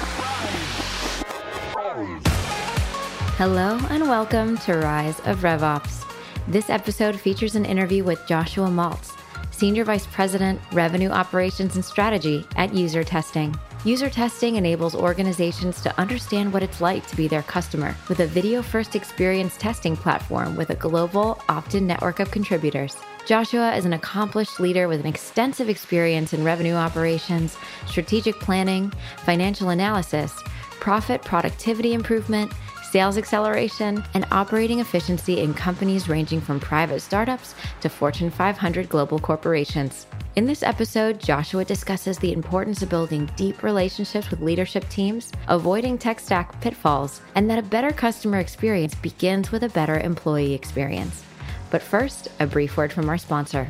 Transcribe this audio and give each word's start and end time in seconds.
Hello 3.36 3.78
and 3.90 4.04
welcome 4.04 4.58
to 4.60 4.78
Rise 4.78 5.20
of 5.26 5.40
RevOps. 5.40 6.10
This 6.48 6.70
episode 6.70 7.20
features 7.20 7.58
an 7.58 7.66
interview 7.66 8.06
with 8.06 8.26
Joshua 8.28 8.68
Maltz, 8.68 9.18
Senior 9.52 9.84
Vice 9.84 10.08
President, 10.08 10.62
Revenue 10.72 11.10
Operations 11.10 11.76
and 11.76 11.84
Strategy 11.84 12.48
at 12.56 12.70
UserTesting. 12.70 13.60
User 13.84 14.10
testing 14.10 14.56
enables 14.56 14.96
organizations 14.96 15.82
to 15.82 16.00
understand 16.00 16.54
what 16.54 16.64
it's 16.64 16.80
like 16.80 17.06
to 17.08 17.18
be 17.18 17.28
their 17.28 17.44
customer 17.44 17.94
with 18.08 18.22
a 18.22 18.28
video 18.28 18.62
first 18.62 18.96
experience 18.96 19.58
testing 19.58 19.98
platform 19.98 20.56
with 20.56 20.70
a 20.70 20.76
global 20.76 21.42
opt 21.50 21.76
in 21.76 21.86
network 21.86 22.22
of 22.22 22.32
contributors. 22.32 22.96
Joshua 23.30 23.76
is 23.76 23.86
an 23.86 23.94
accomplished 23.94 24.60
leader 24.60 24.88
with 24.88 25.02
an 25.02 25.06
extensive 25.06 25.70
experience 25.70 26.34
in 26.34 26.44
revenue 26.44 26.74
operations, 26.74 27.56
strategic 27.86 28.34
planning, 28.40 28.92
financial 29.24 29.70
analysis, 29.70 30.34
profit 30.80 31.22
productivity 31.22 31.94
improvement, 31.94 32.52
sales 32.90 33.20
acceleration, 33.20 34.04
and 34.16 34.26
operating 34.32 34.80
efficiency 34.80 35.42
in 35.42 35.54
companies 35.54 36.10
ranging 36.10 36.42
from 36.42 36.60
private 36.60 37.02
startups 37.02 37.54
to 37.82 37.88
Fortune 37.88 38.32
500 38.32 38.90
global 38.90 39.20
corporations. 39.20 40.08
In 40.36 40.48
this 40.48 40.64
episode, 40.64 41.20
Joshua 41.20 41.64
discusses 41.64 42.18
the 42.18 42.34
importance 42.34 42.82
of 42.82 42.90
building 42.90 43.30
deep 43.36 43.62
relationships 43.62 44.32
with 44.32 44.42
leadership 44.42 44.90
teams, 44.90 45.32
avoiding 45.50 46.00
tech 46.00 46.20
stack 46.20 46.60
pitfalls, 46.62 47.22
and 47.36 47.48
that 47.48 47.60
a 47.60 47.62
better 47.62 47.92
customer 47.92 48.40
experience 48.40 48.96
begins 48.96 49.52
with 49.52 49.62
a 49.62 49.70
better 49.70 50.00
employee 50.00 50.56
experience. 50.56 51.29
But 51.72 51.82
first, 51.82 52.30
a 52.40 52.48
brief 52.48 52.78
word 52.78 52.92
from 52.92 53.10
our 53.10 53.18
sponsor. 53.18 53.68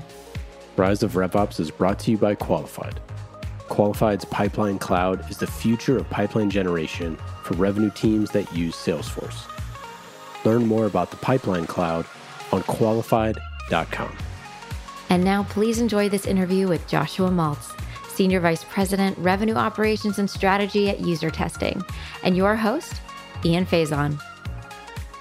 Rise 0.78 1.03
of 1.03 1.14
RevOps 1.14 1.59
is 1.59 1.72
brought 1.72 2.00
to 2.00 2.11
you 2.11 2.17
by 2.17 2.36
Qualified. 2.36 3.00
Qualified's 3.67 4.25
Pipeline 4.25 4.80
Cloud 4.80 5.30
is 5.30 5.38
the 5.38 5.47
future 5.47 5.97
of 5.97 6.09
pipeline 6.09 6.50
generation 6.50 7.17
for 7.44 7.53
revenue 7.55 7.92
teams 7.92 8.31
that 8.31 8.52
use 8.53 8.75
Salesforce. 8.75 9.47
Learn 10.45 10.66
more 10.66 10.86
about 10.86 11.11
the 11.11 11.17
Pipeline 11.17 11.67
Cloud 11.67 12.05
on 12.52 12.64
qualified.com. 12.64 14.16
And 15.09 15.23
now, 15.23 15.44
please 15.44 15.80
enjoy 15.80 16.09
this 16.09 16.25
interview 16.25 16.67
with 16.67 16.88
Joshua 16.88 17.30
Maltz, 17.30 17.75
Senior 18.09 18.39
Vice 18.39 18.64
President, 18.64 19.17
Revenue 19.17 19.55
Operations 19.55 20.20
and 20.20 20.30
Strategy 20.30 20.89
at 20.89 21.00
UserTesting, 21.00 21.88
and 22.23 22.38
your 22.38 22.55
host, 22.55 23.02
Ian 23.44 23.66
Faison. 23.66 24.22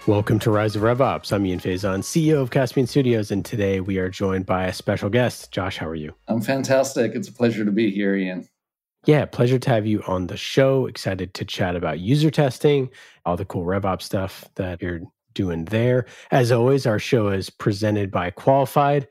Welcome 0.09 0.39
to 0.39 0.51
Rise 0.51 0.75
of 0.75 0.81
RevOps. 0.81 1.35
I'm 1.35 1.45
Ian 1.45 1.61
Faison, 1.61 1.99
CEO 1.99 2.41
of 2.41 2.51
Caspian 2.51 2.87
Studios, 2.87 3.31
and 3.31 3.45
today 3.45 3.81
we 3.81 3.99
are 3.99 4.09
joined 4.09 4.47
by 4.47 4.65
a 4.65 4.73
special 4.73 5.11
guest. 5.11 5.53
Josh, 5.53 5.77
how 5.77 5.87
are 5.87 5.95
you? 5.95 6.15
I'm 6.29 6.41
fantastic. 6.41 7.15
It's 7.15 7.29
a 7.29 7.33
pleasure 7.33 7.63
to 7.63 7.71
be 7.71 7.91
here, 7.91 8.17
Ian. 8.17 8.49
Yeah, 9.05 9.27
pleasure 9.27 9.59
to 9.59 9.69
have 9.69 9.87
you 9.87 10.03
on 10.07 10.29
the 10.29 10.37
show. 10.39 10.87
Excited 10.87 11.35
to 11.35 11.45
chat 11.45 11.77
about 11.77 11.99
UserTesting, 11.99 12.89
all 13.27 13.37
the 13.37 13.45
cool 13.45 13.67
RevOps 13.67 14.01
stuff 14.01 14.49
that 14.55 14.81
you're 14.81 15.03
doing 15.35 15.67
there. 15.67 16.07
As 16.31 16.51
always, 16.53 16.87
our 16.87 16.99
show 16.99 17.29
is 17.29 17.51
presented 17.51 18.11
by 18.11 18.31
Qualified. 18.31 19.09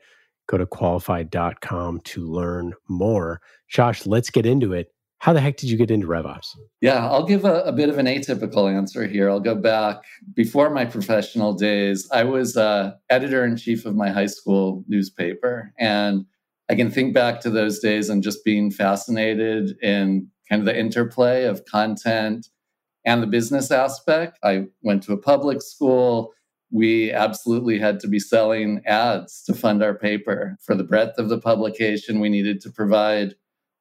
Go 0.48 0.58
to 0.58 0.66
qualified.com 0.66 2.00
to 2.00 2.26
learn 2.26 2.74
more. 2.88 3.40
Josh, 3.68 4.04
let's 4.04 4.30
get 4.30 4.46
into 4.46 4.72
it. 4.72 4.92
How 5.20 5.32
the 5.32 5.40
heck 5.40 5.56
did 5.56 5.68
you 5.68 5.76
get 5.76 5.90
into 5.90 6.06
RevOps? 6.06 6.56
Yeah, 6.80 7.08
I'll 7.08 7.26
give 7.26 7.44
a, 7.44 7.62
a, 7.62 7.72
bit 7.72 7.88
of 7.88 7.98
an 7.98 8.06
atypical 8.06 8.72
answer 8.72 9.06
here. 9.06 9.28
I'll 9.28 9.40
go 9.40 9.56
back 9.56 10.04
before 10.34 10.70
my 10.70 10.84
professional 10.84 11.54
days. 11.54 12.08
I 12.12 12.22
was 12.22 12.56
uh, 12.56 12.92
editor 13.10 13.44
in 13.44 13.56
chief 13.56 13.84
of 13.84 13.96
my 13.96 14.10
high 14.10 14.26
school 14.26 14.84
newspaper. 14.86 15.72
And 15.78 16.24
I 16.70 16.76
can 16.76 16.90
think 16.90 17.14
back 17.14 17.40
to 17.40 17.50
those 17.50 17.80
days 17.80 18.08
and 18.08 18.22
just 18.22 18.44
being 18.44 18.70
fascinated 18.70 19.76
in 19.82 20.28
kind 20.48 20.60
of 20.60 20.66
the 20.66 20.78
interplay 20.78 21.44
of 21.44 21.64
content 21.64 22.46
and 23.04 23.22
the 23.22 23.26
business 23.26 23.70
aspect. 23.72 24.38
I 24.44 24.66
went 24.82 25.02
to 25.04 25.12
a 25.12 25.18
public 25.18 25.62
school. 25.62 26.32
We 26.70 27.10
absolutely 27.10 27.78
had 27.78 27.98
to 28.00 28.08
be 28.08 28.20
selling 28.20 28.82
ads 28.86 29.42
to 29.44 29.54
fund 29.54 29.82
our 29.82 29.94
paper. 29.94 30.56
For 30.64 30.76
the 30.76 30.84
breadth 30.84 31.18
of 31.18 31.28
the 31.28 31.40
publication, 31.40 32.20
we 32.20 32.28
needed 32.28 32.60
to 32.60 32.70
provide 32.70 33.34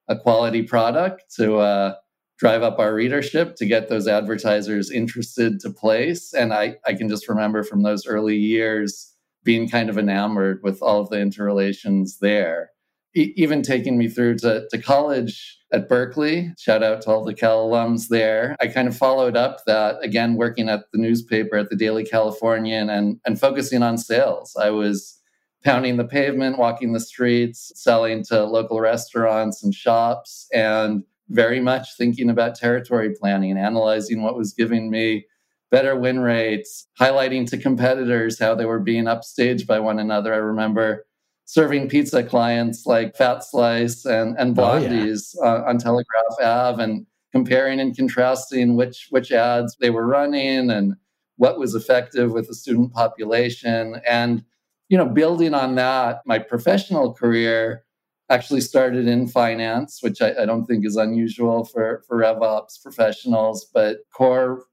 a 0.08 0.18
quality 0.18 0.64
product 0.64 1.24
to 1.36 1.58
uh, 1.58 1.96
drive 2.38 2.64
up 2.64 2.80
our 2.80 2.94
readership 2.94 3.56
to 3.56 3.66
get 3.66 3.90
those 3.90 4.08
advertisers 4.08 4.92
interested 4.92 5.60
to 5.60 5.70
place. 5.70 6.34
And 6.34 6.54
I, 6.54 6.76
I 6.86 6.94
can 6.94 7.10
just 7.10 7.28
remember 7.28 7.64
from 7.64 7.84
those 7.84 8.06
early 8.06 8.38
years 8.38 9.14
being 9.44 9.70
kind 9.70 9.90
of 9.90 9.98
enamored 9.98 10.62
with 10.64 10.82
all 10.82 11.02
of 11.02 11.10
the 11.10 11.20
interrelations 11.20 12.20
there. 12.20 12.72
Even 13.16 13.64
taking 13.64 13.98
me 13.98 14.08
through 14.08 14.38
to, 14.38 14.68
to 14.70 14.78
college 14.78 15.58
at 15.74 15.90
Berkeley, 15.90 16.54
shout 16.60 16.84
out 16.84 17.02
to 17.02 17.10
all 17.10 17.24
the 17.24 17.34
Cal 17.34 17.68
alums 17.68 18.10
there. 18.10 18.56
I 18.60 18.68
kind 18.68 18.88
of 18.88 18.96
followed 18.96 19.36
up 19.36 19.62
that 19.66 19.96
again, 20.04 20.36
working 20.36 20.70
at 20.70 20.84
the 20.94 21.00
newspaper 21.00 21.58
at 21.58 21.70
the 21.70 21.76
Daily 21.76 22.04
Californian 22.04 22.90
and, 22.90 23.20
and 23.26 23.40
focusing 23.40 23.82
on 23.82 23.98
sales. 23.98 24.56
I 24.60 24.70
was 24.70 25.17
pounding 25.64 25.98
the 25.98 26.06
pavement, 26.06 26.58
walking 26.58 26.94
the 26.94 27.00
streets, 27.00 27.72
selling 27.76 28.24
to 28.26 28.46
local 28.46 28.80
restaurants 28.80 29.64
and 29.64 29.74
shops, 29.74 30.48
and 30.54 31.04
very 31.30 31.60
much 31.60 31.98
thinking 31.98 32.30
about 32.30 32.56
territory 32.56 33.14
planning, 33.20 33.58
analyzing 33.58 34.22
what 34.22 34.38
was 34.38 34.54
giving 34.54 34.90
me 34.90 35.26
better 35.70 35.96
win 35.96 36.20
rates, 36.20 36.88
highlighting 37.00 37.50
to 37.50 37.58
competitors 37.58 38.40
how 38.40 38.56
they 38.56 38.66
were 38.66 38.80
being 38.80 39.06
upstaged 39.06 39.68
by 39.68 39.80
one 39.80 40.00
another. 40.00 40.34
I 40.34 40.38
remember 40.38 41.06
serving 41.46 41.90
pizza 41.90 42.24
clients 42.24 42.86
like 42.86 43.16
Fat 43.16 43.44
Slice 43.44 44.06
and, 44.06 44.38
and 44.38 44.56
Blondie's 44.56 45.36
oh, 45.42 45.46
yeah. 45.46 45.52
uh, 45.52 45.70
on 45.70 45.78
Telegraph 45.78 46.42
Ave 46.42 46.84
and 46.84 47.06
comparing 47.34 47.80
and 47.80 47.96
contrasting 47.96 48.76
which 48.76 49.08
which 49.10 49.32
ads 49.32 49.76
they 49.80 49.90
were 49.90 50.08
running 50.08 50.70
and 50.70 50.96
what 51.36 51.60
was 51.60 51.76
effective 51.76 52.32
with 52.32 52.48
the 52.48 52.54
student 52.54 52.94
population. 52.94 54.02
And 54.08 54.44
you 54.90 54.98
know, 54.98 55.06
building 55.06 55.54
on 55.54 55.76
that, 55.76 56.22
my 56.26 56.40
professional 56.40 57.14
career 57.14 57.84
actually 58.30 58.62
started 58.62 59.08
in 59.08 59.28
finance, 59.28 60.00
which 60.02 60.22
I, 60.22 60.34
I, 60.42 60.46
don't 60.46 60.66
think 60.66 60.86
is 60.86 60.98
unusual 60.98 61.64
for, 61.64 62.04
for 62.08 62.18
RevOps 62.18 62.82
professionals, 62.82 63.66
but 63.74 64.00
core 64.14 64.66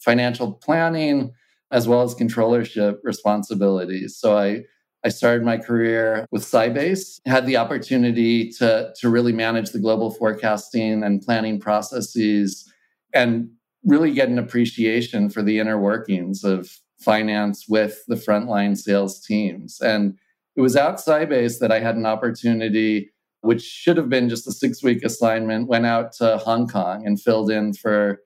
financial 0.00 0.52
planning 0.52 1.32
as 1.70 1.86
well 1.86 2.02
as 2.02 2.14
controllership 2.14 2.98
responsibilities. 3.04 4.16
So 4.16 4.36
I, 4.36 4.64
I 5.04 5.08
started 5.08 5.44
my 5.44 5.56
career 5.56 6.26
with 6.32 6.42
Sybase, 6.42 7.20
had 7.26 7.46
the 7.46 7.56
opportunity 7.56 8.50
to, 8.52 8.92
to 8.98 9.08
really 9.08 9.32
manage 9.32 9.70
the 9.70 9.78
global 9.78 10.10
forecasting 10.10 11.04
and 11.04 11.22
planning 11.22 11.60
processes 11.60 12.72
and 13.14 13.48
really 13.84 14.12
get 14.12 14.28
an 14.28 14.38
appreciation 14.38 15.30
for 15.30 15.42
the 15.42 15.60
inner 15.60 15.78
workings 15.78 16.42
of 16.42 16.70
finance 16.98 17.66
with 17.68 18.04
the 18.06 18.14
frontline 18.14 18.76
sales 18.76 19.24
teams. 19.24 19.80
And 19.80 20.18
it 20.56 20.60
was 20.60 20.76
at 20.76 20.96
Sybase 20.96 21.58
that 21.60 21.70
I 21.70 21.80
had 21.80 21.96
an 21.96 22.06
opportunity, 22.06 23.12
which 23.42 23.62
should 23.62 23.96
have 23.96 24.08
been 24.08 24.28
just 24.28 24.46
a 24.46 24.52
six 24.52 24.82
week 24.82 25.04
assignment, 25.04 25.68
went 25.68 25.86
out 25.86 26.12
to 26.14 26.38
Hong 26.38 26.66
Kong 26.66 27.06
and 27.06 27.20
filled 27.20 27.50
in 27.50 27.74
for 27.74 28.20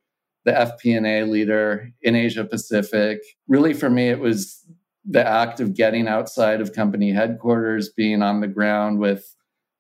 the 0.45 0.53
FP&A 0.53 1.25
leader 1.25 1.91
in 2.03 2.15
Asia 2.15 2.45
Pacific. 2.45 3.21
Really, 3.49 3.75
for 3.75 3.91
me, 3.91 4.09
it 4.09 4.21
was 4.21 4.65
the 5.05 5.27
act 5.27 5.61
of 5.61 5.75
getting 5.75 6.09
outside 6.09 6.61
of 6.61 6.73
company 6.73 7.11
headquarters, 7.13 7.89
being 7.91 8.23
on 8.23 8.41
the 8.41 8.49
ground 8.49 8.99
with 8.99 9.35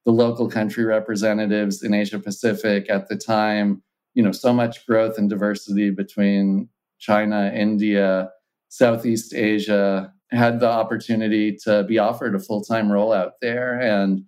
the 0.04 0.12
local 0.12 0.48
country 0.48 0.84
representatives 0.84 1.82
in 1.82 1.94
Asia 1.94 2.18
Pacific 2.18 2.90
at 2.90 3.08
the 3.08 3.16
time. 3.16 3.82
You 4.14 4.22
know, 4.22 4.32
so 4.32 4.52
much 4.52 4.86
growth 4.86 5.18
and 5.18 5.30
diversity 5.30 5.90
between 5.90 6.68
China, 6.98 7.52
India, 7.54 8.30
Southeast 8.70 9.34
Asia, 9.34 10.12
had 10.30 10.60
the 10.60 10.70
opportunity 10.70 11.56
to 11.64 11.84
be 11.84 11.98
offered 11.98 12.34
a 12.34 12.38
full 12.38 12.62
time 12.62 12.90
role 12.90 13.12
out 13.12 13.34
there. 13.40 13.78
And 13.78 14.24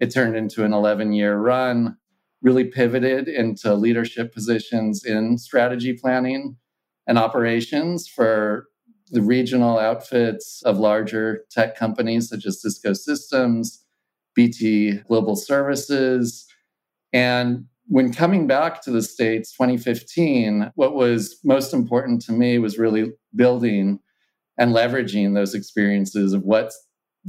it 0.00 0.12
turned 0.12 0.36
into 0.36 0.64
an 0.64 0.72
11 0.72 1.12
year 1.12 1.36
run, 1.36 1.96
really 2.42 2.64
pivoted 2.64 3.26
into 3.26 3.74
leadership 3.74 4.32
positions 4.32 5.04
in 5.04 5.38
strategy 5.38 5.94
planning 5.94 6.56
and 7.06 7.18
operations 7.18 8.06
for 8.06 8.68
the 9.10 9.22
regional 9.22 9.78
outfits 9.78 10.62
of 10.64 10.78
larger 10.78 11.44
tech 11.50 11.76
companies 11.76 12.28
such 12.28 12.44
as 12.44 12.60
Cisco 12.60 12.92
Systems, 12.92 13.84
BT 14.34 14.98
Global 15.08 15.36
Services. 15.36 16.46
And 17.12 17.66
when 17.88 18.12
coming 18.12 18.46
back 18.46 18.82
to 18.82 18.90
the 18.90 19.02
States 19.02 19.52
2015, 19.52 20.72
what 20.74 20.94
was 20.94 21.38
most 21.44 21.72
important 21.72 22.20
to 22.22 22.32
me 22.32 22.58
was 22.58 22.78
really 22.78 23.12
building 23.34 24.00
and 24.58 24.74
leveraging 24.74 25.34
those 25.34 25.54
experiences 25.54 26.32
of 26.32 26.42
what 26.42 26.72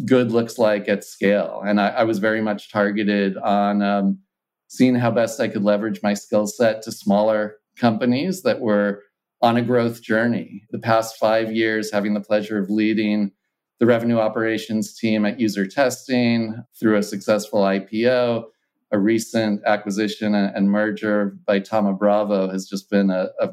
good 0.05 0.31
looks 0.31 0.57
like 0.57 0.87
at 0.87 1.03
scale. 1.03 1.61
And 1.65 1.79
I, 1.81 1.89
I 1.89 2.03
was 2.03 2.19
very 2.19 2.41
much 2.41 2.71
targeted 2.71 3.37
on 3.37 3.81
um, 3.81 4.19
seeing 4.67 4.95
how 4.95 5.11
best 5.11 5.39
I 5.39 5.47
could 5.47 5.63
leverage 5.63 6.01
my 6.03 6.13
skill 6.13 6.47
set 6.47 6.81
to 6.83 6.91
smaller 6.91 7.55
companies 7.77 8.43
that 8.43 8.59
were 8.59 9.03
on 9.41 9.57
a 9.57 9.61
growth 9.61 10.01
journey. 10.01 10.63
The 10.71 10.79
past 10.79 11.17
five 11.17 11.51
years, 11.51 11.91
having 11.91 12.13
the 12.13 12.21
pleasure 12.21 12.57
of 12.57 12.69
leading 12.69 13.31
the 13.79 13.85
revenue 13.85 14.17
operations 14.17 14.97
team 14.97 15.25
at 15.25 15.37
UserTesting 15.37 16.63
through 16.79 16.97
a 16.97 17.03
successful 17.03 17.61
IPO, 17.61 18.45
a 18.91 18.99
recent 18.99 19.61
acquisition 19.65 20.33
and 20.33 20.71
merger 20.71 21.37
by 21.45 21.59
Thoma 21.59 21.93
Bravo 21.93 22.49
has 22.49 22.67
just 22.67 22.89
been 22.89 23.09
a, 23.09 23.29
a 23.39 23.49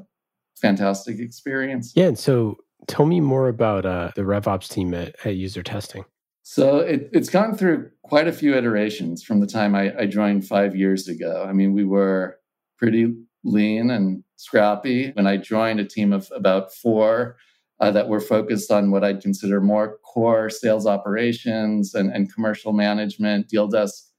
fantastic 0.57 1.19
experience. 1.19 1.93
Yeah. 1.95 2.07
And 2.07 2.19
so 2.19 2.57
tell 2.87 3.07
me 3.07 3.21
more 3.21 3.49
about 3.49 3.85
uh, 3.85 4.11
the 4.15 4.23
RevOps 4.23 4.69
team 4.69 4.95
at, 4.95 5.09
at 5.25 5.35
UserTesting. 5.35 6.05
So 6.43 6.79
it, 6.79 7.09
it's 7.13 7.31
gone 7.31 7.57
through 7.57 7.91
quite 8.03 8.29
a 8.29 8.33
few 8.33 8.55
iterations 8.55 9.23
from 9.23 9.41
the 9.41 9.47
time 9.47 9.75
I, 9.75 9.97
I 9.99 10.07
joined 10.07 10.47
five 10.47 10.77
years 10.77 11.09
ago. 11.09 11.47
I 11.49 11.53
mean, 11.53 11.73
we 11.73 11.85
were 11.85 12.39
pretty 12.79 13.15
lean 13.45 13.91
and 13.91 14.23
scrappy 14.37 15.11
when 15.13 15.27
I 15.27 15.39
joined 15.39 15.81
a 15.81 15.85
team 15.85 16.13
of 16.13 16.31
about 16.35 16.73
four 16.73 17.37
uh, 17.81 17.91
that 17.91 18.09
were 18.09 18.21
focused 18.21 18.71
on 18.71 18.91
what 18.91 19.05
I'd 19.05 19.23
consider 19.23 19.61
more 19.61 19.99
core 20.05 20.49
sales 20.51 20.87
operations 20.87 21.95
and, 21.95 22.13
and 22.13 22.33
commercial 22.33 22.73
management, 22.73 23.49
deal 23.49 23.67
desk 23.67 24.11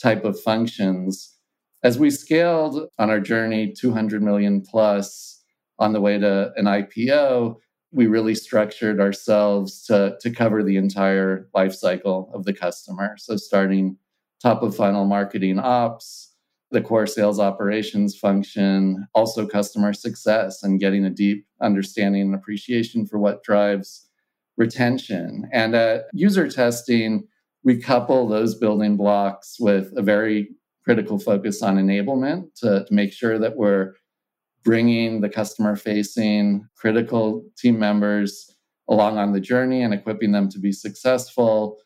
type 0.00 0.24
of 0.24 0.40
functions. 0.40 1.34
As 1.82 1.98
we 1.98 2.10
scaled 2.10 2.88
on 2.98 3.10
our 3.10 3.20
journey, 3.20 3.72
200 3.72 4.22
million 4.22 4.60
plus 4.60 5.42
on 5.78 5.92
the 5.92 6.00
way 6.00 6.18
to 6.18 6.52
an 6.56 6.64
IPO, 6.64 7.56
we 7.92 8.06
really 8.06 8.34
structured 8.34 9.00
ourselves 9.00 9.84
to, 9.86 10.16
to 10.20 10.30
cover 10.30 10.62
the 10.62 10.76
entire 10.76 11.48
life 11.54 11.74
cycle 11.74 12.30
of 12.34 12.44
the 12.44 12.52
customer. 12.52 13.14
So 13.18 13.36
starting 13.36 13.96
top 14.42 14.62
of 14.62 14.76
funnel 14.76 15.06
marketing 15.06 15.58
ops, 15.58 16.34
the 16.70 16.82
core 16.82 17.06
sales 17.06 17.40
operations 17.40 18.16
function, 18.16 19.06
also 19.14 19.46
customer 19.46 19.92
success 19.92 20.62
and 20.62 20.80
getting 20.80 21.04
a 21.04 21.10
deep 21.10 21.46
understanding 21.62 22.22
and 22.22 22.34
appreciation 22.34 23.06
for 23.06 23.18
what 23.18 23.42
drives 23.42 24.06
retention. 24.58 25.48
And 25.52 25.74
at 25.74 26.04
UserTesting, 26.14 27.22
we 27.68 27.78
couple 27.78 28.26
those 28.26 28.54
building 28.54 28.96
blocks 28.96 29.58
with 29.60 29.92
a 29.94 30.00
very 30.00 30.48
critical 30.84 31.18
focus 31.18 31.62
on 31.62 31.76
enablement 31.76 32.46
to, 32.54 32.82
to 32.86 32.94
make 32.94 33.12
sure 33.12 33.38
that 33.38 33.58
we're 33.58 33.92
bringing 34.64 35.20
the 35.20 35.28
customer 35.28 35.76
facing 35.76 36.66
critical 36.78 37.44
team 37.58 37.78
members 37.78 38.56
along 38.88 39.18
on 39.18 39.32
the 39.32 39.40
journey 39.40 39.82
and 39.82 39.92
equipping 39.92 40.32
them 40.32 40.48
to 40.48 40.58
be 40.58 40.72
successful. 40.72 41.76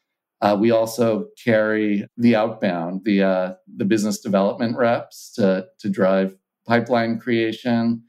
Uh, 0.41 0.57
we 0.57 0.71
also 0.71 1.27
carry 1.43 2.07
the 2.17 2.37
outbound, 2.37 3.01
the 3.05 3.21
uh, 3.21 3.53
the 3.77 3.85
business 3.85 4.21
development 4.21 4.77
reps 4.77 5.33
to 5.33 5.67
to 5.81 5.91
drive 5.91 6.37
pipeline 6.65 7.19
creation, 7.19 8.01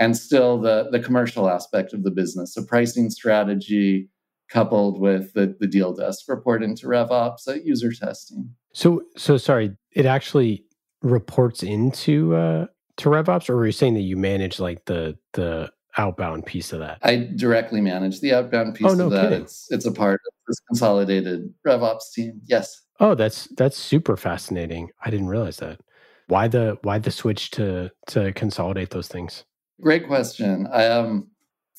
and 0.00 0.16
still 0.16 0.60
the 0.60 0.88
the 0.90 0.98
commercial 0.98 1.48
aspect 1.48 1.92
of 1.92 2.02
the 2.02 2.10
business. 2.10 2.54
So 2.54 2.64
pricing 2.64 3.10
strategy 3.10 4.08
coupled 4.52 5.00
with 5.00 5.32
the 5.32 5.56
the 5.58 5.66
deal 5.66 5.94
desk 5.94 6.28
report 6.28 6.62
into 6.62 6.86
RevOps 6.86 7.48
at 7.48 7.64
UserTesting. 7.64 8.50
So 8.72 9.02
so 9.16 9.36
sorry, 9.36 9.76
it 9.92 10.06
actually 10.06 10.64
reports 11.02 11.62
into 11.62 12.34
uh, 12.34 12.66
to 12.98 13.08
RevOps, 13.08 13.48
or 13.48 13.56
were 13.56 13.66
you 13.66 13.72
saying 13.72 13.94
that 13.94 14.00
you 14.00 14.16
manage 14.16 14.60
like 14.60 14.84
the 14.84 15.18
the 15.32 15.72
outbound 15.96 16.46
piece 16.46 16.72
of 16.72 16.80
that? 16.80 16.98
I 17.02 17.28
directly 17.34 17.80
manage 17.80 18.20
the 18.20 18.34
outbound 18.34 18.74
piece 18.74 18.90
oh, 18.90 18.94
no 18.94 19.06
of 19.06 19.12
that. 19.12 19.30
Kidding. 19.30 19.42
It's 19.42 19.66
it's 19.70 19.86
a 19.86 19.92
part 19.92 20.20
of 20.26 20.32
this 20.46 20.60
consolidated 20.68 21.52
RevOps 21.66 22.12
team. 22.14 22.40
Yes. 22.44 22.80
Oh, 23.00 23.14
that's 23.14 23.48
that's 23.56 23.78
super 23.78 24.16
fascinating. 24.16 24.90
I 25.04 25.10
didn't 25.10 25.28
realize 25.28 25.56
that. 25.58 25.80
Why 26.28 26.48
the 26.48 26.78
why 26.82 26.98
the 26.98 27.10
switch 27.10 27.50
to 27.52 27.90
to 28.08 28.32
consolidate 28.34 28.90
those 28.90 29.08
things? 29.08 29.44
Great 29.80 30.06
question. 30.06 30.68
Um, 30.70 31.31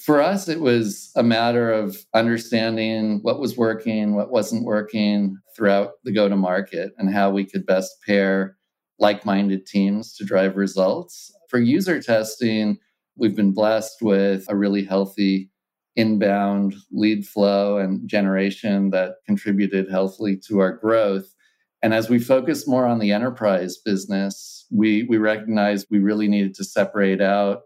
for 0.03 0.21
us, 0.21 0.49
it 0.49 0.59
was 0.59 1.11
a 1.15 1.23
matter 1.23 1.71
of 1.71 1.97
understanding 2.13 3.19
what 3.21 3.39
was 3.39 3.55
working, 3.55 4.15
what 4.15 4.31
wasn't 4.31 4.65
working 4.65 5.37
throughout 5.55 5.91
the 6.03 6.11
go 6.11 6.27
to 6.27 6.35
market, 6.35 6.91
and 6.97 7.13
how 7.13 7.29
we 7.29 7.45
could 7.45 7.65
best 7.65 7.95
pair 8.05 8.57
like 8.99 9.25
minded 9.25 9.65
teams 9.65 10.13
to 10.15 10.25
drive 10.25 10.57
results. 10.57 11.31
For 11.49 11.57
UserTesting, 11.57 12.77
we've 13.15 13.35
been 13.35 13.53
blessed 13.53 14.01
with 14.01 14.45
a 14.49 14.57
really 14.57 14.83
healthy 14.83 15.49
inbound 15.95 16.75
lead 16.91 17.25
flow 17.25 17.77
and 17.77 18.05
generation 18.05 18.89
that 18.89 19.15
contributed 19.25 19.89
healthily 19.89 20.35
to 20.47 20.59
our 20.59 20.73
growth. 20.73 21.33
And 21.81 21.93
as 21.93 22.09
we 22.09 22.19
focus 22.19 22.67
more 22.67 22.85
on 22.85 22.99
the 22.99 23.13
enterprise 23.13 23.77
business, 23.77 24.65
we, 24.69 25.03
we 25.03 25.17
recognized 25.17 25.87
we 25.89 25.99
really 25.99 26.27
needed 26.27 26.55
to 26.55 26.65
separate 26.65 27.21
out 27.21 27.61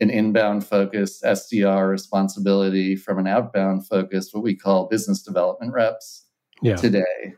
an 0.00 0.10
inbound 0.10 0.64
focused 0.66 1.22
SDR 1.22 1.90
responsibility 1.90 2.94
from 2.94 3.18
an 3.18 3.26
outbound 3.26 3.86
focused, 3.86 4.34
what 4.34 4.44
we 4.44 4.54
call 4.54 4.88
business 4.88 5.22
development 5.22 5.72
reps 5.72 6.26
yeah. 6.62 6.76
today. 6.76 7.34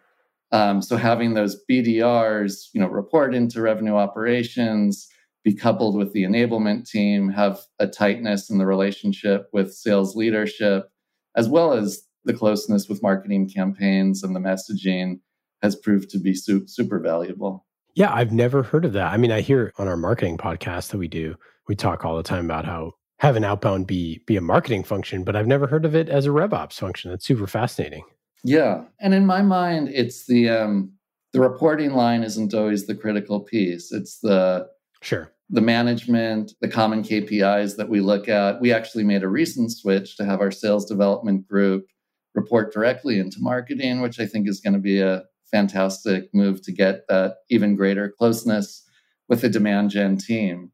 Um, 0.52 0.82
so 0.82 0.96
having 0.96 1.34
those 1.34 1.62
BDRs, 1.70 2.68
you 2.74 2.80
know, 2.80 2.88
report 2.88 3.34
into 3.34 3.60
revenue 3.60 3.94
operations, 3.94 5.08
be 5.44 5.54
coupled 5.54 5.96
with 5.96 6.12
the 6.12 6.24
enablement 6.24 6.88
team, 6.88 7.30
have 7.30 7.60
a 7.78 7.86
tightness 7.86 8.50
in 8.50 8.58
the 8.58 8.66
relationship 8.66 9.48
with 9.52 9.72
sales 9.72 10.14
leadership, 10.14 10.90
as 11.36 11.48
well 11.48 11.72
as 11.72 12.02
the 12.24 12.34
closeness 12.34 12.88
with 12.88 13.02
marketing 13.02 13.48
campaigns 13.48 14.22
and 14.22 14.36
the 14.36 14.40
messaging 14.40 15.20
has 15.62 15.76
proved 15.76 16.10
to 16.10 16.18
be 16.18 16.34
su- 16.34 16.66
super 16.66 16.98
valuable. 16.98 17.64
Yeah, 17.94 18.12
I've 18.12 18.32
never 18.32 18.62
heard 18.62 18.84
of 18.84 18.92
that. 18.92 19.12
I 19.12 19.16
mean, 19.16 19.32
I 19.32 19.40
hear 19.40 19.72
on 19.78 19.88
our 19.88 19.96
marketing 19.96 20.36
podcast 20.36 20.90
that 20.90 20.98
we 20.98 21.08
do, 21.08 21.36
we 21.70 21.76
talk 21.76 22.04
all 22.04 22.16
the 22.16 22.22
time 22.24 22.46
about 22.46 22.64
how 22.64 22.90
have 23.20 23.36
an 23.36 23.44
outbound 23.44 23.86
be 23.86 24.24
be 24.26 24.36
a 24.36 24.40
marketing 24.40 24.82
function, 24.82 25.22
but 25.22 25.36
I've 25.36 25.46
never 25.46 25.68
heard 25.68 25.84
of 25.84 25.94
it 25.94 26.08
as 26.08 26.26
a 26.26 26.30
RevOps 26.30 26.72
function. 26.72 27.12
That's 27.12 27.24
super 27.24 27.46
fascinating. 27.46 28.02
Yeah, 28.42 28.82
and 29.00 29.14
in 29.14 29.24
my 29.24 29.40
mind, 29.40 29.88
it's 29.88 30.26
the 30.26 30.48
um, 30.48 30.92
the 31.32 31.38
reporting 31.40 31.92
line 31.92 32.24
isn't 32.24 32.54
always 32.54 32.88
the 32.88 32.96
critical 32.96 33.38
piece. 33.38 33.92
It's 33.92 34.18
the 34.18 34.66
sure 35.00 35.32
the 35.48 35.60
management, 35.60 36.54
the 36.60 36.68
common 36.68 37.04
KPIs 37.04 37.76
that 37.76 37.88
we 37.88 38.00
look 38.00 38.28
at. 38.28 38.60
We 38.60 38.72
actually 38.72 39.04
made 39.04 39.22
a 39.22 39.28
recent 39.28 39.70
switch 39.70 40.16
to 40.16 40.24
have 40.24 40.40
our 40.40 40.50
sales 40.50 40.86
development 40.86 41.46
group 41.46 41.86
report 42.34 42.72
directly 42.72 43.20
into 43.20 43.38
marketing, 43.40 44.00
which 44.00 44.18
I 44.18 44.26
think 44.26 44.48
is 44.48 44.60
going 44.60 44.74
to 44.74 44.80
be 44.80 45.00
a 45.00 45.22
fantastic 45.52 46.30
move 46.34 46.62
to 46.62 46.72
get 46.72 47.06
that 47.08 47.36
even 47.48 47.76
greater 47.76 48.12
closeness 48.18 48.84
with 49.28 49.42
the 49.42 49.48
demand 49.48 49.90
gen 49.90 50.16
team. 50.16 50.72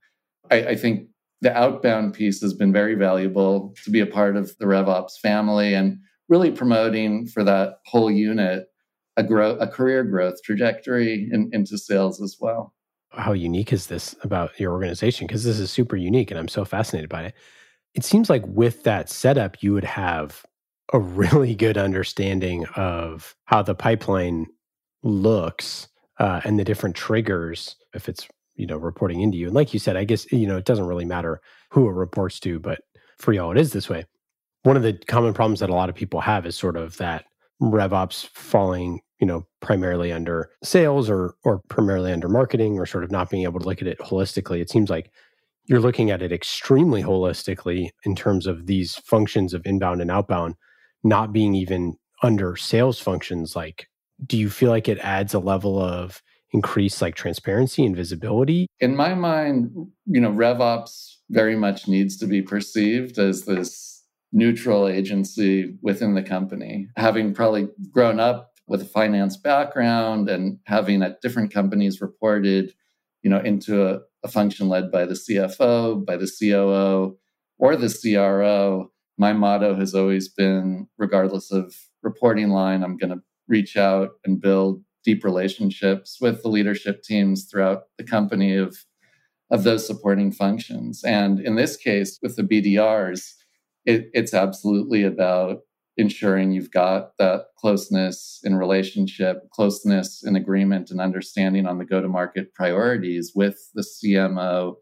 I, 0.50 0.68
I 0.68 0.76
think 0.76 1.08
the 1.40 1.56
outbound 1.56 2.14
piece 2.14 2.40
has 2.40 2.54
been 2.54 2.72
very 2.72 2.94
valuable 2.94 3.74
to 3.84 3.90
be 3.90 4.00
a 4.00 4.06
part 4.06 4.36
of 4.36 4.56
the 4.58 4.66
RevOps 4.66 5.18
family 5.20 5.74
and 5.74 5.98
really 6.28 6.50
promoting 6.50 7.26
for 7.26 7.44
that 7.44 7.78
whole 7.86 8.10
unit 8.10 8.66
a 9.16 9.22
grow 9.22 9.52
a 9.56 9.66
career 9.66 10.04
growth 10.04 10.42
trajectory 10.44 11.28
in, 11.32 11.50
into 11.52 11.78
sales 11.78 12.20
as 12.20 12.36
well. 12.40 12.74
How 13.10 13.32
unique 13.32 13.72
is 13.72 13.86
this 13.86 14.14
about 14.22 14.58
your 14.60 14.72
organization? 14.72 15.26
Because 15.26 15.44
this 15.44 15.58
is 15.58 15.70
super 15.70 15.96
unique 15.96 16.30
and 16.30 16.38
I'm 16.38 16.48
so 16.48 16.64
fascinated 16.64 17.08
by 17.08 17.24
it. 17.24 17.34
It 17.94 18.04
seems 18.04 18.28
like 18.28 18.42
with 18.46 18.82
that 18.82 19.08
setup, 19.08 19.62
you 19.62 19.72
would 19.72 19.84
have 19.84 20.44
a 20.92 20.98
really 21.00 21.54
good 21.54 21.78
understanding 21.78 22.66
of 22.76 23.34
how 23.46 23.62
the 23.62 23.74
pipeline 23.74 24.46
looks 25.02 25.88
uh, 26.18 26.40
and 26.44 26.58
the 26.58 26.64
different 26.64 26.96
triggers 26.96 27.76
if 27.94 28.08
it's 28.08 28.28
you 28.56 28.66
know 28.66 28.76
reporting 28.76 29.20
into 29.20 29.38
you 29.38 29.46
and 29.46 29.54
like 29.54 29.72
you 29.72 29.78
said 29.78 29.96
i 29.96 30.04
guess 30.04 30.30
you 30.32 30.46
know 30.46 30.56
it 30.56 30.64
doesn't 30.64 30.86
really 30.86 31.04
matter 31.04 31.40
who 31.70 31.88
it 31.88 31.92
reports 31.92 32.40
to 32.40 32.58
but 32.58 32.80
for 33.18 33.32
y'all 33.32 33.50
it 33.50 33.58
is 33.58 33.72
this 33.72 33.88
way 33.88 34.04
one 34.66 34.76
of 34.76 34.82
the 34.82 34.94
common 35.06 35.32
problems 35.32 35.60
that 35.60 35.70
a 35.70 35.74
lot 35.74 35.88
of 35.88 35.94
people 35.94 36.20
have 36.20 36.44
is 36.44 36.56
sort 36.56 36.76
of 36.76 36.96
that 36.96 37.24
RevOps 37.62 38.26
falling, 38.26 39.00
you 39.20 39.26
know, 39.26 39.46
primarily 39.60 40.12
under 40.12 40.50
sales 40.64 41.08
or 41.08 41.34
or 41.44 41.60
primarily 41.68 42.12
under 42.12 42.28
marketing 42.28 42.78
or 42.78 42.84
sort 42.84 43.04
of 43.04 43.12
not 43.12 43.30
being 43.30 43.44
able 43.44 43.60
to 43.60 43.66
look 43.66 43.80
at 43.80 43.88
it 43.88 43.98
holistically. 44.00 44.60
It 44.60 44.68
seems 44.68 44.90
like 44.90 45.12
you're 45.66 45.80
looking 45.80 46.10
at 46.10 46.22
it 46.22 46.32
extremely 46.32 47.02
holistically 47.02 47.90
in 48.04 48.16
terms 48.16 48.46
of 48.46 48.66
these 48.66 48.96
functions 48.96 49.54
of 49.54 49.64
inbound 49.64 50.00
and 50.00 50.10
outbound 50.10 50.56
not 51.04 51.32
being 51.32 51.54
even 51.54 51.94
under 52.22 52.56
sales 52.56 52.98
functions 52.98 53.54
like 53.54 53.88
do 54.24 54.38
you 54.38 54.48
feel 54.48 54.70
like 54.70 54.88
it 54.88 54.98
adds 55.00 55.34
a 55.34 55.38
level 55.38 55.78
of 55.78 56.22
increased 56.52 57.02
like 57.02 57.14
transparency 57.14 57.84
and 57.84 57.96
visibility 57.96 58.66
in 58.80 58.94
my 58.94 59.14
mind 59.14 59.70
you 60.06 60.20
know 60.20 60.30
revops 60.30 61.16
very 61.30 61.56
much 61.56 61.88
needs 61.88 62.16
to 62.16 62.26
be 62.26 62.40
perceived 62.40 63.18
as 63.18 63.44
this 63.44 63.96
neutral 64.32 64.88
agency 64.88 65.74
within 65.82 66.14
the 66.14 66.22
company. 66.22 66.88
Having 66.96 67.34
probably 67.34 67.68
grown 67.90 68.20
up 68.20 68.52
with 68.66 68.82
a 68.82 68.86
finance 68.86 69.36
background 69.36 70.28
and 70.28 70.58
having 70.64 71.02
at 71.02 71.20
different 71.20 71.52
companies 71.52 72.00
reported, 72.00 72.72
you 73.22 73.30
know, 73.30 73.40
into 73.40 73.88
a, 73.88 74.00
a 74.24 74.28
function 74.28 74.68
led 74.68 74.90
by 74.90 75.04
the 75.04 75.14
CFO, 75.14 76.04
by 76.04 76.16
the 76.16 76.30
COO, 76.30 77.16
or 77.58 77.76
the 77.76 77.88
CRO, 77.88 78.90
my 79.18 79.32
motto 79.32 79.74
has 79.74 79.94
always 79.94 80.28
been 80.28 80.88
regardless 80.98 81.50
of 81.50 81.74
reporting 82.02 82.50
line, 82.50 82.82
I'm 82.82 82.98
going 82.98 83.12
to 83.14 83.22
reach 83.48 83.76
out 83.76 84.10
and 84.24 84.40
build 84.40 84.82
deep 85.06 85.24
relationships 85.24 86.18
with 86.20 86.42
the 86.42 86.48
leadership 86.48 87.02
teams 87.02 87.44
throughout 87.44 87.84
the 87.96 88.04
company 88.04 88.54
of 88.56 88.76
of 89.50 89.62
those 89.62 89.86
supporting 89.86 90.32
functions. 90.32 91.04
And 91.04 91.38
in 91.38 91.54
this 91.54 91.76
case, 91.76 92.18
with 92.20 92.34
the 92.34 92.42
BDRs, 92.42 93.32
it, 93.84 94.10
it's 94.12 94.34
absolutely 94.34 95.04
about 95.04 95.60
ensuring 95.96 96.50
you've 96.50 96.72
got 96.72 97.16
that 97.18 97.46
closeness 97.56 98.40
in 98.42 98.56
relationship, 98.56 99.48
closeness 99.50 100.24
in 100.24 100.34
agreement 100.34 100.90
and 100.90 101.00
understanding 101.00 101.64
on 101.64 101.78
the 101.78 101.84
go 101.84 102.02
to 102.02 102.08
market 102.08 102.52
priorities 102.54 103.32
with 103.36 103.70
the 103.74 103.82
CMO 103.82 104.74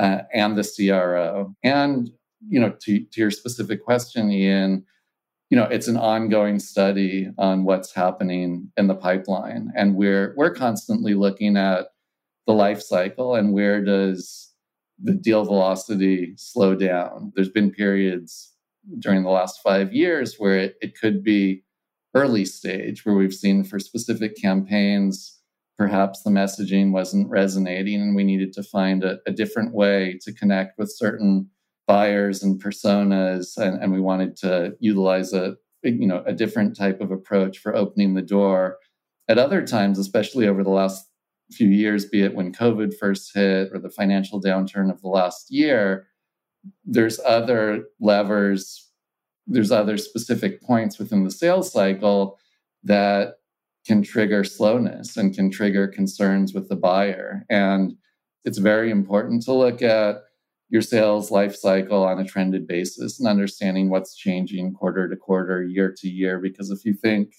uh, 0.00 0.22
and 0.34 0.58
the 0.58 0.68
CRO. 0.68 1.54
And, 1.62 2.10
you 2.48 2.58
know, 2.60 2.74
to, 2.80 3.04
to 3.04 3.20
your 3.20 3.30
specific 3.30 3.84
question, 3.84 4.30
Ian, 4.30 4.84
you 5.50 5.56
know, 5.56 5.64
it's 5.64 5.88
an 5.88 5.96
ongoing 5.96 6.60
study 6.60 7.28
on 7.36 7.64
what's 7.64 7.92
happening 7.92 8.70
in 8.76 8.86
the 8.86 8.94
pipeline. 8.94 9.72
And 9.76 9.96
we're 9.96 10.32
we're 10.36 10.54
constantly 10.54 11.14
looking 11.14 11.56
at 11.56 11.88
the 12.46 12.52
life 12.54 12.80
cycle 12.80 13.34
and 13.34 13.52
where 13.52 13.84
does 13.84 14.52
the 15.02 15.12
deal 15.12 15.44
velocity 15.44 16.34
slow 16.36 16.74
down. 16.76 17.32
There's 17.34 17.50
been 17.50 17.72
periods 17.72 18.52
during 18.98 19.24
the 19.24 19.30
last 19.30 19.60
five 19.62 19.92
years 19.92 20.36
where 20.38 20.56
it, 20.56 20.76
it 20.80 20.98
could 20.98 21.22
be 21.24 21.64
early 22.14 22.44
stage, 22.44 23.04
where 23.04 23.14
we've 23.14 23.34
seen 23.34 23.64
for 23.64 23.78
specific 23.78 24.36
campaigns, 24.36 25.38
perhaps 25.78 26.22
the 26.22 26.30
messaging 26.30 26.92
wasn't 26.92 27.28
resonating 27.28 28.00
and 28.00 28.14
we 28.14 28.24
needed 28.24 28.52
to 28.52 28.62
find 28.62 29.02
a, 29.02 29.18
a 29.26 29.32
different 29.32 29.74
way 29.74 30.18
to 30.22 30.32
connect 30.32 30.78
with 30.78 30.92
certain 30.94 31.48
buyers 31.92 32.42
and 32.42 32.62
personas 32.62 33.56
and, 33.56 33.82
and 33.82 33.92
we 33.92 34.00
wanted 34.00 34.36
to 34.36 34.74
utilize 34.80 35.32
a 35.32 35.56
you 35.82 36.06
know 36.06 36.22
a 36.26 36.32
different 36.32 36.76
type 36.76 37.00
of 37.00 37.10
approach 37.10 37.58
for 37.58 37.74
opening 37.74 38.14
the 38.14 38.22
door 38.36 38.76
at 39.28 39.38
other 39.38 39.66
times 39.66 39.98
especially 39.98 40.46
over 40.46 40.62
the 40.62 40.70
last 40.70 41.06
few 41.50 41.68
years 41.68 42.04
be 42.04 42.22
it 42.22 42.34
when 42.34 42.52
covid 42.52 42.92
first 42.96 43.34
hit 43.34 43.70
or 43.72 43.78
the 43.78 43.90
financial 43.90 44.40
downturn 44.40 44.90
of 44.90 45.00
the 45.00 45.08
last 45.08 45.50
year 45.50 46.06
there's 46.84 47.20
other 47.20 47.84
levers, 48.00 48.88
there's 49.46 49.72
other 49.72 49.96
specific 49.96 50.62
points 50.62 50.98
within 50.98 51.24
the 51.24 51.30
sales 51.30 51.72
cycle 51.72 52.38
that 52.84 53.34
can 53.86 54.02
trigger 54.02 54.44
slowness 54.44 55.16
and 55.16 55.34
can 55.34 55.50
trigger 55.50 55.88
concerns 55.88 56.52
with 56.52 56.68
the 56.68 56.76
buyer. 56.76 57.44
And 57.48 57.94
it's 58.44 58.58
very 58.58 58.90
important 58.90 59.42
to 59.42 59.52
look 59.52 59.82
at 59.82 60.16
your 60.70 60.82
sales 60.82 61.30
life 61.30 61.54
cycle 61.54 62.04
on 62.04 62.20
a 62.20 62.24
trended 62.24 62.66
basis 62.66 63.18
and 63.18 63.28
understanding 63.28 63.90
what's 63.90 64.16
changing 64.16 64.72
quarter 64.72 65.08
to 65.08 65.16
quarter, 65.16 65.62
year 65.62 65.92
to 65.98 66.08
year. 66.08 66.38
Because 66.38 66.70
if 66.70 66.84
you 66.84 66.94
think 66.94 67.34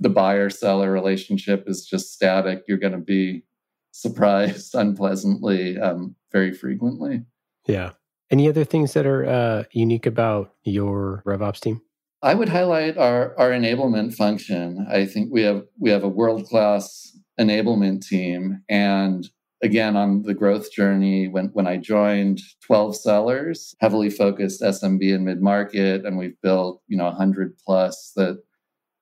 the 0.00 0.08
buyer 0.08 0.50
seller 0.50 0.90
relationship 0.90 1.64
is 1.66 1.86
just 1.86 2.12
static, 2.12 2.62
you're 2.66 2.78
going 2.78 2.94
to 2.94 2.98
be 2.98 3.44
surprised 3.92 4.74
unpleasantly 4.74 5.78
um, 5.78 6.16
very 6.32 6.52
frequently. 6.52 7.22
Yeah. 7.66 7.90
Any 8.30 8.48
other 8.48 8.64
things 8.64 8.94
that 8.94 9.06
are 9.06 9.26
uh, 9.26 9.64
unique 9.72 10.06
about 10.06 10.54
your 10.64 11.22
RevOps 11.26 11.60
team? 11.60 11.82
I 12.22 12.34
would 12.34 12.48
highlight 12.48 12.96
our, 12.96 13.38
our 13.38 13.50
enablement 13.50 14.14
function. 14.14 14.86
I 14.90 15.04
think 15.04 15.30
we 15.30 15.42
have 15.42 15.64
we 15.78 15.90
have 15.90 16.04
a 16.04 16.08
world 16.08 16.46
class 16.46 17.14
enablement 17.38 18.06
team, 18.06 18.62
and 18.68 19.28
again 19.62 19.96
on 19.96 20.22
the 20.22 20.34
growth 20.34 20.72
journey. 20.72 21.28
When 21.28 21.46
when 21.52 21.66
I 21.66 21.76
joined, 21.76 22.40
twelve 22.64 22.96
sellers, 22.96 23.74
heavily 23.80 24.10
focused 24.10 24.60
SMB 24.60 25.14
and 25.14 25.24
mid 25.24 25.40
market, 25.40 26.04
and 26.04 26.18
we've 26.18 26.40
built 26.42 26.82
you 26.88 26.96
know 26.96 27.10
hundred 27.10 27.56
plus 27.64 28.12
that 28.16 28.42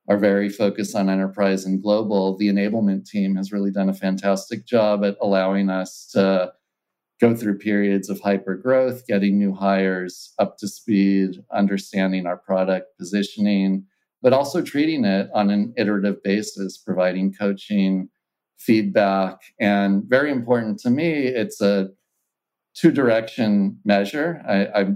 are 0.08 0.18
very 0.18 0.48
focused 0.48 0.96
on 0.96 1.08
enterprise 1.08 1.64
and 1.64 1.82
global. 1.82 2.36
The 2.36 2.48
enablement 2.48 3.06
team 3.06 3.36
has 3.36 3.52
really 3.52 3.70
done 3.70 3.88
a 3.88 3.94
fantastic 3.94 4.66
job 4.66 5.04
at 5.04 5.16
allowing 5.20 5.70
us 5.70 6.08
to 6.12 6.52
go 7.20 7.34
through 7.34 7.58
periods 7.58 8.08
of 8.08 8.18
hyper 8.20 8.56
growth, 8.56 9.06
getting 9.06 9.38
new 9.38 9.54
hires 9.54 10.32
up 10.38 10.56
to 10.58 10.66
speed, 10.66 11.36
understanding 11.52 12.26
our 12.26 12.38
product 12.38 12.86
positioning, 12.98 13.84
but 14.22 14.32
also 14.32 14.62
treating 14.62 15.04
it 15.04 15.28
on 15.34 15.50
an 15.50 15.72
iterative 15.76 16.22
basis, 16.22 16.78
providing 16.78 17.32
coaching, 17.32 18.08
feedback. 18.60 19.40
And 19.58 20.04
very 20.04 20.30
important 20.30 20.78
to 20.80 20.90
me, 20.90 21.10
it's 21.26 21.60
a 21.60 21.88
two 22.74 22.92
direction 22.92 23.78
measure. 23.84 24.42
I, 24.46 24.80
I, 24.80 24.86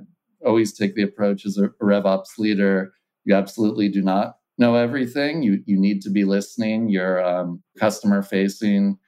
always 0.45 0.77
take 0.77 0.95
the 0.95 1.03
approach 1.03 1.47
as 1.47 1.57
a, 1.57 1.69
RevOps 1.83 2.39
leader, 2.39 2.93
you 3.25 3.35
absolutely 3.35 3.89
do 3.89 4.03
not 4.03 4.37
know 4.59 4.75
everything. 4.75 5.43
You, 5.43 5.63
you 5.65 5.81
need 5.81 6.03
to 6.03 6.11
be 6.11 6.25
listening. 6.25 6.91
You're 6.91 7.25
um, 7.25 7.63
customer 7.79 8.23
facing 8.23 8.99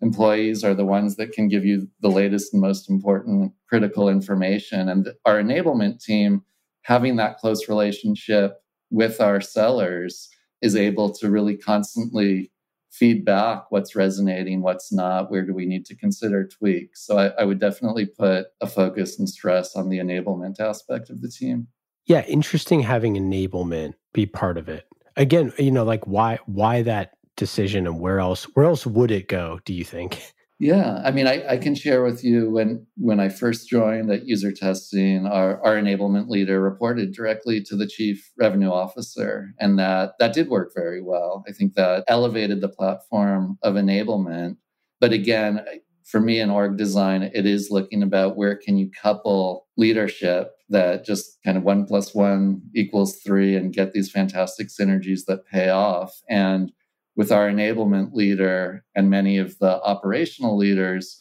employees 0.00 0.62
are 0.62 0.74
the 0.74 0.84
ones 0.84 1.16
that 1.16 1.32
can 1.32 1.48
give 1.48 1.64
you 1.64 1.88
the 2.00 2.10
latest 2.10 2.52
and 2.52 2.62
most 2.62 2.88
important 2.88 3.52
critical 3.68 4.08
information. 4.08 4.88
And 4.88 5.08
our 5.24 5.42
enablement 5.42 6.00
team, 6.00 6.42
having 6.82 7.16
that 7.16 7.38
close 7.38 7.68
relationship 7.68 8.58
with 8.90 9.20
our 9.20 9.40
sellers, 9.40 10.28
is 10.62 10.76
able 10.76 11.12
to 11.14 11.30
really 11.30 11.56
constantly 11.56 12.52
feedback 12.98 13.70
what's 13.70 13.96
resonating, 13.96 14.62
what's 14.62 14.92
not, 14.92 15.30
where 15.30 15.44
do 15.44 15.52
we 15.52 15.66
need 15.66 15.84
to 15.86 15.96
consider 15.96 16.46
tweaks. 16.46 17.04
So 17.04 17.18
I, 17.18 17.26
I 17.40 17.44
would 17.44 17.58
definitely 17.58 18.06
put 18.06 18.46
a 18.60 18.66
focus 18.66 19.18
and 19.18 19.28
stress 19.28 19.74
on 19.74 19.88
the 19.88 19.98
enablement 19.98 20.60
aspect 20.60 21.10
of 21.10 21.20
the 21.20 21.28
team. 21.28 21.66
Yeah, 22.06 22.24
interesting 22.26 22.80
having 22.80 23.14
enablement 23.14 23.94
be 24.12 24.26
part 24.26 24.58
of 24.58 24.68
it. 24.68 24.86
Again, 25.16 25.52
you 25.58 25.70
know, 25.70 25.84
like 25.84 26.06
why 26.06 26.38
why 26.46 26.82
that 26.82 27.12
decision 27.36 27.86
and 27.86 27.98
where 27.98 28.20
else 28.20 28.44
where 28.54 28.66
else 28.66 28.86
would 28.86 29.10
it 29.10 29.26
go 29.26 29.58
do 29.64 29.74
you 29.74 29.84
think 29.84 30.32
yeah 30.58 31.00
i 31.04 31.10
mean 31.10 31.26
i, 31.26 31.44
I 31.48 31.56
can 31.56 31.74
share 31.74 32.02
with 32.02 32.22
you 32.22 32.50
when 32.50 32.86
when 32.96 33.20
i 33.20 33.28
first 33.28 33.68
joined 33.68 34.10
at 34.10 34.26
UserTesting 34.26 35.28
our, 35.28 35.60
our 35.64 35.74
enablement 35.74 36.28
leader 36.28 36.60
reported 36.60 37.12
directly 37.12 37.60
to 37.62 37.76
the 37.76 37.86
chief 37.86 38.30
revenue 38.38 38.70
officer 38.70 39.52
and 39.58 39.78
that 39.78 40.12
that 40.18 40.32
did 40.32 40.48
work 40.48 40.72
very 40.74 41.02
well. 41.02 41.44
I 41.48 41.52
think 41.52 41.74
that 41.74 42.04
elevated 42.08 42.60
the 42.60 42.68
platform 42.68 43.58
of 43.62 43.74
enablement. 43.74 44.56
But 45.00 45.12
again 45.12 45.64
for 46.04 46.20
me 46.20 46.38
in 46.38 46.50
org 46.50 46.76
design 46.76 47.22
it 47.22 47.46
is 47.46 47.70
looking 47.70 48.02
about 48.02 48.36
where 48.36 48.56
can 48.56 48.78
you 48.78 48.90
couple 49.02 49.66
leadership 49.76 50.52
that 50.68 51.04
just 51.04 51.38
kind 51.44 51.56
of 51.56 51.62
one 51.62 51.84
plus 51.84 52.14
one 52.14 52.62
equals 52.74 53.16
three 53.16 53.56
and 53.56 53.72
get 53.72 53.92
these 53.92 54.10
fantastic 54.10 54.68
synergies 54.68 55.20
that 55.26 55.46
pay 55.46 55.68
off. 55.68 56.12
And 56.28 56.72
with 57.16 57.30
our 57.30 57.48
enablement 57.48 58.12
leader 58.12 58.84
and 58.94 59.10
many 59.10 59.38
of 59.38 59.58
the 59.58 59.80
operational 59.82 60.56
leaders, 60.56 61.18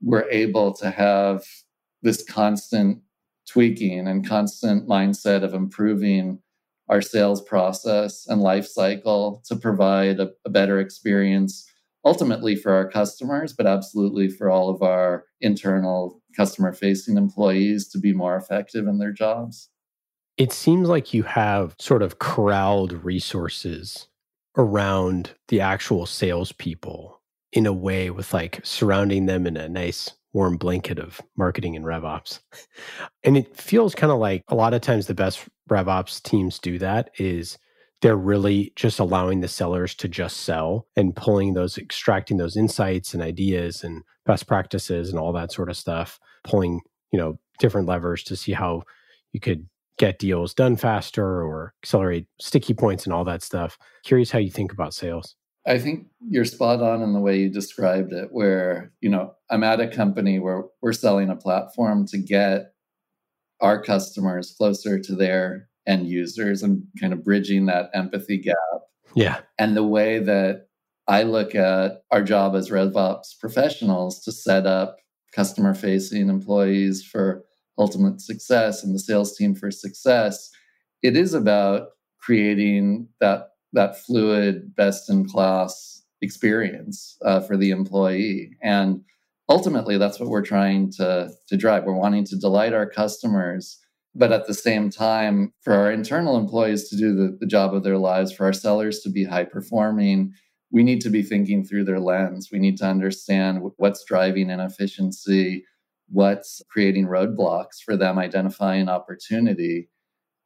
we're 0.00 0.28
able 0.30 0.72
to 0.74 0.90
have 0.90 1.44
this 2.02 2.22
constant 2.22 3.02
tweaking 3.48 4.06
and 4.06 4.26
constant 4.26 4.88
mindset 4.88 5.42
of 5.42 5.54
improving 5.54 6.40
our 6.88 7.00
sales 7.00 7.40
process 7.42 8.26
and 8.26 8.40
life 8.40 8.66
cycle 8.66 9.42
to 9.46 9.54
provide 9.54 10.18
a, 10.18 10.30
a 10.44 10.50
better 10.50 10.80
experience 10.80 11.66
ultimately 12.04 12.56
for 12.56 12.72
our 12.72 12.88
customers, 12.88 13.52
but 13.52 13.66
absolutely 13.66 14.28
for 14.28 14.50
all 14.50 14.70
of 14.70 14.82
our 14.82 15.26
internal 15.40 16.20
customer 16.36 16.72
facing 16.72 17.16
employees 17.16 17.88
to 17.88 17.98
be 17.98 18.12
more 18.12 18.36
effective 18.36 18.86
in 18.86 18.98
their 18.98 19.12
jobs. 19.12 19.68
It 20.36 20.52
seems 20.52 20.88
like 20.88 21.12
you 21.12 21.24
have 21.24 21.76
sort 21.78 22.02
of 22.02 22.18
corralled 22.18 23.04
resources 23.04 24.08
around 24.60 25.30
the 25.48 25.60
actual 25.60 26.04
salespeople 26.04 27.20
in 27.52 27.66
a 27.66 27.72
way 27.72 28.10
with 28.10 28.32
like 28.34 28.60
surrounding 28.62 29.26
them 29.26 29.46
in 29.46 29.56
a 29.56 29.68
nice 29.68 30.12
warm 30.32 30.56
blanket 30.56 30.98
of 30.98 31.20
marketing 31.36 31.74
and 31.74 31.84
RevOps. 31.84 32.40
And 33.24 33.36
it 33.36 33.56
feels 33.56 33.94
kind 33.94 34.12
of 34.12 34.18
like 34.18 34.44
a 34.48 34.54
lot 34.54 34.74
of 34.74 34.82
times 34.82 35.06
the 35.06 35.14
best 35.14 35.40
RevOps 35.68 36.22
teams 36.22 36.58
do 36.58 36.78
that 36.78 37.10
is 37.18 37.58
they're 38.02 38.16
really 38.16 38.72
just 38.76 38.98
allowing 38.98 39.40
the 39.40 39.48
sellers 39.48 39.94
to 39.96 40.08
just 40.08 40.38
sell 40.38 40.86
and 40.94 41.16
pulling 41.16 41.54
those, 41.54 41.76
extracting 41.76 42.36
those 42.36 42.56
insights 42.56 43.12
and 43.12 43.22
ideas 43.22 43.82
and 43.82 44.02
best 44.24 44.46
practices 44.46 45.10
and 45.10 45.18
all 45.18 45.32
that 45.32 45.52
sort 45.52 45.68
of 45.68 45.76
stuff, 45.76 46.20
pulling, 46.44 46.80
you 47.12 47.18
know, 47.18 47.38
different 47.58 47.88
levers 47.88 48.22
to 48.24 48.36
see 48.36 48.52
how 48.52 48.82
you 49.32 49.40
could 49.40 49.68
get 50.00 50.18
deals 50.18 50.54
done 50.54 50.78
faster 50.78 51.44
or 51.44 51.74
accelerate 51.84 52.26
sticky 52.40 52.72
points 52.72 53.04
and 53.04 53.12
all 53.12 53.22
that 53.22 53.42
stuff. 53.42 53.76
Curious 54.02 54.30
how 54.30 54.38
you 54.38 54.50
think 54.50 54.72
about 54.72 54.94
sales. 54.94 55.36
I 55.66 55.78
think 55.78 56.06
you're 56.26 56.46
spot 56.46 56.80
on 56.80 57.02
in 57.02 57.12
the 57.12 57.20
way 57.20 57.38
you 57.38 57.50
described 57.50 58.14
it, 58.14 58.28
where, 58.32 58.94
you 59.02 59.10
know, 59.10 59.34
I'm 59.50 59.62
at 59.62 59.78
a 59.78 59.86
company 59.86 60.38
where 60.38 60.64
we're 60.80 60.94
selling 60.94 61.28
a 61.28 61.36
platform 61.36 62.06
to 62.06 62.18
get 62.18 62.72
our 63.60 63.82
customers 63.82 64.54
closer 64.56 64.98
to 64.98 65.14
their 65.14 65.68
end 65.86 66.08
users 66.08 66.62
and 66.62 66.82
kind 66.98 67.12
of 67.12 67.22
bridging 67.22 67.66
that 67.66 67.90
empathy 67.92 68.38
gap. 68.38 68.56
Yeah. 69.14 69.40
And 69.58 69.76
the 69.76 69.84
way 69.84 70.18
that 70.18 70.68
I 71.08 71.24
look 71.24 71.54
at 71.54 72.04
our 72.10 72.22
job 72.22 72.54
as 72.54 72.70
RevOps 72.70 73.38
professionals 73.38 74.22
to 74.24 74.32
set 74.32 74.64
up 74.66 74.96
customer 75.34 75.74
facing 75.74 76.30
employees 76.30 77.04
for 77.04 77.44
ultimate 77.80 78.20
success 78.20 78.84
and 78.84 78.94
the 78.94 79.04
sales 79.08 79.36
team 79.36 79.54
for 79.54 79.70
success, 79.70 80.50
it 81.02 81.14
is 81.16 81.34
about 81.34 81.80
creating 82.26 83.08
that 83.20 83.40
that 83.72 83.98
fluid, 84.04 84.54
best 84.76 85.10
in 85.10 85.28
class 85.28 86.02
experience 86.22 87.16
uh, 87.28 87.40
for 87.46 87.56
the 87.56 87.70
employee. 87.70 88.56
And 88.62 89.00
ultimately, 89.48 89.96
that's 89.98 90.20
what 90.20 90.30
we're 90.32 90.50
trying 90.54 90.92
to 90.98 91.30
to 91.48 91.56
drive. 91.56 91.84
We're 91.84 92.04
wanting 92.04 92.26
to 92.26 92.36
delight 92.46 92.74
our 92.74 92.88
customers 93.02 93.78
But 94.14 94.32
at 94.32 94.46
the 94.46 94.54
same 94.54 94.90
time, 94.90 95.52
for 95.62 95.72
our 95.72 95.92
internal 95.92 96.36
employees 96.36 96.88
to 96.88 96.96
do 96.96 97.14
the, 97.14 97.36
the 97.38 97.46
job 97.46 97.74
of 97.74 97.84
their 97.84 97.98
lives, 97.98 98.32
for 98.32 98.44
our 98.44 98.52
sellers 98.52 99.00
to 99.00 99.10
be 99.10 99.24
high 99.24 99.44
performing, 99.44 100.32
we 100.72 100.82
need 100.82 101.00
to 101.02 101.10
be 101.10 101.22
thinking 101.22 101.64
through 101.64 101.84
their 101.84 102.00
lens. 102.00 102.48
We 102.52 102.58
need 102.58 102.76
to 102.78 102.86
understand 102.86 103.60
what's 103.76 104.04
driving 104.04 104.50
inefficiency, 104.50 105.64
what's 106.10 106.60
creating 106.68 107.06
roadblocks 107.06 107.80
for 107.84 107.96
them 107.96 108.18
identifying 108.18 108.88
opportunity. 108.88 109.88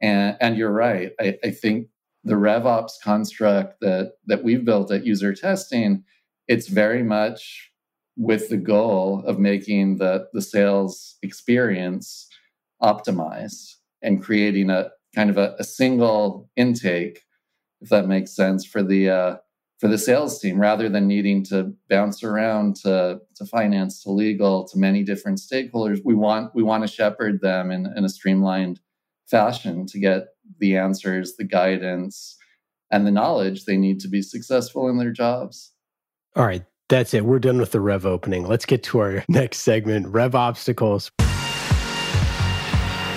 And, 0.01 0.37
and 0.41 0.57
you're 0.57 0.73
right. 0.73 1.13
I, 1.21 1.39
I 1.43 1.51
think 1.51 1.89
the 2.23 2.35
RevOps 2.35 2.93
construct 3.03 3.81
that, 3.81 4.13
that 4.27 4.45
we've 4.45 4.65
built 4.65 4.91
at 4.91 5.05
UserTesting, 5.05 6.03
it's 6.49 6.69
very 6.69 7.03
much 7.03 7.71
with 8.17 8.49
the 8.49 8.57
goal 8.57 9.25
of 9.27 9.39
making 9.39 9.99
the, 9.99 10.27
the 10.33 10.43
sales 10.43 11.17
experience 11.23 12.29
optimized 12.83 13.75
and 14.03 14.23
creating 14.23 14.71
a 14.71 14.91
kind 15.15 15.31
of 15.31 15.39
a, 15.39 15.55
a 15.59 15.65
single 15.65 16.49
intake, 16.57 17.23
if 17.81 17.89
that 17.89 18.07
makes 18.07 18.35
sense, 18.35 18.65
for 18.65 18.83
the 18.83 19.11
uh, 19.11 19.37
for 19.81 19.89
the 19.89 19.99
sales 19.99 20.41
team 20.41 20.59
rather 20.59 20.89
than 20.89 21.07
needing 21.07 21.45
to 21.45 21.75
bounce 21.89 22.23
around 22.23 22.77
to, 22.77 23.21
to 23.37 23.45
finance 23.45 24.03
to 24.03 24.11
legal 24.11 24.67
to 24.69 24.79
many 24.79 25.03
different 25.03 25.39
stakeholders. 25.39 26.01
We 26.05 26.15
want 26.15 26.55
we 26.55 26.63
want 26.63 26.85
to 26.85 26.89
shepherd 26.89 27.41
them 27.41 27.71
in, 27.71 27.93
in 27.97 28.05
a 28.05 28.09
streamlined 28.09 28.81
fashion 29.27 29.87
to 29.87 29.99
get 29.99 30.29
the 30.59 30.77
answers 30.77 31.37
the 31.37 31.45
guidance 31.45 32.37
and 32.91 33.07
the 33.07 33.11
knowledge 33.11 33.65
they 33.65 33.77
need 33.77 34.01
to 34.01 34.09
be 34.09 34.23
successful 34.23 34.89
in 34.89 34.99
their 34.99 35.11
jobs. 35.11 35.73
All 36.37 36.45
right. 36.45 36.65
That's 36.91 37.15
it. 37.15 37.25
We're 37.25 37.39
done 37.39 37.59
with 37.59 37.73
the 37.73 37.81
rev 37.81 38.05
opening. 38.05 38.47
Let's 38.47 38.67
get 38.67 38.83
to 38.85 38.99
our 38.99 39.25
next 39.29 39.61
segment 39.61 40.07
rev 40.09 40.35
obstacles. 40.35 41.11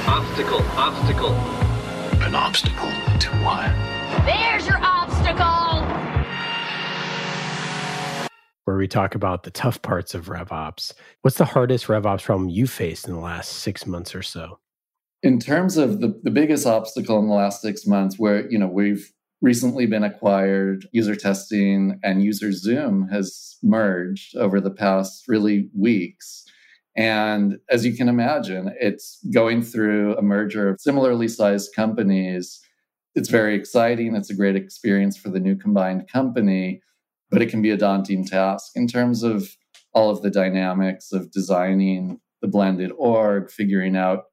Obstacle 0.07 0.61
obstacle. 0.77 1.33
An 2.21 2.33
obstacle 2.33 2.89
to 3.19 3.29
what 3.43 3.86
where 8.67 8.75
we 8.75 8.85
talk 8.85 9.15
about 9.15 9.43
the 9.43 9.49
tough 9.49 9.81
parts 9.81 10.13
of 10.13 10.25
RevOps. 10.25 10.91
What's 11.21 11.37
the 11.37 11.45
hardest 11.45 11.87
RevOps 11.87 12.23
problem 12.23 12.49
you 12.49 12.67
faced 12.67 13.07
in 13.07 13.13
the 13.13 13.21
last 13.21 13.53
six 13.53 13.87
months 13.87 14.13
or 14.13 14.21
so? 14.21 14.59
In 15.23 15.39
terms 15.39 15.77
of 15.77 16.01
the, 16.01 16.19
the 16.23 16.31
biggest 16.31 16.67
obstacle 16.67 17.17
in 17.17 17.29
the 17.29 17.33
last 17.33 17.61
six 17.61 17.87
months, 17.87 18.19
where 18.19 18.45
you 18.51 18.59
know 18.59 18.67
we've 18.67 19.09
recently 19.41 19.85
been 19.85 20.03
acquired, 20.03 20.85
UserTesting 20.93 21.97
and 22.03 22.21
UserZoom 22.21 23.09
has 23.09 23.55
merged 23.63 24.35
over 24.35 24.59
the 24.59 24.69
past 24.69 25.29
really 25.29 25.69
weeks. 25.73 26.43
And 26.97 27.59
as 27.69 27.85
you 27.85 27.95
can 27.95 28.09
imagine, 28.09 28.75
it's 28.81 29.25
going 29.31 29.61
through 29.61 30.17
a 30.17 30.21
merger 30.21 30.67
of 30.67 30.81
similarly 30.81 31.29
sized 31.29 31.73
companies. 31.73 32.59
It's 33.15 33.29
very 33.29 33.55
exciting. 33.55 34.13
It's 34.13 34.29
a 34.29 34.35
great 34.35 34.57
experience 34.57 35.15
for 35.15 35.29
the 35.29 35.39
new 35.39 35.55
combined 35.55 36.09
company 36.09 36.81
but 37.29 37.41
it 37.41 37.49
can 37.49 37.61
be 37.61 37.71
a 37.71 37.77
daunting 37.77 38.25
task 38.25 38.71
in 38.75 38.87
terms 38.87 39.23
of 39.23 39.49
all 39.93 40.09
of 40.09 40.21
the 40.21 40.29
dynamics 40.29 41.11
of 41.11 41.31
designing 41.31 42.19
the 42.41 42.47
blended 42.47 42.91
org, 42.97 43.49
figuring 43.49 43.95
out 43.95 44.25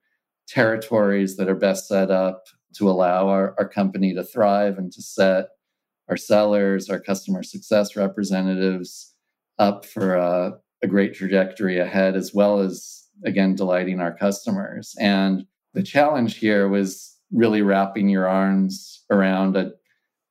territories 0.47 1.37
that 1.37 1.49
are 1.49 1.55
best 1.55 1.89
set 1.89 2.11
up 2.11 2.45
to 2.77 2.91
allow 2.91 3.29
our, 3.29 3.55
our 3.59 3.69
company 3.69 4.15
to 4.15 4.23
thrive 4.23 4.79
and 4.79 4.93
to 4.93 5.01
set 5.01 5.47
our 6.09 6.17
sellers, 6.17 6.91
our 6.91 7.01
customer 7.01 7.43
success 7.43 7.97
representatives 7.97 9.15
up 9.59 9.87
for 9.87 10.17
a, 10.17 10.53
a 10.83 10.87
great 10.87 11.15
trajectory 11.15 11.79
ahead, 11.79 12.15
as 12.15 12.35
well 12.35 12.61
as, 12.61 13.05
again, 13.25 13.55
delighting 13.55 14.01
our 14.01 14.15
customers. 14.15 14.95
And 15.01 15.47
the 15.73 15.83
challenge 15.83 16.37
here 16.37 16.69
was 16.69 17.17
really 17.33 17.63
wrapping 17.63 18.09
your 18.09 18.29
arms 18.29 19.03
around 19.11 19.57
a 19.57 19.73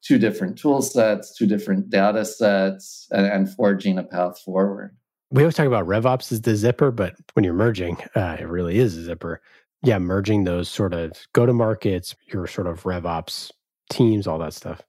two 0.03 0.19
different 0.19 0.57
tool 0.57 0.81
sets, 0.81 1.36
two 1.36 1.48
different 1.48 1.89
data 1.89 2.25
sets, 2.25 3.08
and, 3.12 3.25
and 3.25 3.54
forging 3.56 3.97
a 3.97 4.04
path 4.04 4.39
forward. 4.41 4.95
We 5.32 5.41
always 5.41 5.56
talk 5.56 5.65
about 5.65 5.88
RevOps 5.88 6.32
as 6.32 6.41
the 6.41 6.56
zipper, 6.56 6.91
but 6.91 7.15
when 7.34 7.43
you're 7.43 7.54
merging, 7.54 7.97
uh, 8.15 8.38
it 8.39 8.47
really 8.47 8.77
is 8.77 8.97
a 8.97 9.04
zipper. 9.04 9.41
Yeah, 9.82 9.99
merging 9.99 10.43
those 10.43 10.69
sort 10.69 10.93
of 10.93 11.13
go 11.34 11.45
to 11.45 11.54
markets, 11.54 12.15
your 12.32 12.47
sort 12.47 12.67
of 12.67 12.84
RevOps 12.84 13.51
teams, 13.89 14.27
all 14.27 14.39
that 14.39 14.54
stuff. 14.54 14.82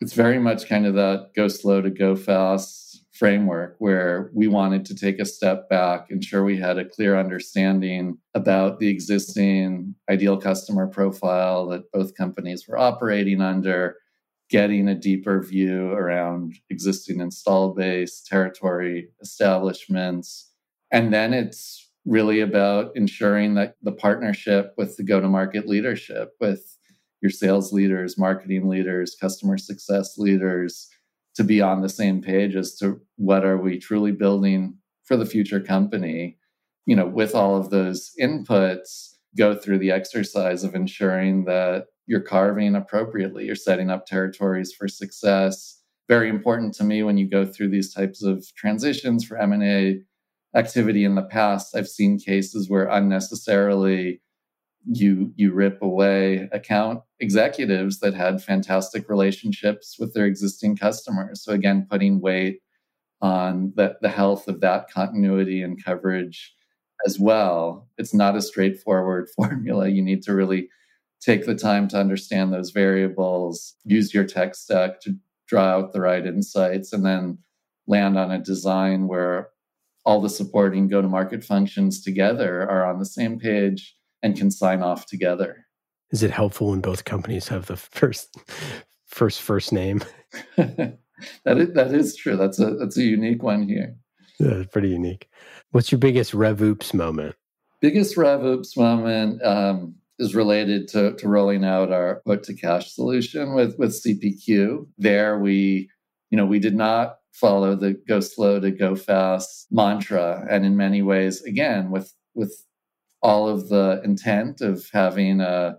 It's 0.00 0.12
very 0.12 0.38
much 0.38 0.68
kind 0.68 0.86
of 0.86 0.94
that 0.94 1.30
go 1.34 1.48
slow 1.48 1.80
to 1.80 1.90
go 1.90 2.14
fast 2.14 2.86
framework 3.12 3.76
where 3.78 4.30
we 4.34 4.46
wanted 4.46 4.84
to 4.84 4.94
take 4.94 5.18
a 5.18 5.24
step 5.24 5.68
back, 5.70 6.06
ensure 6.10 6.44
we 6.44 6.58
had 6.58 6.78
a 6.78 6.84
clear 6.84 7.18
understanding 7.18 8.18
about 8.34 8.78
the 8.78 8.88
existing 8.88 9.94
ideal 10.10 10.36
customer 10.36 10.86
profile 10.86 11.66
that 11.66 11.90
both 11.92 12.14
companies 12.14 12.68
were 12.68 12.78
operating 12.78 13.40
under, 13.40 13.96
getting 14.48 14.88
a 14.88 14.94
deeper 14.94 15.42
view 15.42 15.90
around 15.90 16.54
existing 16.70 17.20
install 17.20 17.74
base, 17.74 18.22
territory 18.22 19.08
establishments. 19.20 20.52
And 20.92 21.12
then 21.12 21.34
it's 21.34 21.90
really 22.04 22.40
about 22.40 22.92
ensuring 22.94 23.54
that 23.54 23.74
the 23.82 23.92
partnership 23.92 24.72
with 24.76 24.96
the 24.96 25.02
go 25.02 25.20
to 25.20 25.28
market 25.28 25.66
leadership, 25.66 26.34
with 26.40 26.76
your 27.20 27.30
sales 27.30 27.72
leaders, 27.72 28.16
marketing 28.16 28.68
leaders, 28.68 29.16
customer 29.20 29.58
success 29.58 30.16
leaders, 30.16 30.88
to 31.34 31.42
be 31.42 31.60
on 31.60 31.82
the 31.82 31.88
same 31.88 32.22
page 32.22 32.54
as 32.54 32.76
to 32.76 33.00
what 33.16 33.44
are 33.44 33.58
we 33.58 33.78
truly 33.78 34.12
building 34.12 34.74
for 35.04 35.16
the 35.16 35.26
future 35.26 35.60
company. 35.60 36.38
You 36.86 36.94
know, 36.94 37.06
with 37.06 37.34
all 37.34 37.56
of 37.56 37.70
those 37.70 38.12
inputs, 38.20 39.16
go 39.36 39.54
through 39.54 39.78
the 39.78 39.90
exercise 39.90 40.62
of 40.64 40.74
ensuring 40.74 41.44
that 41.44 41.86
you're 42.06 42.20
carving 42.20 42.74
appropriately, 42.76 43.46
you're 43.46 43.54
setting 43.54 43.90
up 43.90 44.06
territories 44.06 44.72
for 44.72 44.88
success. 44.88 45.80
Very 46.08 46.28
important 46.28 46.74
to 46.74 46.84
me 46.84 47.02
when 47.02 47.18
you 47.18 47.28
go 47.28 47.44
through 47.44 47.70
these 47.70 47.92
types 47.92 48.22
of 48.22 48.46
transitions 48.54 49.24
for 49.24 49.36
M&A 49.38 50.00
activity 50.54 51.04
in 51.04 51.16
the 51.16 51.22
past. 51.22 51.76
I've 51.76 51.88
seen 51.88 52.18
cases 52.18 52.70
where 52.70 52.86
unnecessarily 52.88 54.20
you 54.88 55.32
you 55.34 55.52
rip 55.52 55.82
away 55.82 56.48
account 56.52 57.00
executives 57.18 57.98
that 57.98 58.14
had 58.14 58.40
fantastic 58.40 59.08
relationships 59.08 59.96
with 59.98 60.14
their 60.14 60.26
existing 60.26 60.76
customers. 60.76 61.42
So 61.42 61.52
again, 61.52 61.86
putting 61.90 62.20
weight 62.20 62.60
on 63.20 63.72
the, 63.74 63.96
the 64.00 64.08
health 64.08 64.46
of 64.46 64.60
that 64.60 64.90
continuity 64.90 65.62
and 65.62 65.82
coverage 65.82 66.54
as 67.04 67.18
well. 67.18 67.88
It's 67.98 68.14
not 68.14 68.36
a 68.36 68.42
straightforward 68.42 69.28
formula. 69.36 69.88
You 69.88 70.02
need 70.02 70.22
to 70.24 70.34
really 70.34 70.68
take 71.20 71.46
the 71.46 71.54
time 71.54 71.88
to 71.88 71.98
understand 71.98 72.52
those 72.52 72.70
variables, 72.70 73.74
use 73.84 74.12
your 74.12 74.24
tech 74.24 74.54
stack 74.54 75.00
to 75.00 75.14
draw 75.46 75.64
out 75.64 75.92
the 75.92 76.00
right 76.00 76.26
insights, 76.26 76.92
and 76.92 77.04
then 77.04 77.38
land 77.86 78.18
on 78.18 78.30
a 78.30 78.38
design 78.38 79.06
where 79.06 79.48
all 80.04 80.20
the 80.20 80.28
supporting 80.28 80.88
go 80.88 81.02
to 81.02 81.08
market 81.08 81.42
functions 81.42 82.02
together 82.02 82.68
are 82.68 82.86
on 82.86 82.98
the 82.98 83.04
same 83.04 83.38
page 83.38 83.96
and 84.22 84.36
can 84.36 84.50
sign 84.50 84.82
off 84.82 85.06
together. 85.06 85.66
Is 86.10 86.22
it 86.22 86.30
helpful 86.30 86.68
when 86.70 86.80
both 86.80 87.04
companies 87.04 87.48
have 87.48 87.66
the 87.66 87.76
first 87.76 88.36
first 89.06 89.42
first 89.42 89.72
name? 89.72 90.02
that 90.56 90.98
is 91.46 91.72
that 91.74 91.92
is 91.92 92.14
true. 92.14 92.36
That's 92.36 92.58
a 92.60 92.74
that's 92.74 92.96
a 92.96 93.02
unique 93.02 93.42
one 93.42 93.68
here. 93.68 93.96
Yeah, 94.38 94.64
pretty 94.70 94.90
unique. 94.90 95.28
What's 95.72 95.90
your 95.90 95.98
biggest 95.98 96.34
rev 96.34 96.58
RevOps 96.58 96.94
moment? 96.94 97.34
Biggest 97.80 98.16
rev 98.16 98.40
RevOps 98.40 98.76
moment. 98.76 99.42
Um, 99.42 99.96
is 100.18 100.34
related 100.34 100.88
to, 100.88 101.14
to 101.16 101.28
rolling 101.28 101.64
out 101.64 101.92
our 101.92 102.20
quote 102.24 102.42
to 102.44 102.54
cash 102.54 102.92
solution 102.92 103.54
with, 103.54 103.78
with 103.78 104.00
CPQ. 104.02 104.86
There 104.98 105.38
we, 105.38 105.90
you 106.30 106.36
know, 106.36 106.46
we 106.46 106.58
did 106.58 106.74
not 106.74 107.16
follow 107.32 107.74
the 107.74 107.92
go 108.08 108.20
slow 108.20 108.58
to 108.60 108.70
go 108.70 108.96
fast 108.96 109.66
mantra. 109.70 110.46
And 110.50 110.64
in 110.64 110.76
many 110.76 111.02
ways, 111.02 111.42
again, 111.42 111.90
with 111.90 112.12
with 112.34 112.64
all 113.22 113.48
of 113.48 113.68
the 113.68 114.00
intent 114.04 114.60
of 114.60 114.86
having 114.92 115.40
a 115.40 115.76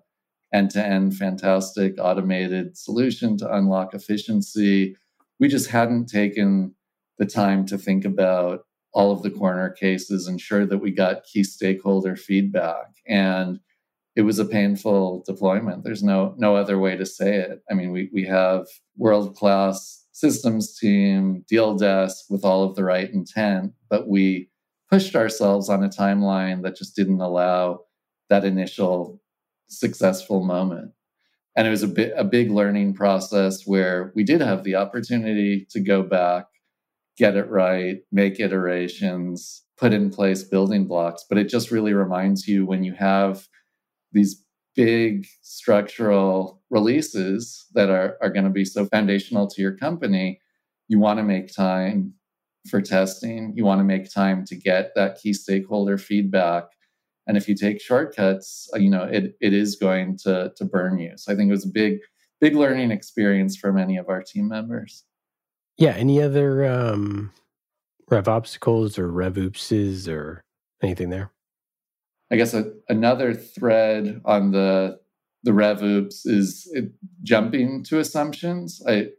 end-to-end 0.54 1.16
fantastic 1.16 1.96
automated 2.00 2.78
solution 2.78 3.38
to 3.38 3.54
unlock 3.54 3.94
efficiency, 3.94 4.96
we 5.40 5.48
just 5.48 5.70
hadn't 5.70 6.08
taken 6.08 6.74
the 7.18 7.26
time 7.26 7.66
to 7.66 7.78
think 7.78 8.06
about 8.06 8.62
all 8.94 9.12
of 9.12 9.22
the 9.24 9.30
corner 9.30 9.70
cases, 9.70 10.28
and 10.28 10.36
ensure 10.36 10.66
that 10.66 10.80
we 10.80 10.92
got 10.92 11.24
key 11.24 11.44
stakeholder 11.44 12.16
feedback. 12.16 12.88
And 13.08 13.60
it 14.18 14.26
was 14.26 14.40
a 14.40 14.46
painful 14.46 15.24
deployment. 15.28 15.84
There's 15.84 16.02
no 16.02 16.34
no 16.38 16.56
other 16.56 16.80
way 16.80 16.98
to 16.98 17.06
say 17.06 17.36
it. 17.36 17.62
I 17.70 17.76
mean, 17.76 17.92
we 17.92 18.10
we 18.12 18.26
have 18.26 18.66
world 18.98 19.36
class 19.36 20.06
systems 20.12 20.76
team, 20.76 21.46
deal 21.48 21.76
desk 21.76 22.26
with 22.28 22.44
all 22.44 22.64
of 22.64 22.76
the 22.76 22.84
right 22.84 23.14
intent, 23.14 23.74
but 23.92 24.10
we 24.10 24.50
pushed 24.90 25.16
ourselves 25.16 25.70
on 25.70 25.84
a 25.84 25.90
timeline 25.90 26.64
that 26.64 26.76
just 26.76 26.96
didn't 26.96 27.22
allow 27.22 27.82
that 28.30 28.44
initial 28.44 29.22
successful 29.68 30.44
moment. 30.44 30.94
And 31.56 31.68
it 31.68 31.70
was 31.70 31.84
a 31.84 31.88
bit 31.88 32.14
a 32.18 32.24
big 32.24 32.50
learning 32.50 32.96
process 32.96 33.68
where 33.68 34.12
we 34.16 34.24
did 34.24 34.42
have 34.42 34.64
the 34.64 34.76
opportunity 34.76 35.68
to 35.70 35.80
go 35.80 36.02
back, 36.02 36.46
get 37.20 37.38
it 37.38 37.50
right, 37.52 38.00
make 38.12 38.40
iterations, 38.40 39.64
put 39.78 39.94
in 39.94 40.10
place 40.10 40.44
building 40.44 40.88
blocks. 40.88 41.24
But 41.30 41.38
it 41.38 41.50
just 41.50 41.70
really 41.70 41.94
reminds 41.94 42.48
you 42.48 42.66
when 42.66 42.84
you 42.84 42.94
have 42.94 43.48
these 44.12 44.44
big 44.76 45.26
structural 45.42 46.62
releases 46.70 47.66
that 47.74 47.90
are, 47.90 48.18
are 48.22 48.30
going 48.30 48.46
to 48.46 48.52
be 48.52 48.64
so 48.64 48.86
foundational 48.86 49.48
to 49.48 49.62
your 49.62 49.76
company, 49.76 50.40
you 50.88 51.00
want 51.00 51.18
to 51.18 51.24
make 51.24 51.54
time 51.54 52.14
for 52.70 52.82
testing. 52.82 53.54
You 53.56 53.66
want 53.66 53.80
to 53.80 53.84
make 53.84 54.12
time 54.12 54.46
to 54.46 54.56
get 54.56 54.94
that 54.96 55.20
key 55.20 55.34
stakeholder 55.34 55.98
feedback. 55.98 56.66
And 57.26 57.36
if 57.36 57.48
you 57.48 57.56
take 57.56 57.82
shortcuts, 57.82 58.70
uh, 58.74 58.78
you 58.78 58.90
know, 58.90 59.04
it, 59.04 59.36
it 59.42 59.54
is 59.54 59.76
going 59.76 60.18
to, 60.20 60.54
to 60.56 60.66
burn 60.66 61.00
you. 61.00 61.14
So 61.18 61.32
I 61.32 61.36
think 61.36 61.50
it 61.50 61.52
was 61.52 61.66
a 61.66 61.70
big, 61.70 62.00
big 62.40 62.56
learning 62.56 62.92
experience 62.92 63.58
for 63.58 63.74
many 63.74 63.98
of 63.98 64.10
our 64.10 64.22
team 64.22 64.48
members. 64.48 65.04
Yeah. 65.78 65.92
Any 65.92 66.22
other 66.22 66.66
um, 66.66 67.32
rev 68.10 68.28
obstacles 68.28 68.98
or 68.98 69.12
rev 69.12 69.34
oopses 69.36 70.08
or 70.08 70.42
anything 70.82 71.10
there? 71.10 71.32
I 72.32 72.36
guess 72.36 72.54
a, 72.54 72.72
another 72.90 73.34
thread 73.34 74.22
on 74.26 74.52
the 74.52 75.00
the 75.44 75.54
rev 75.54 75.82
is 75.82 76.70
it, 76.74 76.92
jumping 77.24 77.84
to 77.86 78.00
assumptions. 78.00 78.82
I 78.88 79.10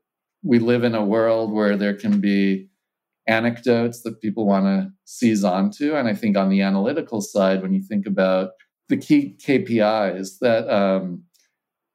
we 0.43 0.59
live 0.59 0.85
in 0.85 0.95
a 0.95 1.05
world 1.05 1.53
where 1.53 1.77
there 1.77 1.95
can 1.95 2.21
be 2.21 2.69
anecdotes 3.27 4.03
that 4.03 4.21
people 4.21 4.47
want 4.47 4.67
to 4.67 4.91
seize 5.05 5.45
onto, 5.45 5.95
and 5.95 6.09
I 6.09 6.15
think 6.15 6.37
on 6.37 6.49
the 6.49 6.63
analytical 6.63 7.21
side, 7.21 7.63
when 7.63 7.73
you 7.73 7.83
think 7.83 8.07
about 8.07 8.51
the 8.89 8.97
key 8.97 9.37
KPIs 9.39 10.39
that 10.41 10.69
um, 10.69 11.23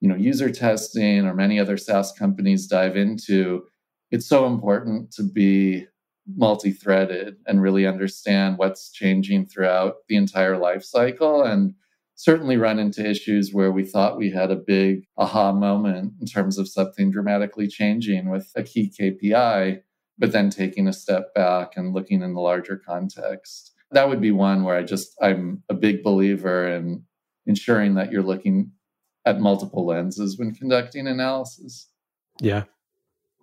you 0.02 0.10
know 0.10 0.16
UserTesting 0.16 1.26
or 1.26 1.34
many 1.34 1.60
other 1.60 1.78
SaaS 1.78 2.12
companies 2.12 2.68
dive 2.68 2.98
into, 2.98 3.64
it's 4.12 4.28
so 4.28 4.48
important 4.48 5.12
to 5.14 5.24
be 5.24 5.86
multi-threaded 6.36 7.38
and 7.46 7.62
really 7.62 7.86
understand 7.86 8.58
what's 8.58 8.92
changing 8.92 9.46
throughout 9.46 9.96
the 10.08 10.16
entire 10.16 10.58
life 10.58 10.84
cycle 10.84 11.44
and 11.44 11.74
certainly 12.16 12.58
run 12.58 12.80
into 12.80 13.08
issues 13.08 13.54
where 13.54 13.72
we 13.72 13.84
thought 13.84 14.18
we 14.18 14.32
had 14.32 14.52
a 14.52 14.56
big 14.56 15.06
aha 15.18 15.52
moment 15.52 16.14
in 16.22 16.28
terms 16.28 16.58
of 16.58 16.70
something 16.70 17.12
dramatically 17.12 17.68
changing 17.68 18.30
with 18.30 18.52
a 18.56 18.64
key 18.64 18.92
KPI, 19.00 19.82
but 20.18 20.32
then 20.32 20.50
taking 20.50 20.88
a 20.88 20.94
step 20.94 21.34
back 21.34 21.76
and 21.76 21.94
looking 21.94 22.22
in 22.22 22.34
the 22.34 22.40
larger 22.40 22.78
context. 22.78 23.72
That 23.92 24.08
would 24.08 24.22
be 24.22 24.32
one 24.32 24.64
where 24.64 24.78
I 24.78 24.84
just, 24.84 25.16
I'm 25.22 25.64
a 25.70 25.74
big 25.74 26.04
believer 26.04 26.68
in 26.68 27.04
ensuring 27.46 27.96
that 27.96 28.12
you're 28.12 28.24
looking 28.24 28.72
at 29.26 29.40
multiple 29.40 29.86
lenses 29.86 30.38
when 30.38 30.54
conducting 30.54 31.08
analysis. 31.08 31.90
Yeah, 32.40 32.64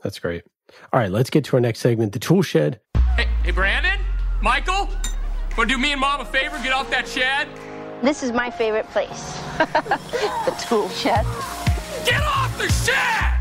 that's 0.03 0.19
great. 0.19 0.45
All 0.93 1.01
right, 1.01 1.11
let's 1.11 1.31
get 1.31 1.45
to 1.45 1.57
our 1.57 1.61
next 1.61 1.81
segment, 1.81 2.13
the 2.13 2.19
tool 2.19 2.43
shed. 2.43 2.81
Hey, 3.17 3.29
hey 3.45 3.51
Brandon, 3.51 3.99
Michael, 4.43 4.89
want 5.57 5.69
to 5.71 5.77
do 5.77 5.79
me 5.79 5.93
and 5.93 6.01
mom 6.01 6.21
a 6.21 6.25
favor? 6.25 6.59
Get 6.63 6.73
off 6.73 6.91
that 6.91 7.07
shed. 7.07 7.49
This 8.03 8.23
is 8.23 8.33
my 8.33 8.51
favorite 8.51 8.87
place. 8.89 9.39
the 9.59 10.65
tool 10.69 10.89
shed. 10.89 11.25
Get 12.05 12.23
off 12.23 12.57
the 12.57 12.69
shed! 12.69 13.39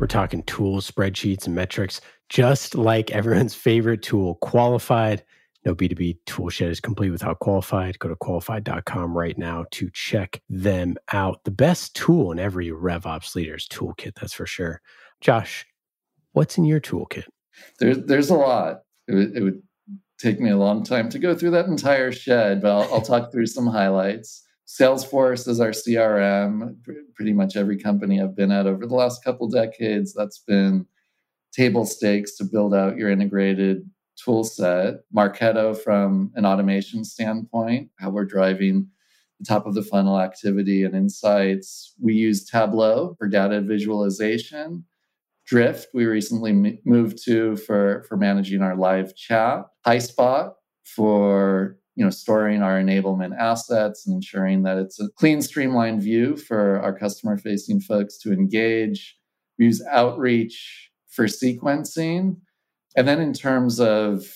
We're 0.00 0.06
talking 0.06 0.42
tools, 0.44 0.90
spreadsheets, 0.90 1.46
and 1.46 1.54
metrics, 1.54 2.00
just 2.28 2.74
like 2.74 3.10
everyone's 3.10 3.54
favorite 3.54 4.02
tool, 4.02 4.36
Qualified. 4.36 5.24
No 5.64 5.74
B2B 5.74 6.18
tool 6.24 6.48
shed 6.48 6.70
is 6.70 6.80
complete 6.80 7.10
without 7.10 7.40
qualified. 7.40 7.98
Go 7.98 8.08
to 8.08 8.16
qualified.com 8.16 9.16
right 9.16 9.36
now 9.36 9.66
to 9.72 9.90
check 9.92 10.40
them 10.48 10.96
out. 11.12 11.42
The 11.44 11.50
best 11.50 11.94
tool 11.94 12.32
in 12.32 12.38
every 12.38 12.68
RevOps 12.68 13.34
leader's 13.34 13.68
toolkit, 13.68 14.14
that's 14.14 14.32
for 14.32 14.46
sure. 14.46 14.80
Josh, 15.20 15.66
what's 16.32 16.58
in 16.58 16.64
your 16.64 16.80
toolkit? 16.80 17.24
There's 17.78 17.98
there's 18.04 18.30
a 18.30 18.34
lot. 18.34 18.82
It 19.06 19.14
would, 19.14 19.36
it 19.36 19.42
would 19.42 19.62
take 20.18 20.40
me 20.40 20.50
a 20.50 20.56
long 20.56 20.82
time 20.82 21.08
to 21.10 21.18
go 21.18 21.34
through 21.34 21.52
that 21.52 21.66
entire 21.66 22.12
shed, 22.12 22.60
but 22.60 22.70
I'll, 22.70 22.94
I'll 22.94 23.02
talk 23.02 23.32
through 23.32 23.46
some 23.46 23.66
highlights. 23.66 24.44
Salesforce 24.66 25.48
is 25.48 25.60
our 25.60 25.70
CRM. 25.70 26.76
Pretty 27.14 27.32
much 27.32 27.56
every 27.56 27.78
company 27.78 28.20
I've 28.20 28.36
been 28.36 28.52
at 28.52 28.66
over 28.66 28.86
the 28.86 28.94
last 28.94 29.24
couple 29.24 29.48
decades, 29.48 30.12
that's 30.12 30.38
been 30.38 30.86
table 31.52 31.86
stakes 31.86 32.36
to 32.36 32.44
build 32.44 32.74
out 32.74 32.96
your 32.96 33.10
integrated 33.10 33.88
tool 34.22 34.44
set. 34.44 34.96
Marketo 35.14 35.76
from 35.76 36.30
an 36.34 36.44
automation 36.44 37.04
standpoint, 37.04 37.88
how 37.98 38.10
we're 38.10 38.24
driving 38.24 38.88
the 39.38 39.46
top 39.46 39.66
of 39.66 39.74
the 39.74 39.82
funnel 39.82 40.20
activity 40.20 40.82
and 40.82 40.94
insights. 40.94 41.94
We 42.00 42.14
use 42.14 42.44
Tableau 42.44 43.14
for 43.18 43.28
data 43.28 43.60
visualization. 43.60 44.84
Drift, 45.48 45.88
we 45.94 46.04
recently 46.04 46.78
moved 46.84 47.24
to 47.24 47.56
for, 47.56 48.04
for 48.06 48.18
managing 48.18 48.60
our 48.60 48.76
live 48.76 49.16
chat. 49.16 49.64
HighSpot 49.86 50.52
for 50.84 51.78
you 51.96 52.04
know 52.04 52.10
storing 52.10 52.62
our 52.62 52.78
enablement 52.78 53.36
assets 53.38 54.06
and 54.06 54.14
ensuring 54.14 54.62
that 54.64 54.76
it's 54.76 55.00
a 55.00 55.08
clean, 55.16 55.40
streamlined 55.40 56.02
view 56.02 56.36
for 56.36 56.80
our 56.80 56.96
customer 56.96 57.38
facing 57.38 57.80
folks 57.80 58.18
to 58.18 58.32
engage. 58.32 59.16
We 59.58 59.64
use 59.64 59.82
Outreach 59.90 60.90
for 61.08 61.24
sequencing. 61.24 62.36
And 62.94 63.08
then 63.08 63.20
in 63.20 63.32
terms 63.32 63.80
of 63.80 64.26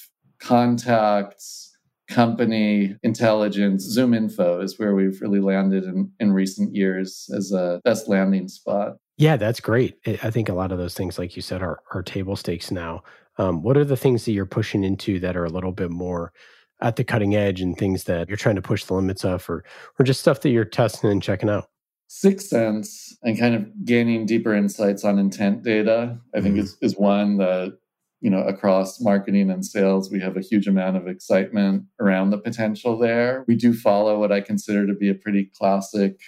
contacts, 0.40 1.76
company 2.08 2.96
intelligence, 3.02 3.96
ZoomInfo 3.96 4.62
is 4.62 4.78
where 4.78 4.94
we've 4.94 5.20
really 5.20 5.40
landed 5.40 5.84
in, 5.84 6.10
in 6.20 6.32
recent 6.32 6.74
years 6.74 7.28
as 7.36 7.52
a 7.52 7.80
best 7.84 8.08
landing 8.08 8.48
spot. 8.48 8.96
Yeah, 9.22 9.36
that's 9.36 9.60
great. 9.60 9.98
I 10.04 10.32
think 10.32 10.48
a 10.48 10.52
lot 10.52 10.72
of 10.72 10.78
those 10.78 10.94
things, 10.94 11.16
like 11.16 11.36
you 11.36 11.42
said, 11.42 11.62
are, 11.62 11.78
are 11.94 12.02
table 12.02 12.34
stakes 12.34 12.72
now. 12.72 13.04
Um, 13.38 13.62
what 13.62 13.76
are 13.76 13.84
the 13.84 13.96
things 13.96 14.24
that 14.24 14.32
you're 14.32 14.46
pushing 14.46 14.82
into 14.82 15.20
that 15.20 15.36
are 15.36 15.44
a 15.44 15.48
little 15.48 15.70
bit 15.70 15.92
more 15.92 16.32
at 16.80 16.96
the 16.96 17.04
cutting 17.04 17.36
edge 17.36 17.60
and 17.60 17.78
things 17.78 18.02
that 18.04 18.26
you're 18.26 18.36
trying 18.36 18.56
to 18.56 18.62
push 18.62 18.82
the 18.82 18.94
limits 18.94 19.24
of, 19.24 19.48
or 19.48 19.62
or 19.96 20.04
just 20.04 20.18
stuff 20.18 20.40
that 20.40 20.50
you're 20.50 20.64
testing 20.64 21.08
and 21.08 21.22
checking 21.22 21.48
out? 21.48 21.70
6sense 22.10 23.12
and 23.22 23.38
kind 23.38 23.54
of 23.54 23.84
gaining 23.84 24.26
deeper 24.26 24.56
insights 24.56 25.04
on 25.04 25.20
intent 25.20 25.62
data, 25.62 26.18
I 26.34 26.40
think 26.40 26.56
mm-hmm. 26.56 26.64
is, 26.64 26.76
is 26.82 26.98
one 26.98 27.36
that 27.36 27.78
you 28.20 28.28
know 28.28 28.42
across 28.42 29.00
marketing 29.00 29.50
and 29.50 29.64
sales 29.64 30.10
we 30.10 30.18
have 30.18 30.36
a 30.36 30.40
huge 30.40 30.66
amount 30.66 30.96
of 30.96 31.06
excitement 31.06 31.84
around 32.00 32.30
the 32.30 32.38
potential 32.38 32.96
there 32.96 33.44
we 33.48 33.56
do 33.56 33.74
follow 33.74 34.20
what 34.20 34.30
i 34.30 34.40
consider 34.40 34.86
to 34.86 34.94
be 34.94 35.10
a 35.10 35.14
pretty 35.14 35.50
classic 35.58 36.20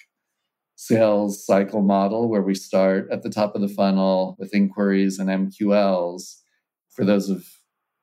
sales 0.86 1.46
cycle 1.46 1.80
model 1.80 2.28
where 2.28 2.42
we 2.42 2.54
start 2.54 3.08
at 3.10 3.22
the 3.22 3.30
top 3.30 3.54
of 3.54 3.62
the 3.62 3.68
funnel 3.68 4.36
with 4.38 4.54
inquiries 4.54 5.18
and 5.18 5.30
MQLs. 5.30 6.40
For 6.90 7.06
those 7.06 7.30
of 7.30 7.46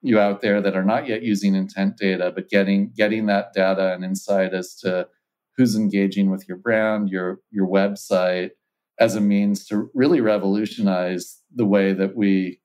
you 0.01 0.19
out 0.19 0.41
there 0.41 0.61
that 0.61 0.75
are 0.75 0.83
not 0.83 1.07
yet 1.07 1.21
using 1.21 1.53
intent 1.53 1.97
data, 1.97 2.31
but 2.33 2.49
getting 2.49 2.91
getting 2.95 3.27
that 3.27 3.53
data 3.53 3.93
and 3.93 4.03
insight 4.03 4.55
as 4.55 4.73
to 4.77 5.07
who's 5.55 5.75
engaging 5.75 6.31
with 6.31 6.47
your 6.47 6.57
brand, 6.57 7.09
your 7.09 7.41
your 7.51 7.67
website, 7.67 8.49
as 8.99 9.15
a 9.15 9.21
means 9.21 9.65
to 9.67 9.91
really 9.93 10.19
revolutionize 10.19 11.39
the 11.53 11.67
way 11.67 11.93
that 11.93 12.15
we 12.15 12.61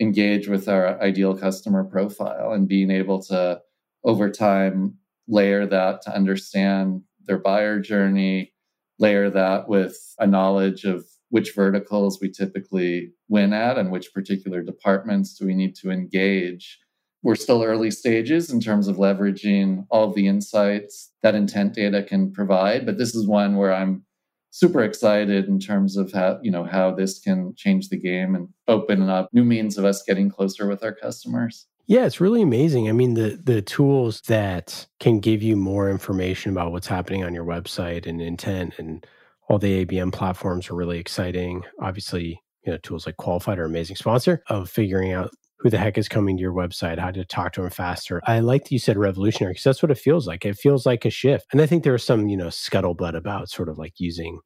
engage 0.00 0.48
with 0.48 0.68
our 0.68 1.00
ideal 1.00 1.34
customer 1.34 1.82
profile 1.82 2.52
and 2.52 2.68
being 2.68 2.90
able 2.90 3.22
to 3.22 3.58
over 4.04 4.30
time 4.30 4.98
layer 5.26 5.64
that 5.64 6.02
to 6.02 6.14
understand 6.14 7.00
their 7.26 7.38
buyer 7.38 7.80
journey 7.80 8.52
layer 8.98 9.30
that 9.30 9.68
with 9.68 9.96
a 10.18 10.26
knowledge 10.26 10.84
of 10.84 11.04
which 11.30 11.54
verticals 11.54 12.20
we 12.20 12.30
typically 12.30 13.12
win 13.28 13.52
at 13.52 13.78
and 13.78 13.90
which 13.90 14.12
particular 14.12 14.62
departments 14.62 15.36
do 15.36 15.46
we 15.46 15.54
need 15.54 15.74
to 15.76 15.90
engage. 15.90 16.78
We're 17.22 17.34
still 17.34 17.62
early 17.62 17.90
stages 17.90 18.50
in 18.50 18.60
terms 18.60 18.86
of 18.86 18.96
leveraging 18.96 19.86
all 19.90 20.08
of 20.08 20.14
the 20.14 20.28
insights 20.28 21.12
that 21.22 21.34
intent 21.34 21.74
data 21.74 22.02
can 22.02 22.32
provide, 22.32 22.86
but 22.86 22.98
this 22.98 23.14
is 23.14 23.26
one 23.26 23.56
where 23.56 23.74
I'm 23.74 24.04
super 24.50 24.82
excited 24.82 25.48
in 25.48 25.58
terms 25.58 25.96
of 25.96 26.12
how, 26.12 26.38
you 26.42 26.50
know, 26.50 26.64
how 26.64 26.94
this 26.94 27.18
can 27.18 27.52
change 27.56 27.88
the 27.88 27.98
game 27.98 28.34
and 28.34 28.48
open 28.68 29.08
up 29.08 29.28
new 29.32 29.44
means 29.44 29.76
of 29.76 29.84
us 29.84 30.02
getting 30.02 30.30
closer 30.30 30.66
with 30.66 30.82
our 30.82 30.94
customers. 30.94 31.66
Yeah, 31.86 32.04
it's 32.04 32.20
really 32.20 32.42
amazing. 32.42 32.88
I 32.88 32.92
mean, 32.92 33.14
the 33.14 33.40
the 33.42 33.62
tools 33.62 34.20
that 34.22 34.86
can 34.98 35.20
give 35.20 35.42
you 35.42 35.56
more 35.56 35.88
information 35.90 36.50
about 36.52 36.72
what's 36.72 36.86
happening 36.88 37.22
on 37.24 37.32
your 37.34 37.44
website 37.44 38.06
and 38.06 38.20
intent 38.20 38.74
and 38.78 39.06
all 39.48 39.58
the 39.58 39.84
ABM 39.84 40.12
platforms 40.12 40.68
are 40.68 40.74
really 40.74 40.98
exciting. 40.98 41.62
Obviously, 41.80 42.40
you 42.64 42.72
know, 42.72 42.78
tools 42.78 43.06
like 43.06 43.16
Qualified 43.18 43.58
are 43.60 43.64
amazing 43.64 43.94
sponsor 43.96 44.42
of 44.48 44.68
figuring 44.68 45.12
out 45.12 45.30
who 45.58 45.70
the 45.70 45.78
heck 45.78 45.96
is 45.96 46.08
coming 46.08 46.36
to 46.36 46.40
your 46.40 46.52
website, 46.52 46.98
how 46.98 47.10
to 47.12 47.24
talk 47.24 47.52
to 47.52 47.62
them 47.62 47.70
faster. 47.70 48.20
I 48.26 48.40
like 48.40 48.64
that 48.64 48.72
you 48.72 48.78
said 48.80 48.98
revolutionary 48.98 49.52
because 49.54 49.64
that's 49.64 49.82
what 49.82 49.92
it 49.92 49.98
feels 49.98 50.26
like. 50.26 50.44
It 50.44 50.56
feels 50.58 50.84
like 50.86 51.04
a 51.04 51.10
shift. 51.10 51.46
And 51.52 51.60
I 51.62 51.66
think 51.66 51.84
there's 51.84 52.04
some, 52.04 52.28
you 52.28 52.36
know, 52.36 52.48
scuttlebutt 52.48 53.14
about 53.14 53.48
sort 53.48 53.68
of 53.68 53.78
like 53.78 53.94
using 53.98 54.40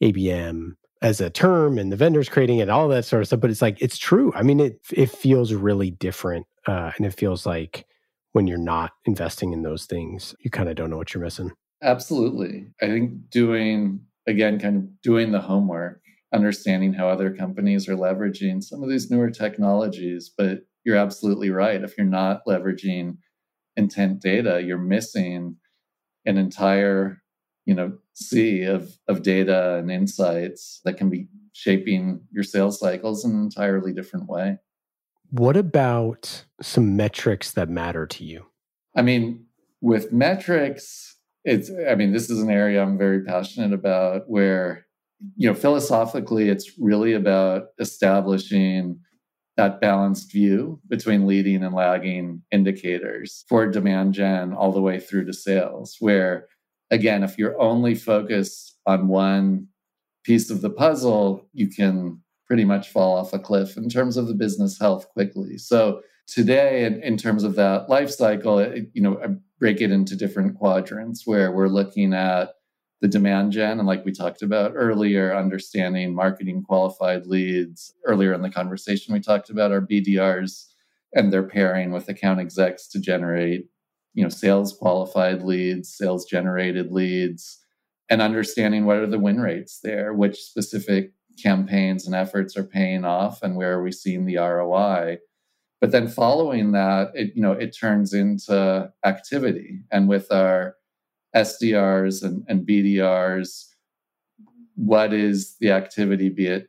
ABM 0.00 0.72
as 1.02 1.20
a 1.20 1.30
term 1.30 1.78
and 1.78 1.92
the 1.92 1.96
vendors 1.96 2.28
creating 2.28 2.58
it, 2.58 2.68
all 2.68 2.88
that 2.88 3.04
sort 3.04 3.22
of 3.22 3.28
stuff. 3.28 3.40
But 3.40 3.50
it's 3.50 3.62
like 3.62 3.80
it's 3.80 3.98
true. 3.98 4.32
I 4.34 4.42
mean, 4.42 4.60
it 4.60 4.80
it 4.92 5.10
feels 5.10 5.52
really 5.52 5.90
different 5.90 6.46
uh, 6.68 6.92
and 6.96 7.06
it 7.06 7.14
feels 7.14 7.46
like 7.46 7.86
when 8.32 8.46
you're 8.46 8.58
not 8.58 8.92
investing 9.06 9.52
in 9.52 9.62
those 9.62 9.86
things, 9.86 10.34
you 10.40 10.50
kind 10.50 10.68
of 10.68 10.76
don't 10.76 10.90
know 10.90 10.98
what 10.98 11.14
you're 11.14 11.24
missing. 11.24 11.50
Absolutely. 11.82 12.66
I 12.82 12.86
think 12.86 13.30
doing, 13.30 14.00
again, 14.26 14.60
kind 14.60 14.76
of 14.76 15.02
doing 15.02 15.32
the 15.32 15.40
homework, 15.40 16.02
understanding 16.34 16.92
how 16.92 17.08
other 17.08 17.34
companies 17.34 17.88
are 17.88 17.96
leveraging 17.96 18.62
some 18.62 18.82
of 18.82 18.90
these 18.90 19.10
newer 19.10 19.30
technologies. 19.30 20.30
But 20.36 20.66
you're 20.84 20.96
absolutely 20.96 21.50
right. 21.50 21.82
If 21.82 21.96
you're 21.96 22.06
not 22.06 22.42
leveraging 22.46 23.16
intent 23.76 24.20
data, 24.20 24.62
you're 24.62 24.76
missing 24.76 25.56
an 26.26 26.36
entire, 26.36 27.22
you 27.64 27.74
know, 27.74 27.96
sea 28.12 28.64
of, 28.64 28.90
of 29.08 29.22
data 29.22 29.76
and 29.76 29.90
insights 29.90 30.80
that 30.84 30.98
can 30.98 31.08
be 31.08 31.28
shaping 31.54 32.20
your 32.30 32.44
sales 32.44 32.78
cycles 32.78 33.24
in 33.24 33.30
an 33.30 33.42
entirely 33.42 33.94
different 33.94 34.28
way. 34.28 34.58
What 35.30 35.56
about 35.56 36.44
some 36.62 36.96
metrics 36.96 37.52
that 37.52 37.68
matter 37.68 38.06
to 38.06 38.24
you? 38.24 38.46
I 38.96 39.02
mean, 39.02 39.44
with 39.80 40.12
metrics, 40.12 41.16
it's, 41.44 41.70
I 41.88 41.94
mean, 41.94 42.12
this 42.12 42.30
is 42.30 42.40
an 42.40 42.50
area 42.50 42.82
I'm 42.82 42.98
very 42.98 43.22
passionate 43.24 43.72
about 43.72 44.22
where, 44.28 44.86
you 45.36 45.48
know, 45.48 45.54
philosophically, 45.54 46.48
it's 46.48 46.78
really 46.78 47.12
about 47.12 47.68
establishing 47.78 49.00
that 49.56 49.80
balanced 49.80 50.32
view 50.32 50.80
between 50.88 51.26
leading 51.26 51.64
and 51.64 51.74
lagging 51.74 52.42
indicators 52.52 53.44
for 53.48 53.66
demand 53.66 54.14
gen 54.14 54.52
all 54.52 54.72
the 54.72 54.80
way 54.80 55.00
through 55.00 55.26
to 55.26 55.32
sales. 55.32 55.96
Where, 55.98 56.46
again, 56.90 57.22
if 57.22 57.36
you're 57.36 57.60
only 57.60 57.94
focused 57.94 58.78
on 58.86 59.08
one 59.08 59.66
piece 60.24 60.50
of 60.50 60.60
the 60.60 60.70
puzzle, 60.70 61.48
you 61.52 61.68
can 61.68 62.22
pretty 62.48 62.64
much 62.64 62.88
fall 62.88 63.16
off 63.16 63.32
a 63.32 63.38
cliff 63.38 63.76
in 63.76 63.88
terms 63.88 64.16
of 64.16 64.26
the 64.26 64.34
business 64.34 64.78
health 64.78 65.08
quickly. 65.10 65.58
So, 65.58 66.00
today, 66.26 66.84
in, 66.84 67.02
in 67.02 67.16
terms 67.16 67.44
of 67.44 67.54
that 67.54 67.88
life 67.88 68.10
cycle, 68.10 68.58
it, 68.58 68.88
you 68.92 69.02
know, 69.02 69.20
I 69.22 69.28
break 69.58 69.80
it 69.80 69.90
into 69.90 70.16
different 70.16 70.58
quadrants 70.58 71.26
where 71.26 71.52
we're 71.52 71.68
looking 71.68 72.12
at 72.12 72.54
the 73.00 73.08
demand 73.08 73.52
gen. 73.52 73.78
And 73.78 73.86
like 73.86 74.04
we 74.04 74.12
talked 74.12 74.42
about 74.42 74.72
earlier, 74.74 75.34
understanding 75.34 76.14
marketing 76.14 76.62
qualified 76.62 77.26
leads. 77.26 77.94
Earlier 78.04 78.32
in 78.32 78.42
the 78.42 78.50
conversation, 78.50 79.14
we 79.14 79.20
talked 79.20 79.50
about 79.50 79.72
our 79.72 79.80
BDRs 79.80 80.66
and 81.14 81.32
their 81.32 81.44
pairing 81.44 81.92
with 81.92 82.08
account 82.08 82.40
execs 82.40 82.88
to 82.88 83.00
generate, 83.00 83.66
you 84.14 84.22
know, 84.22 84.28
sales 84.28 84.76
qualified 84.76 85.42
leads, 85.42 85.96
sales 85.96 86.24
generated 86.24 86.92
leads, 86.92 87.58
and 88.10 88.20
understanding 88.20 88.84
what 88.84 88.96
are 88.96 89.06
the 89.06 89.18
win 89.18 89.40
rates 89.40 89.80
there, 89.82 90.12
which 90.12 90.36
specific 90.42 91.12
campaigns 91.42 92.06
and 92.06 92.14
efforts 92.14 92.56
are 92.56 92.64
paying 92.64 93.04
off 93.04 93.42
and 93.42 93.56
where 93.56 93.74
are 93.74 93.82
we 93.82 93.92
seeing 93.92 94.26
the 94.26 94.36
ROI. 94.36 95.18
But 95.80 95.92
then 95.92 96.08
following 96.08 96.72
that, 96.72 97.10
it, 97.14 97.32
you 97.34 97.42
know, 97.42 97.52
it 97.52 97.76
turns 97.78 98.12
into 98.12 98.90
activity. 99.04 99.80
And 99.92 100.08
with 100.08 100.32
our 100.32 100.74
SDRs 101.36 102.24
and, 102.24 102.44
and 102.48 102.66
BDRs, 102.66 103.66
what 104.74 105.12
is 105.12 105.56
the 105.60 105.70
activity, 105.70 106.28
be 106.28 106.46
it 106.46 106.68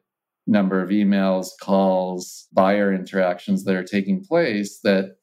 number 0.50 0.82
of 0.82 0.90
emails, 0.90 1.50
calls, 1.62 2.48
buyer 2.52 2.92
interactions 2.92 3.64
that 3.64 3.76
are 3.76 3.84
taking 3.84 4.24
place 4.24 4.80
that 4.80 5.18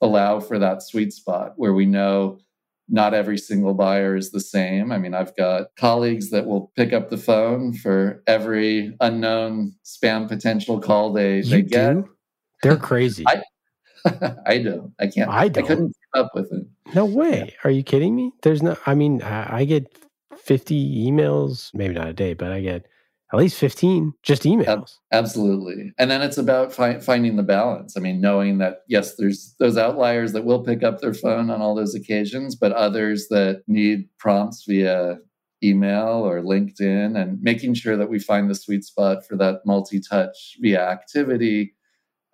allow 0.00 0.40
for 0.40 0.58
that 0.58 0.82
sweet 0.82 1.12
spot 1.12 1.52
where 1.56 1.74
we 1.74 1.86
know 1.86 2.38
not 2.88 3.14
every 3.14 3.38
single 3.38 3.74
buyer 3.74 4.16
is 4.16 4.30
the 4.30 4.40
same. 4.40 4.92
I 4.92 4.98
mean, 4.98 5.14
I've 5.14 5.34
got 5.36 5.68
colleagues 5.76 6.30
that 6.30 6.46
will 6.46 6.72
pick 6.76 6.92
up 6.92 7.10
the 7.10 7.16
phone 7.16 7.72
for 7.74 8.22
every 8.26 8.96
unknown 9.00 9.74
spam 9.84 10.28
potential 10.28 10.80
call 10.80 11.12
they, 11.12 11.36
You 11.38 11.42
they 11.44 11.62
get. 11.62 11.92
do? 11.94 12.08
They're 12.62 12.76
crazy. 12.76 13.24
I, 13.26 13.42
I 14.46 14.58
don't. 14.58 14.92
I 15.00 15.06
can't. 15.06 15.30
I 15.30 15.48
don't. 15.48 15.64
I 15.64 15.66
couldn't 15.68 15.86
keep 15.88 16.20
up 16.22 16.30
with 16.34 16.52
it. 16.52 16.66
no 16.94 17.04
way. 17.04 17.54
Are 17.64 17.70
you 17.70 17.82
kidding 17.82 18.14
me? 18.14 18.32
There's 18.42 18.62
no, 18.62 18.76
I 18.86 18.94
mean, 18.94 19.22
I, 19.22 19.58
I 19.58 19.64
get 19.64 19.86
50 20.36 21.06
emails, 21.10 21.72
maybe 21.74 21.94
not 21.94 22.08
a 22.08 22.12
day, 22.12 22.34
but 22.34 22.52
I 22.52 22.60
get 22.60 22.86
at 23.32 23.38
least 23.38 23.56
15 23.58 24.12
just 24.22 24.42
emails. 24.42 24.98
Absolutely. 25.12 25.92
And 25.98 26.10
then 26.10 26.22
it's 26.22 26.38
about 26.38 26.72
fi- 26.72 27.00
finding 27.00 27.36
the 27.36 27.42
balance. 27.42 27.96
I 27.96 28.00
mean, 28.00 28.20
knowing 28.20 28.58
that, 28.58 28.82
yes, 28.88 29.16
there's 29.16 29.54
those 29.58 29.76
outliers 29.76 30.32
that 30.32 30.44
will 30.44 30.62
pick 30.62 30.82
up 30.82 31.00
their 31.00 31.14
phone 31.14 31.50
on 31.50 31.62
all 31.62 31.74
those 31.74 31.94
occasions, 31.94 32.54
but 32.54 32.72
others 32.72 33.28
that 33.28 33.62
need 33.66 34.08
prompts 34.18 34.64
via 34.66 35.18
email 35.64 36.26
or 36.26 36.42
LinkedIn 36.42 37.20
and 37.20 37.40
making 37.40 37.74
sure 37.74 37.96
that 37.96 38.10
we 38.10 38.18
find 38.18 38.50
the 38.50 38.54
sweet 38.54 38.84
spot 38.84 39.26
for 39.26 39.36
that 39.36 39.60
multi 39.64 40.00
touch 40.00 40.56
via 40.60 40.80
activity. 40.80 41.74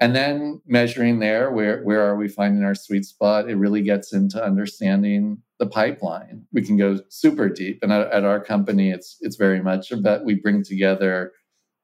And 0.00 0.14
then 0.14 0.62
measuring 0.66 1.18
there, 1.18 1.50
where, 1.50 1.82
where 1.82 2.02
are 2.02 2.16
we 2.16 2.28
finding 2.28 2.62
our 2.62 2.74
sweet 2.74 3.04
spot? 3.04 3.50
It 3.50 3.56
really 3.56 3.82
gets 3.82 4.12
into 4.12 4.42
understanding 4.42 5.42
the 5.58 5.66
pipeline. 5.66 6.46
We 6.52 6.62
can 6.62 6.76
go 6.76 7.00
super 7.08 7.48
deep. 7.48 7.80
And 7.82 7.92
at, 7.92 8.10
at 8.12 8.24
our 8.24 8.40
company, 8.40 8.90
it's 8.90 9.16
it's 9.20 9.36
very 9.36 9.60
much 9.60 9.90
about 9.90 10.24
we 10.24 10.34
bring 10.34 10.62
together 10.62 11.32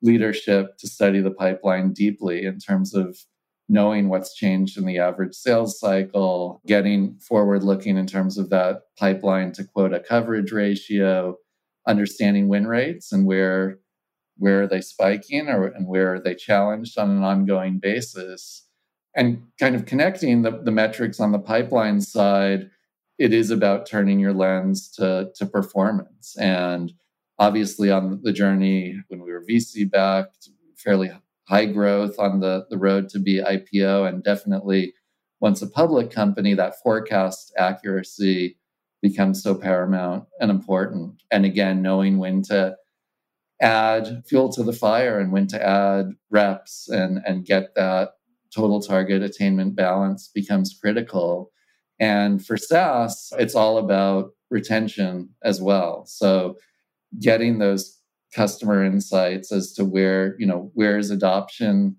leadership 0.01 0.77
to 0.79 0.87
study 0.87 1.21
the 1.21 1.31
pipeline 1.31 1.93
deeply 1.93 2.45
in 2.45 2.59
terms 2.59 2.95
of 2.95 3.19
knowing 3.69 4.09
what's 4.09 4.35
changed 4.35 4.77
in 4.77 4.85
the 4.85 4.99
average 4.99 5.35
sales 5.35 5.81
cycle, 5.81 6.61
getting 6.67 7.19
forward 7.19 7.65
looking 7.65 7.97
in 7.97 8.07
terms 8.07 8.37
of 8.37 8.51
that 8.51 8.83
pipeline 8.99 9.51
to 9.53 9.65
quota 9.65 9.99
coverage 9.99 10.53
ratio, 10.53 11.35
understanding 11.87 12.49
win 12.49 12.67
rates 12.67 13.11
and 13.13 13.27
where 13.27 13.79
where 14.37 14.63
are 14.63 14.67
they 14.67 14.81
spiking 14.81 15.49
or 15.49 15.67
and 15.67 15.87
where 15.87 16.15
are 16.15 16.21
they 16.21 16.35
challenged 16.35 16.99
on 16.99 17.11
an 17.11 17.23
ongoing 17.23 17.79
basis? 17.79 18.67
And 19.17 19.43
kind 19.61 19.77
of 19.77 19.87
connecting 19.87 20.43
the, 20.43 20.51
the 20.51 20.73
metrics 20.73 21.21
on 21.21 21.33
the 21.33 21.39
pipeline 21.39 22.01
side 22.01 22.71
it 23.19 23.33
is 23.33 23.51
about 23.51 23.87
turning 23.87 24.19
your 24.19 24.33
lens 24.33 24.91
to, 24.91 25.31
to 25.37 25.47
performance. 25.47 26.37
And 26.37 26.93
obviously 27.39 27.91
on 27.91 28.21
the 28.23 28.33
journey 28.33 29.01
when 29.09 29.21
we 29.23 29.33
were 29.33 29.45
vc 29.49 29.91
backed 29.91 30.49
fairly 30.77 31.11
high 31.49 31.67
growth 31.67 32.19
on 32.19 32.41
the, 32.41 32.65
the 32.71 32.79
road 32.79 33.09
to 33.09 33.19
be 33.19 33.41
ipo 33.41 34.09
and 34.09 34.23
definitely 34.23 34.95
once 35.41 35.61
a 35.61 35.67
public 35.67 36.11
company 36.11 36.55
that 36.55 36.81
forecast 36.83 37.53
accuracy 37.59 38.57
becomes 39.03 39.43
so 39.43 39.55
paramount 39.55 40.25
and 40.41 40.51
important. 40.51 41.23
And 41.31 41.45
again 41.45 41.83
knowing 41.83 42.19
when 42.19 42.43
to 42.43 42.77
add 43.65 44.23
fuel 44.27 44.53
to 44.53 44.63
the 44.63 44.75
fire 44.75 45.19
and 45.19 45.33
when 45.33 45.47
to 45.47 45.67
add 45.67 46.11
reps 46.31 46.87
and 46.89 47.21
and 47.27 47.47
get 47.47 47.75
that 47.75 48.11
total 48.55 48.81
target 48.81 49.23
attainment 49.23 49.75
balance 49.75 50.31
becomes 50.33 50.79
critical. 50.81 51.51
And 51.99 52.45
for 52.45 52.57
SaaS 52.59 53.33
it's 53.39 53.55
all 53.55 53.79
about 53.79 54.33
retention 54.51 55.31
as 55.43 55.63
well. 55.63 56.05
So 56.07 56.59
getting 57.19 57.59
those 57.59 57.99
customer 58.35 58.85
insights 58.85 59.51
as 59.51 59.73
to 59.73 59.85
where 59.85 60.37
you 60.39 60.47
know 60.47 60.71
where 60.75 60.99
is 60.99 61.11
adoption 61.11 61.97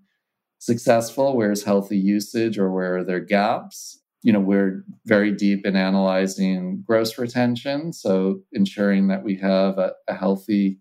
successful 0.58 1.36
where 1.36 1.50
is 1.50 1.64
healthy 1.64 1.98
usage 1.98 2.58
or 2.58 2.70
where 2.70 2.96
are 2.96 3.04
there 3.04 3.20
gaps? 3.20 4.00
You 4.22 4.32
know 4.32 4.40
we're 4.40 4.84
very 5.04 5.32
deep 5.32 5.66
in 5.66 5.74
analyzing 5.74 6.84
gross 6.86 7.18
retention 7.18 7.92
so 7.92 8.40
ensuring 8.52 9.08
that 9.08 9.24
we 9.24 9.34
have 9.36 9.78
a, 9.78 9.94
a 10.06 10.14
healthy 10.14 10.78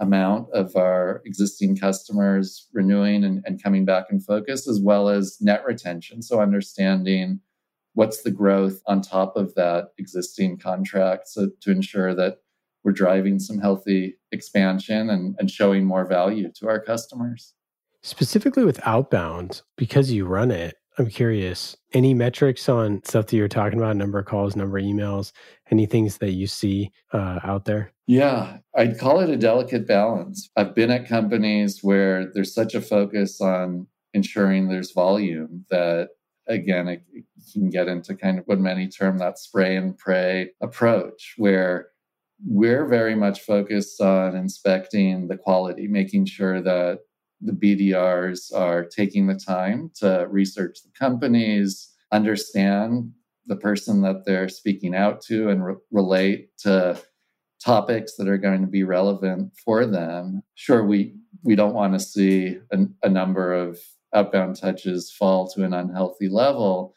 amount 0.00 0.48
of 0.52 0.74
our 0.76 1.22
existing 1.24 1.76
customers 1.76 2.68
renewing 2.72 3.22
and, 3.22 3.42
and 3.44 3.62
coming 3.62 3.84
back 3.84 4.06
in 4.10 4.20
focus, 4.20 4.66
as 4.66 4.80
well 4.80 5.08
as 5.08 5.36
net 5.40 5.64
retention. 5.64 6.22
So, 6.22 6.40
understanding 6.40 7.40
what's 7.94 8.22
the 8.22 8.30
growth 8.30 8.80
on 8.86 9.02
top 9.02 9.36
of 9.36 9.54
that 9.54 9.88
existing 9.98 10.58
contract 10.58 11.28
so 11.28 11.48
to 11.60 11.70
ensure 11.70 12.14
that 12.14 12.38
we're 12.82 12.92
driving 12.92 13.38
some 13.38 13.58
healthy 13.58 14.16
expansion 14.32 15.10
and, 15.10 15.36
and 15.38 15.50
showing 15.50 15.84
more 15.84 16.06
value 16.06 16.50
to 16.56 16.68
our 16.68 16.80
customers. 16.80 17.54
Specifically 18.02 18.64
with 18.64 18.80
outbound, 18.86 19.60
because 19.76 20.10
you 20.10 20.24
run 20.24 20.50
it, 20.50 20.76
I'm 20.98 21.08
curious, 21.08 21.76
any 21.92 22.14
metrics 22.14 22.68
on 22.68 23.02
stuff 23.04 23.26
that 23.26 23.36
you're 23.36 23.48
talking 23.48 23.78
about, 23.78 23.96
number 23.96 24.18
of 24.18 24.26
calls, 24.26 24.56
number 24.56 24.78
of 24.78 24.84
emails, 24.84 25.32
any 25.70 25.86
things 25.86 26.18
that 26.18 26.32
you 26.32 26.46
see 26.46 26.90
uh, 27.12 27.38
out 27.44 27.64
there? 27.64 27.92
Yeah, 28.06 28.58
I'd 28.76 28.98
call 28.98 29.20
it 29.20 29.30
a 29.30 29.36
delicate 29.36 29.86
balance. 29.86 30.50
I've 30.56 30.74
been 30.74 30.90
at 30.90 31.08
companies 31.08 31.80
where 31.82 32.30
there's 32.34 32.52
such 32.52 32.74
a 32.74 32.80
focus 32.80 33.40
on 33.40 33.86
ensuring 34.14 34.68
there's 34.68 34.90
volume 34.90 35.64
that, 35.70 36.10
again, 36.48 36.88
it, 36.88 37.04
can 37.52 37.70
get 37.70 37.88
into 37.88 38.14
kind 38.14 38.38
of 38.38 38.44
what 38.46 38.58
many 38.58 38.88
term 38.88 39.18
that 39.18 39.38
spray 39.38 39.76
and 39.76 39.96
pray 39.96 40.50
approach, 40.60 41.34
where 41.38 41.88
we're 42.44 42.86
very 42.86 43.14
much 43.14 43.40
focused 43.40 44.00
on 44.00 44.34
inspecting 44.36 45.28
the 45.28 45.36
quality, 45.36 45.86
making 45.86 46.26
sure 46.26 46.60
that 46.60 47.00
the 47.40 47.52
BDRs 47.52 48.54
are 48.54 48.84
taking 48.84 49.26
the 49.26 49.34
time 49.34 49.90
to 49.96 50.26
research 50.30 50.82
the 50.82 50.90
companies, 50.98 51.92
understand 52.12 53.12
the 53.46 53.56
person 53.56 54.02
that 54.02 54.24
they're 54.24 54.48
speaking 54.48 54.94
out 54.94 55.20
to, 55.22 55.48
and 55.48 55.64
re- 55.64 55.74
relate 55.90 56.50
to 56.58 57.00
topics 57.64 58.16
that 58.16 58.28
are 58.28 58.38
going 58.38 58.60
to 58.62 58.66
be 58.66 58.84
relevant 58.84 59.52
for 59.64 59.86
them. 59.86 60.42
Sure, 60.54 60.84
we 60.84 61.14
we 61.42 61.54
don't 61.54 61.74
want 61.74 61.94
to 61.94 62.00
see 62.00 62.58
a, 62.72 62.78
a 63.02 63.08
number 63.08 63.52
of 63.52 63.78
outbound 64.14 64.56
touches 64.56 65.10
fall 65.10 65.48
to 65.48 65.64
an 65.64 65.72
unhealthy 65.72 66.28
level, 66.28 66.94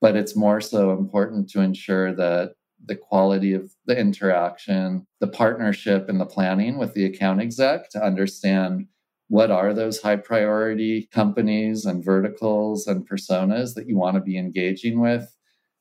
but 0.00 0.16
it's 0.16 0.36
more 0.36 0.60
so 0.60 0.92
important 0.92 1.48
to 1.50 1.60
ensure 1.60 2.14
that 2.14 2.54
the 2.86 2.96
quality 2.96 3.52
of 3.52 3.72
the 3.86 3.98
interaction, 3.98 5.06
the 5.20 5.26
partnership, 5.26 6.08
and 6.08 6.20
the 6.20 6.26
planning 6.26 6.76
with 6.76 6.94
the 6.94 7.04
account 7.04 7.40
exec 7.40 7.88
to 7.90 8.04
understand 8.04 8.86
what 9.28 9.50
are 9.50 9.72
those 9.72 10.00
high 10.02 10.16
priority 10.16 11.08
companies 11.12 11.84
and 11.86 12.04
verticals 12.04 12.86
and 12.86 13.08
personas 13.08 13.74
that 13.74 13.88
you 13.88 13.96
want 13.96 14.14
to 14.16 14.20
be 14.20 14.36
engaging 14.38 15.00
with 15.00 15.34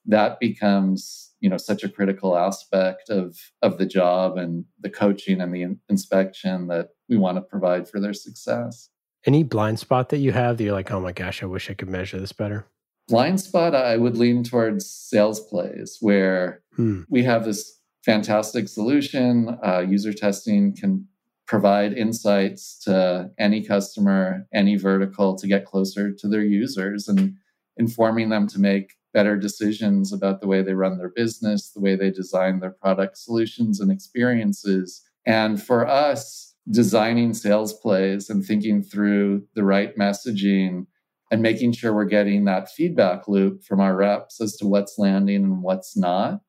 that 0.06 0.40
becomes 0.40 1.32
you 1.40 1.50
know 1.50 1.58
such 1.58 1.84
a 1.84 1.90
critical 1.90 2.38
aspect 2.38 3.10
of 3.10 3.38
of 3.62 3.78
the 3.78 3.86
job 3.86 4.38
and 4.38 4.66
the 4.82 4.90
coaching 4.90 5.40
and 5.42 5.54
the 5.54 5.62
in- 5.62 5.80
inspection 5.90 6.68
that 6.68 6.90
we 7.10 7.18
want 7.18 7.38
to 7.38 7.42
provide 7.42 7.88
for 7.88 8.00
their 8.00 8.14
success. 8.14 8.90
Any 9.26 9.44
blind 9.44 9.80
spot 9.80 10.10
that 10.10 10.18
you 10.18 10.34
have 10.34 10.58
that 10.58 10.64
you're 10.66 10.74
like, 10.74 10.92
oh 10.92 11.00
my 11.00 11.14
gosh, 11.14 11.42
I 11.42 11.46
wish 11.46 11.70
I 11.70 11.74
could 11.74 11.88
measure 11.90 12.20
this 12.20 12.34
better? 12.34 12.66
Blind 13.08 13.40
spot, 13.40 13.74
I 13.76 13.96
would 13.98 14.18
lean 14.18 14.44
towards 14.44 14.90
sales 14.90 15.40
plays 15.40 15.98
where 16.02 16.62
Hmm. 16.76 17.02
we 17.10 17.24
have 17.24 17.46
this 17.46 17.80
fantastic 18.04 18.68
solution. 18.68 19.50
Uh, 19.64 19.80
UserTesting 19.80 20.76
can 20.78 21.08
provide 21.46 21.94
insights 21.94 22.78
to 22.80 23.30
any 23.38 23.64
customer, 23.64 24.48
any 24.54 24.76
vertical 24.76 25.36
to 25.36 25.48
get 25.48 25.66
closer 25.66 26.12
to 26.12 26.28
their 26.28 26.44
users 26.44 27.08
and 27.08 27.36
informing 27.78 28.30
them 28.30 28.48
to 28.48 28.60
make 28.60 28.94
better 29.14 29.38
decisions 29.38 30.12
about 30.12 30.42
the 30.42 30.48
way 30.48 30.62
they 30.62 30.74
run 30.74 30.98
their 30.98 31.10
business, 31.10 31.70
the 31.70 31.80
way 31.80 31.96
they 31.96 32.10
design 32.10 32.60
their 32.60 32.72
product 32.72 33.18
solutions 33.18 33.80
and 33.80 33.92
experiences. 33.92 35.04
And 35.26 35.62
for 35.62 35.88
us, 35.88 36.56
designing 36.70 37.34
sales 37.34 37.74
plays 37.74 38.30
and 38.30 38.44
thinking 38.44 38.82
through 38.82 39.46
the 39.54 39.64
right 39.64 39.96
messaging 39.98 40.88
and 41.30 41.42
making 41.42 41.74
sure 41.74 41.94
we're 41.94 42.06
getting 42.06 42.46
that 42.46 42.72
feedback 42.72 43.28
loop 43.28 43.64
from 43.64 43.80
our 43.80 43.96
reps 43.96 44.40
as 44.40 44.56
to 44.58 44.68
what's 44.68 44.98
landing 44.98 45.44
and 45.44 45.62
what's 45.62 45.98
not. 45.98 46.42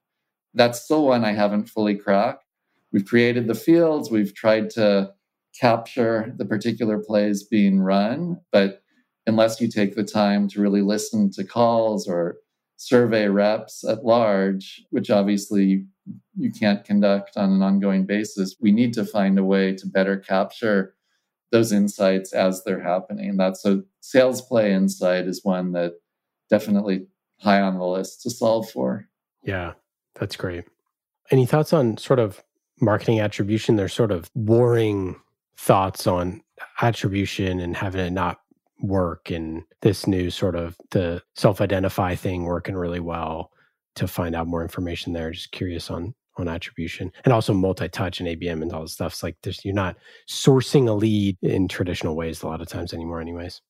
That's 0.55 0.81
still 0.81 1.07
one 1.07 1.25
I 1.25 1.33
haven't 1.33 1.69
fully 1.69 1.97
cracked. 1.97 2.44
We've 2.95 3.05
created 3.05 3.49
the 3.49 3.57
fields, 3.57 4.09
we've 4.09 4.33
tried 4.33 4.71
to 4.71 5.11
capture 5.61 6.33
the 6.37 6.45
particular 6.45 7.03
plays 7.05 7.43
being 7.43 7.81
run, 7.81 8.41
but 8.53 8.83
unless 9.27 9.61
you 9.61 9.67
take 9.69 9.97
the 9.97 10.05
time 10.05 10.47
to 10.51 10.61
really 10.61 10.81
listen 10.81 11.29
to 11.33 11.43
calls 11.43 12.07
or 12.07 12.37
survey 12.77 13.27
reps 13.27 13.83
at 13.83 14.05
large, 14.05 14.85
which 14.91 15.11
obviously 15.11 15.87
you 16.37 16.53
can't 16.53 16.85
conduct 16.85 17.37
on 17.37 17.51
an 17.51 17.63
ongoing 17.63 18.07
basis, 18.07 18.55
we 18.61 18.71
need 18.71 18.93
to 18.95 19.05
find 19.05 19.41
a 19.41 19.45
way 19.45 19.75
to 19.75 19.89
better 19.89 20.17
capture 20.17 20.95
those 21.51 21.73
insights 21.73 22.33
as 22.33 22.63
they're 22.63 22.81
happening. 22.81 23.37
That's 23.37 23.65
a 23.65 23.83
sales 24.03 24.41
play 24.41 24.73
insight 24.73 25.27
is 25.27 25.41
one 25.43 25.73
that 25.73 25.95
definitely 26.49 27.09
high 27.41 27.61
on 27.61 27.77
the 27.77 27.87
list 27.87 28.23
to 28.23 28.31
solve 28.31 28.71
for. 28.71 29.09
Yeah, 29.43 29.73
that's 30.15 30.37
great. 30.37 30.67
Any 31.33 31.45
thoughts 31.45 31.73
on 31.73 31.97
sort 31.97 32.21
of 32.21 32.41
marketing 32.81 33.21
attribution? 33.21 33.77
There's 33.77 33.93
sort 33.93 34.13
of 34.13 34.31
warring 34.35 35.17
thoughts 35.57 36.07
on 36.07 36.43
attribution 36.83 37.61
and 37.61 37.77
having 37.77 38.05
it 38.05 38.11
not 38.11 38.41
work 38.81 39.31
and 39.31 39.63
this 39.83 40.07
new 40.07 40.31
sort 40.31 40.57
of 40.57 40.77
the 40.91 41.23
self-identify 41.35 42.15
thing 42.15 42.45
working 42.45 42.75
really 42.75 43.01
well 43.01 43.51
to 43.95 44.07
find 44.07 44.35
out 44.35 44.47
more 44.47 44.63
information 44.63 45.13
there. 45.13 45.31
Just 45.31 45.53
curious 45.53 45.91
on 45.91 46.15
on 46.37 46.49
attribution 46.49 47.13
and 47.25 47.33
also 47.33 47.55
multi-touch 47.55 48.21
and 48.21 48.29
ABM 48.29 48.63
and 48.63 48.73
all 48.73 48.83
this 48.83 48.93
stuff. 48.93 49.13
It's 49.13 49.23
like 49.23 49.37
there's 49.43 49.65
you're 49.65 49.75
not 49.75 49.97
sourcing 50.29 50.89
a 50.89 50.93
lead 50.93 51.37
in 51.43 51.69
traditional 51.69 52.17
ways 52.17 52.43
a 52.43 52.47
lot 52.47 52.61
of 52.61 52.69
times 52.69 52.93
anymore, 52.93 53.21
anyways. 53.21 53.61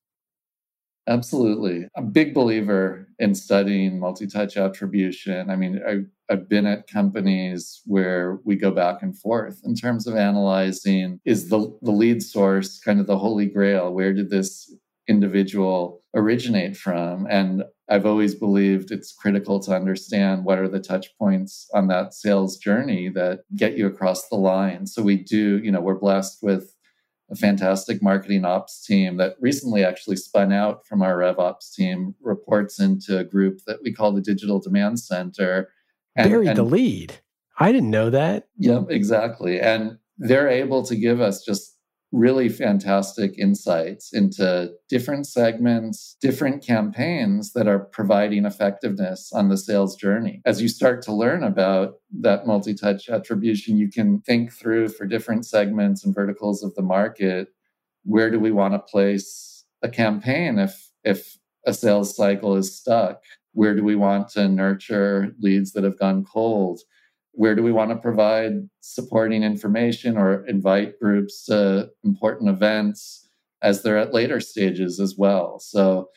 Absolutely. 1.07 1.87
I'm 1.97 2.05
a 2.05 2.11
big 2.11 2.33
believer 2.33 3.09
in 3.19 3.35
studying 3.35 3.99
multi 3.99 4.27
touch 4.27 4.57
attribution. 4.57 5.51
I 5.51 5.57
mean, 5.57 5.83
I, 5.87 6.05
I've 6.31 6.49
been 6.49 6.67
at 6.67 6.89
companies 6.89 7.83
where 7.85 8.39
we 8.45 8.57
go 8.57 8.71
back 8.71 9.03
and 9.03 9.19
forth 9.19 9.61
in 9.65 9.75
terms 9.75 10.07
of 10.07 10.17
analyzing 10.17 11.21
is 11.25 11.49
the, 11.49 11.77
the 11.83 11.91
lead 11.91 12.23
source 12.23 12.79
kind 12.79 13.01
of 13.01 13.07
the 13.07 13.19
holy 13.19 13.47
grail? 13.47 13.93
Where 13.93 14.13
did 14.13 14.31
this 14.31 14.73
individual 15.07 16.03
originate 16.15 16.77
from? 16.77 17.27
And 17.29 17.65
I've 17.89 18.07
always 18.07 18.35
believed 18.35 18.91
it's 18.91 19.13
critical 19.13 19.61
to 19.61 19.75
understand 19.75 20.45
what 20.45 20.59
are 20.59 20.69
the 20.69 20.81
touch 20.81 21.09
points 21.19 21.69
on 21.75 21.89
that 21.89 22.15
sales 22.15 22.57
journey 22.57 23.11
that 23.11 23.41
get 23.55 23.77
you 23.77 23.87
across 23.87 24.29
the 24.29 24.37
line. 24.37 24.87
So 24.87 25.03
we 25.03 25.17
do, 25.17 25.59
you 25.59 25.71
know, 25.71 25.83
we're 25.83 25.99
blessed 25.99 26.39
with 26.43 26.75
a 27.31 27.37
fantastic 27.37 28.03
marketing 28.03 28.45
ops 28.45 28.85
team 28.85 29.17
that 29.19 29.37
recently 29.41 29.85
actually 29.85 30.17
spun 30.17 30.53
out 30.53 30.87
from 30.87 31.03
our 31.03 31.17
RevOps 31.17 31.75
team, 31.75 32.15
reports 32.23 32.81
into 32.81 33.19
a 33.19 33.25
group 33.25 33.61
that 33.67 33.79
we 33.83 33.93
call 33.93 34.13
the 34.13 34.21
Digital 34.21 34.61
Demand 34.61 35.01
Center. 35.01 35.69
And, 36.17 36.31
Buried 36.31 36.49
and, 36.49 36.57
the 36.57 36.63
lead. 36.63 37.21
I 37.59 37.73
didn't 37.73 37.91
know 37.91 38.11
that. 38.11 38.49
Yep, 38.59 38.87
exactly. 38.91 39.61
And 39.61 39.99
they're 40.19 40.49
able 40.49 40.85
to 40.85 40.97
give 40.97 41.21
us 41.21 41.45
just 41.45 41.77
really 42.13 42.49
fantastic 42.49 43.37
insights 43.39 44.13
into 44.13 44.71
different 44.89 45.27
segments, 45.27 46.17
different 46.21 46.65
campaigns 46.65 47.53
that 47.55 47.67
are 47.67 47.81
providing 47.81 48.45
effectiveness 48.45 49.33
on 49.33 49.49
the 49.49 49.57
sales 49.57 49.97
journey. 49.97 50.41
As 50.45 50.63
you 50.63 50.69
start 50.69 51.03
to 51.03 51.13
learn 51.13 51.43
about 51.43 51.95
that 52.21 52.47
multi 52.47 52.75
touch 52.75 53.09
attribution, 53.09 53.77
you 53.77 53.91
can 53.91 54.21
think 54.21 54.53
through 54.53 54.91
for 54.91 55.07
different 55.07 55.45
segments 55.45 56.05
and 56.05 56.15
verticals 56.15 56.63
of 56.63 56.75
the 56.77 56.83
market 56.83 57.49
where 58.05 58.31
do 58.31 58.39
we 58.39 58.53
want 58.53 58.75
to 58.75 58.79
place 58.79 59.65
a 59.83 59.89
campaign 59.89 60.59
if, 60.59 60.91
if 61.03 61.39
a 61.67 61.75
sales 61.75 62.15
cycle 62.15 62.55
is 62.57 62.77
stuck? 62.77 63.23
Where 63.55 63.75
do 63.75 63.83
we 63.83 63.97
want 63.97 64.29
to 64.31 64.49
nurture 64.49 65.35
leads 65.41 65.73
that 65.73 65.85
have 65.85 65.99
gone 65.99 66.25
cold? 66.25 66.81
where 67.35 67.55
do 67.55 67.63
we 67.63 67.73
want 67.73 67.91
to 67.91 67.97
provide 67.97 68.69
supporting 68.81 69.43
information 69.43 70.17
or 70.17 70.47
invite 70.47 70.99
groups 71.01 71.45
to 71.47 71.91
important 72.05 72.49
events 72.49 73.29
as 73.63 73.83
they're 73.83 73.99
at 73.99 74.15
later 74.15 74.41
stages 74.41 75.01
as 75.01 75.17
well? 75.19 75.59
So 75.59 76.09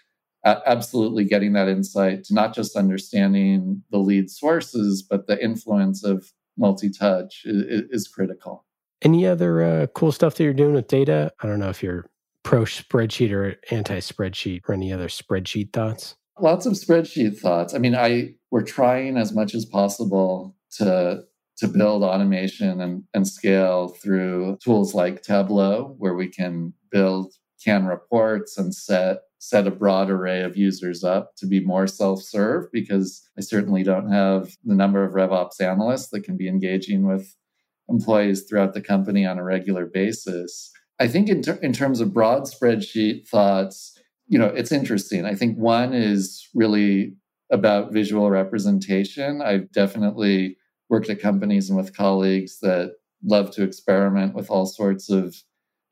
absolutely 0.46 1.26
getting 1.26 1.54
that 1.54 1.68
insight 1.68 2.24
to 2.24 2.34
not 2.34 2.54
just 2.54 2.78
understanding 2.78 3.84
the 3.92 3.98
lead 3.98 4.30
sources 4.30 5.02
but 5.02 5.28
the 5.28 5.44
influence 5.44 6.06
of 6.06 6.32
multi-touch 6.58 7.42
is, 7.46 7.84
is 7.90 8.08
critical. 8.08 8.64
Any 9.02 9.28
other 9.28 9.62
uh, 9.62 9.88
cool 9.88 10.12
stuff 10.12 10.36
that 10.36 10.44
you're 10.44 10.54
doing 10.54 10.74
with 10.74 10.88
data? 10.88 11.32
I 11.42 11.48
don't 11.48 11.60
know 11.60 11.70
if 11.70 11.84
you're 11.84 12.06
pro 12.44 12.62
spreadsheet 12.62 13.32
or 13.32 13.56
anti 13.72 13.98
spreadsheet 13.98 14.62
or 14.68 14.74
any 14.74 14.94
other 14.94 15.08
spreadsheet 15.08 15.74
thoughts 15.74 16.16
lots 16.40 16.66
of 16.66 16.74
spreadsheet 16.74 17.38
thoughts 17.38 17.74
i 17.74 17.78
mean 17.78 17.96
i 17.96 18.34
we're 18.52 18.62
trying 18.62 19.18
as 19.18 19.34
much 19.34 19.54
as 19.54 19.66
possible 19.66 20.56
to 20.72 21.24
to 21.58 21.68
build 21.68 22.04
automation 22.04 22.80
and, 22.80 23.04
and 23.14 23.28
scale 23.28 23.90
through 23.90 24.58
tools 24.64 24.94
like 24.94 25.24
Tableau, 25.24 25.96
where 25.98 26.14
we 26.14 26.28
can 26.28 26.74
build 26.92 27.34
can 27.64 27.86
reports 27.86 28.58
and 28.58 28.74
set 28.74 29.22
set 29.40 29.68
a 29.68 29.72
broad 29.72 30.10
array 30.10 30.42
of 30.42 30.58
users 30.58 31.04
up 31.04 31.36
to 31.38 31.46
be 31.46 31.60
more 31.60 31.86
self-serve 31.86 32.66
because 32.72 33.22
I 33.38 33.42
certainly 33.42 33.84
don't 33.84 34.12
have 34.12 34.50
the 34.64 34.74
number 34.74 35.04
of 35.04 35.14
RevOps 35.14 35.62
analysts 35.62 36.10
that 36.10 36.24
can 36.24 36.38
be 36.38 36.48
engaging 36.48 37.08
with 37.08 37.36
employees 37.88 38.44
throughout 38.44 38.74
the 38.74 38.82
company 38.82 39.26
on 39.26 39.38
a 39.38 39.44
regular 39.44 39.86
basis. 39.86 40.72
I 41.00 41.08
think 41.08 41.30
in, 41.30 41.44
ter- 41.44 41.60
in 41.62 41.72
terms 41.72 42.02
of 42.02 42.14
broad 42.14 42.44
spreadsheet 42.44 43.28
thoughts, 43.28 43.97
you 44.28 44.38
know, 44.38 44.48
it's 44.48 44.72
interesting. 44.72 45.26
I 45.26 45.36
think 45.36 45.58
one 45.58 45.94
is 45.94 46.48
really 46.54 47.16
about 47.52 47.94
visual 47.94 48.30
representation. 48.30 49.42
I've 49.42 49.72
definitely 49.72 50.58
worked 50.90 51.10
at 51.10 51.22
companies 51.22 51.70
and 51.70 51.78
with 51.78 51.96
colleagues 51.96 52.60
that 52.60 52.94
love 53.24 53.52
to 53.52 53.64
experiment 53.64 54.36
with 54.36 54.50
all 54.50 54.66
sorts 54.66 55.10
of 55.10 55.36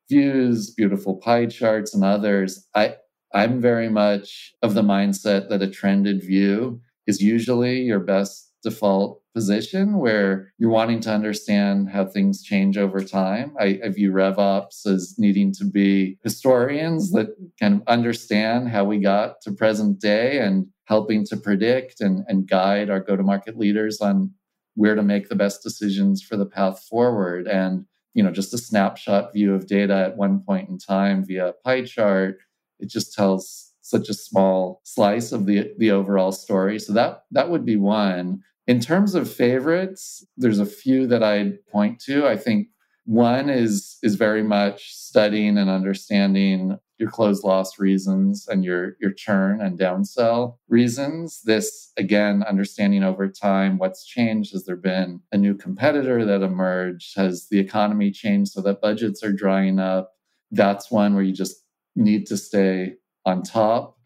views, 0.10 0.72
beautiful 0.72 1.16
pie 1.16 1.46
charts, 1.46 1.94
and 1.94 2.04
others. 2.04 2.68
I 2.76 2.96
I'm 3.34 3.60
very 3.60 3.90
much 3.90 4.54
of 4.62 4.74
the 4.76 4.82
mindset 4.82 5.50
that 5.50 5.62
a 5.62 5.70
trended 5.70 6.24
view 6.24 6.82
is 7.08 7.22
usually 7.22 7.82
your 7.82 8.00
best 8.00 8.52
default 8.64 9.22
position 9.36 9.98
where 9.98 10.54
you're 10.58 10.72
wanting 10.72 11.02
to 11.02 11.12
understand 11.12 11.90
how 11.90 12.06
things 12.06 12.42
change 12.42 12.78
over 12.78 13.04
time. 13.04 13.54
I, 13.60 13.80
I, 13.84 13.90
view 13.90 14.14
RevOps 14.14 14.88
as 14.88 15.16
needing 15.18 15.52
to 15.56 15.66
be 15.66 16.18
historians 16.24 17.12
that 17.12 17.28
can 17.60 17.84
understand 17.86 18.70
how 18.70 18.86
we 18.86 19.00
got 19.00 19.42
to 19.42 19.52
present 19.52 20.00
day 20.00 20.40
and 20.40 20.68
helping 20.86 21.26
to 21.26 21.36
predict 21.36 22.00
and, 22.00 22.24
and 22.30 22.48
guide 22.48 22.90
our 22.90 23.02
go 23.02 23.18
to 23.18 23.24
market 23.24 23.58
leaders 23.58 24.00
on 24.00 24.32
where 24.76 24.96
to 24.96 25.04
make 25.04 25.28
the 25.28 25.36
best 25.36 25.62
decisions 25.62 26.22
for 26.24 26.38
the 26.38 26.46
path 26.46 26.86
forward. 26.90 27.46
And, 27.46 27.86
you 28.14 28.24
know, 28.24 28.32
just 28.32 28.54
a 28.54 28.58
snapshot 28.58 29.34
view 29.34 29.54
of 29.54 29.68
data 29.68 29.96
at 29.96 30.16
one 30.16 30.40
point 30.40 30.70
in 30.70 30.78
time 30.78 31.26
via 31.26 31.54
pie 31.66 31.84
chart, 31.84 32.38
it 32.80 32.90
just 32.90 33.14
tells 33.14 33.74
such 33.82 34.08
a 34.08 34.14
small 34.14 34.82
slice 34.84 35.34
of 35.34 35.46
the, 35.46 35.74
the 35.78 35.92
overall 35.92 36.32
story. 36.32 36.80
So 36.80 36.94
that 36.94 37.24
that 37.32 37.50
would 37.50 37.66
be 37.66 37.76
one. 37.76 38.42
In 38.68 38.80
terms 38.80 39.14
of 39.14 39.32
favorites, 39.32 40.26
there's 40.38 40.60
a 40.60 40.66
few 40.66 41.06
that 41.08 41.22
I'd 41.22 41.66
point 41.68 42.00
to. 42.02 42.28
I 42.28 42.36
think 42.36 42.68
one 43.06 43.50
is 43.50 43.98
is 44.02 44.16
very 44.16 44.42
much 44.42 44.94
studying 44.96 45.58
and 45.58 45.70
understanding 45.70 46.80
your 46.98 47.10
close 47.10 47.44
loss 47.44 47.78
reasons 47.78 48.48
and 48.48 48.66
your 48.66 48.96
your 49.00 49.12
churn 49.12 49.62
and 49.62 49.78
downsell 49.78 50.58
reasons. 50.68 51.42
This 51.44 51.92
again, 51.98 52.44
understanding 52.44 53.04
over 53.04 53.28
time 53.28 53.78
what's 53.78 54.06
changed. 54.06 54.54
Has 54.54 54.66
there 54.66 54.76
been 54.76 55.22
a 55.32 55.38
new 55.38 55.54
competitor 55.54 56.26
that 56.26 56.42
emerged? 56.42 57.16
Has 57.16 57.48
the 57.50 57.60
economy 57.60 58.10
changed 58.10 58.54
so 58.54 58.62
that 58.62 58.82
budgets 58.82 59.24
are 59.24 59.34
drying 59.34 59.78
up? 59.78 60.14
That's 60.50 60.90
one 60.90 61.14
where 61.14 61.24
you 61.24 61.34
just 61.34 61.64
need 61.96 62.26
to 62.28 62.38
stay 62.38 62.96
on 63.26 63.44
top. 63.44 63.98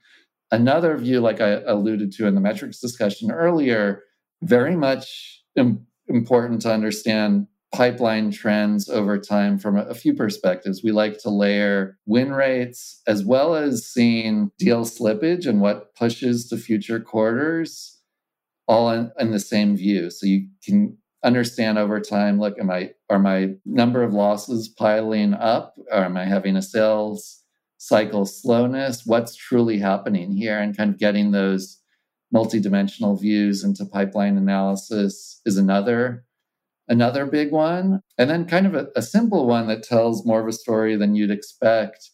Another 0.51 0.97
view, 0.97 1.21
like 1.21 1.41
I 1.41 1.61
alluded 1.61 2.11
to 2.13 2.27
in 2.27 2.35
the 2.35 2.41
metrics 2.41 2.79
discussion 2.79 3.31
earlier, 3.31 4.03
very 4.41 4.75
much 4.75 5.43
Im- 5.55 5.85
important 6.07 6.61
to 6.61 6.73
understand 6.73 7.47
pipeline 7.73 8.31
trends 8.31 8.89
over 8.89 9.19
time 9.19 9.59
from 9.59 9.77
a, 9.77 9.93
few 9.93 10.13
perspectives. 10.13 10.81
We 10.83 10.91
like 10.91 11.19
to 11.19 11.29
layer 11.29 11.97
win 12.07 12.33
rates 12.33 13.01
as 13.05 13.23
well 13.23 13.55
as 13.55 13.85
seeing 13.85 14.51
deal 14.57 14.85
slippage 14.85 15.45
and 15.45 15.61
what 15.61 15.93
pushes 15.95 16.47
to 16.49 16.57
future 16.57 16.99
quarters 16.99 17.99
all 18.67 18.89
in, 18.89 19.11
in 19.19 19.31
the 19.31 19.39
same 19.39 19.77
view. 19.77 20.09
So 20.09 20.25
you 20.25 20.47
can 20.63 20.97
understand 21.23 21.77
over 21.77 21.99
time 21.99 22.39
look 22.39 22.57
am 22.59 22.69
i 22.69 22.91
are 23.09 23.19
my 23.19 23.49
number 23.65 24.03
of 24.03 24.13
losses 24.13 24.69
piling 24.69 25.33
up 25.33 25.75
or 25.91 26.05
am 26.05 26.15
i 26.15 26.23
having 26.23 26.55
a 26.55 26.61
sales 26.61 27.43
cycle 27.77 28.25
slowness 28.25 29.05
what's 29.05 29.35
truly 29.35 29.77
happening 29.79 30.31
here 30.31 30.57
and 30.59 30.77
kind 30.77 30.93
of 30.93 30.97
getting 30.97 31.31
those 31.31 31.78
multidimensional 32.33 33.19
views 33.19 33.63
into 33.63 33.85
pipeline 33.85 34.37
analysis 34.37 35.41
is 35.45 35.57
another 35.57 36.25
another 36.87 37.25
big 37.25 37.51
one. 37.51 38.01
And 38.17 38.29
then 38.29 38.45
kind 38.45 38.65
of 38.65 38.73
a, 38.73 38.87
a 38.95 39.01
simple 39.01 39.45
one 39.45 39.67
that 39.67 39.83
tells 39.83 40.25
more 40.25 40.41
of 40.41 40.47
a 40.47 40.51
story 40.51 40.95
than 40.95 41.15
you'd 41.15 41.31
expect, 41.31 42.09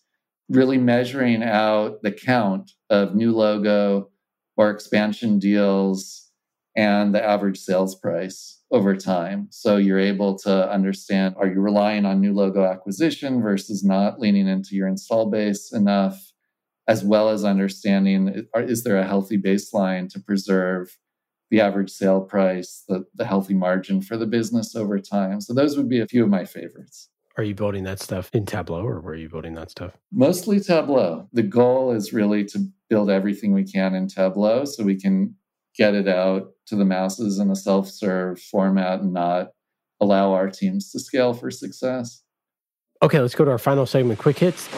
really 0.50 0.78
measuring 0.78 1.44
out 1.44 2.02
the 2.04 2.12
count 2.12 2.74
of 2.90 3.16
new 3.16 3.32
logo 3.32 4.10
or 4.58 4.70
expansion 4.70 5.40
deals 5.40 6.30
and 6.76 7.16
the 7.16 7.24
average 7.24 7.58
sales 7.58 7.96
price 7.96 8.62
over 8.72 8.96
time. 8.96 9.48
So 9.50 9.78
you're 9.78 10.00
able 10.00 10.38
to 10.40 10.70
understand 10.70 11.36
are 11.38 11.48
you 11.48 11.62
relying 11.62 12.06
on 12.06 12.20
new 12.20 12.34
logo 12.34 12.66
acquisition 12.66 13.42
versus 13.42 13.84
not 13.84 14.20
leaning 14.20 14.48
into 14.48 14.76
your 14.76 14.88
install 14.88 15.30
base 15.30 15.72
enough, 15.72 16.34
as 16.88 17.04
well 17.04 17.30
as 17.30 17.44
understanding 17.44 18.48
is 18.56 18.84
there 18.84 18.98
a 18.98 19.08
healthy 19.08 19.38
baseline 19.38 20.10
to 20.10 20.20
preserve 20.20 20.98
the 21.52 21.62
average 21.62 21.92
sale 21.92 22.22
price, 22.22 22.84
the, 22.88 23.06
the 23.16 23.26
healthy 23.26 23.54
margin 23.54 24.02
for 24.02 24.18
the 24.18 24.26
business 24.26 24.76
over 24.76 25.00
time. 25.00 25.42
So 25.42 25.54
those 25.54 25.78
would 25.78 25.90
be 25.90 26.00
a 26.00 26.08
few 26.08 26.24
of 26.24 26.30
my 26.30 26.46
favorites. 26.46 27.10
Are 27.38 27.44
you 27.44 27.54
building 27.54 27.84
that 27.84 28.00
stuff 28.00 28.30
in 28.34 28.46
Tableau 28.46 28.86
or 28.86 29.02
where 29.02 29.14
are 29.14 29.18
you 29.18 29.30
building 29.30 29.56
that 29.56 29.70
stuff? 29.70 29.92
Mostly 30.12 30.60
Tableau. 30.60 31.28
The 31.34 31.44
goal 31.44 31.92
is 31.92 32.14
really 32.14 32.46
to 32.46 32.66
build 32.90 33.10
everything 33.10 33.54
we 33.54 33.66
can 33.66 33.94
in 33.94 34.08
Tableau 34.08 34.66
so 34.66 34.84
we 34.84 35.00
can 35.00 35.36
get 35.78 35.94
it 35.94 36.08
out 36.08 36.52
to 36.68 36.76
the 36.76 36.86
masses 36.86 37.40
in 37.40 37.52
a 37.52 37.56
self 37.56 37.90
serve 37.90 38.40
format 38.40 39.02
and 39.02 39.14
not 39.14 39.50
allow 40.00 40.32
our 40.32 40.50
teams 40.50 40.92
to 40.92 41.00
scale 41.00 41.34
for 41.34 41.52
success. 41.52 42.24
Okay, 43.02 43.20
let's 43.20 43.36
go 43.36 43.44
to 43.44 43.52
our 43.52 43.58
final 43.58 43.86
segment 43.86 44.20
quick 44.20 44.40
hits. 44.40 44.70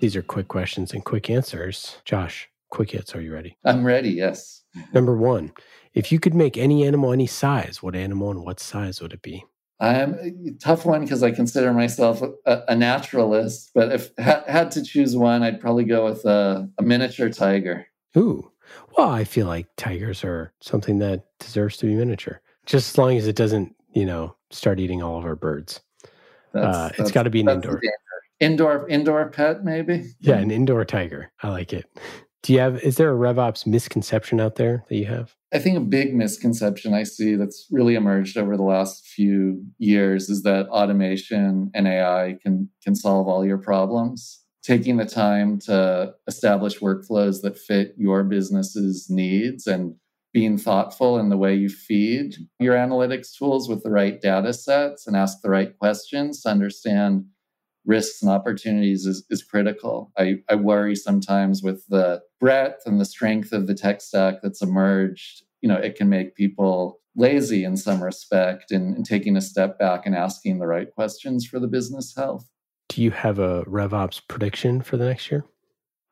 These 0.00 0.16
are 0.16 0.22
quick 0.22 0.48
questions 0.48 0.92
and 0.92 1.04
quick 1.04 1.28
answers. 1.28 1.98
Josh, 2.06 2.48
quick 2.70 2.90
hits. 2.90 3.14
Are 3.14 3.20
you 3.20 3.32
ready? 3.32 3.58
I'm 3.64 3.84
ready, 3.84 4.10
yes. 4.10 4.62
Number 4.94 5.14
one, 5.16 5.52
if 5.92 6.10
you 6.10 6.18
could 6.18 6.34
make 6.34 6.56
any 6.56 6.86
animal 6.86 7.12
any 7.12 7.26
size, 7.26 7.82
what 7.82 7.94
animal 7.94 8.30
and 8.30 8.42
what 8.42 8.60
size 8.60 9.00
would 9.02 9.12
it 9.12 9.22
be? 9.22 9.44
I'm 9.78 10.14
a 10.14 10.52
tough 10.58 10.84
one 10.84 11.02
because 11.02 11.22
I 11.22 11.30
consider 11.30 11.72
myself 11.72 12.22
a, 12.22 12.62
a 12.68 12.76
naturalist, 12.76 13.70
but 13.74 13.92
if 13.92 14.10
ha- 14.18 14.44
had 14.46 14.70
to 14.72 14.82
choose 14.82 15.16
one, 15.16 15.42
I'd 15.42 15.60
probably 15.60 15.84
go 15.84 16.04
with 16.04 16.24
a, 16.24 16.68
a 16.78 16.82
miniature 16.82 17.30
tiger. 17.30 17.86
Ooh, 18.16 18.50
well, 18.96 19.08
I 19.08 19.24
feel 19.24 19.46
like 19.46 19.68
tigers 19.76 20.22
are 20.24 20.52
something 20.60 20.98
that 20.98 21.24
deserves 21.38 21.76
to 21.78 21.86
be 21.86 21.94
miniature, 21.94 22.40
just 22.66 22.90
as 22.90 22.98
long 22.98 23.16
as 23.16 23.26
it 23.26 23.36
doesn't, 23.36 23.74
you 23.92 24.04
know, 24.04 24.34
start 24.50 24.80
eating 24.80 25.02
all 25.02 25.18
of 25.18 25.24
our 25.24 25.36
birds. 25.36 25.80
That's, 26.52 26.76
uh, 26.76 26.90
it's 26.98 27.10
got 27.10 27.22
to 27.22 27.30
be 27.30 27.40
an 27.40 27.48
indoor 27.48 27.80
indoor 28.40 28.88
indoor 28.88 29.28
pet 29.30 29.64
maybe? 29.64 30.12
Yeah 30.20 30.36
an 30.36 30.50
indoor 30.50 30.84
tiger. 30.84 31.30
I 31.42 31.50
like 31.50 31.72
it. 31.72 31.86
Do 32.42 32.54
you 32.54 32.58
have 32.60 32.82
is 32.82 32.96
there 32.96 33.12
a 33.12 33.16
revops 33.16 33.66
misconception 33.66 34.40
out 34.40 34.56
there 34.56 34.84
that 34.88 34.96
you 34.96 35.06
have? 35.06 35.34
I 35.52 35.58
think 35.58 35.76
a 35.76 35.80
big 35.80 36.14
misconception 36.14 36.94
i 36.94 37.02
see 37.02 37.34
that's 37.34 37.66
really 37.70 37.94
emerged 37.94 38.38
over 38.38 38.56
the 38.56 38.62
last 38.62 39.06
few 39.06 39.64
years 39.78 40.30
is 40.30 40.42
that 40.44 40.68
automation 40.68 41.70
and 41.74 41.86
ai 41.86 42.38
can 42.42 42.70
can 42.82 42.94
solve 42.94 43.28
all 43.28 43.44
your 43.44 43.58
problems. 43.58 44.42
Taking 44.62 44.98
the 44.98 45.06
time 45.06 45.58
to 45.60 46.12
establish 46.26 46.80
workflows 46.80 47.40
that 47.42 47.58
fit 47.58 47.94
your 47.96 48.24
business's 48.24 49.08
needs 49.08 49.66
and 49.66 49.94
being 50.32 50.56
thoughtful 50.58 51.18
in 51.18 51.28
the 51.28 51.36
way 51.36 51.54
you 51.54 51.68
feed 51.68 52.36
your 52.58 52.76
analytics 52.76 53.36
tools 53.36 53.68
with 53.68 53.82
the 53.82 53.90
right 53.90 54.20
data 54.20 54.52
sets 54.52 55.06
and 55.06 55.16
ask 55.16 55.38
the 55.42 55.50
right 55.50 55.76
questions 55.78 56.42
to 56.42 56.48
understand 56.48 57.24
risks 57.84 58.22
and 58.22 58.30
opportunities 58.30 59.06
is, 59.06 59.24
is 59.30 59.42
critical. 59.42 60.12
I, 60.18 60.36
I 60.48 60.54
worry 60.54 60.94
sometimes 60.94 61.62
with 61.62 61.84
the 61.88 62.22
breadth 62.38 62.82
and 62.86 63.00
the 63.00 63.04
strength 63.04 63.52
of 63.52 63.66
the 63.66 63.74
tech 63.74 64.00
stack 64.00 64.42
that's 64.42 64.62
emerged. 64.62 65.42
You 65.60 65.68
know, 65.68 65.76
it 65.76 65.96
can 65.96 66.08
make 66.08 66.34
people 66.34 67.00
lazy 67.16 67.64
in 67.64 67.76
some 67.76 68.02
respect 68.02 68.70
and, 68.70 68.96
and 68.96 69.04
taking 69.04 69.36
a 69.36 69.40
step 69.40 69.78
back 69.78 70.06
and 70.06 70.14
asking 70.14 70.58
the 70.58 70.66
right 70.66 70.92
questions 70.94 71.46
for 71.46 71.58
the 71.58 71.66
business 71.66 72.14
health. 72.16 72.48
Do 72.88 73.02
you 73.02 73.10
have 73.12 73.38
a 73.38 73.64
RevOps 73.64 74.20
prediction 74.28 74.82
for 74.82 74.96
the 74.96 75.04
next 75.04 75.30
year? 75.30 75.44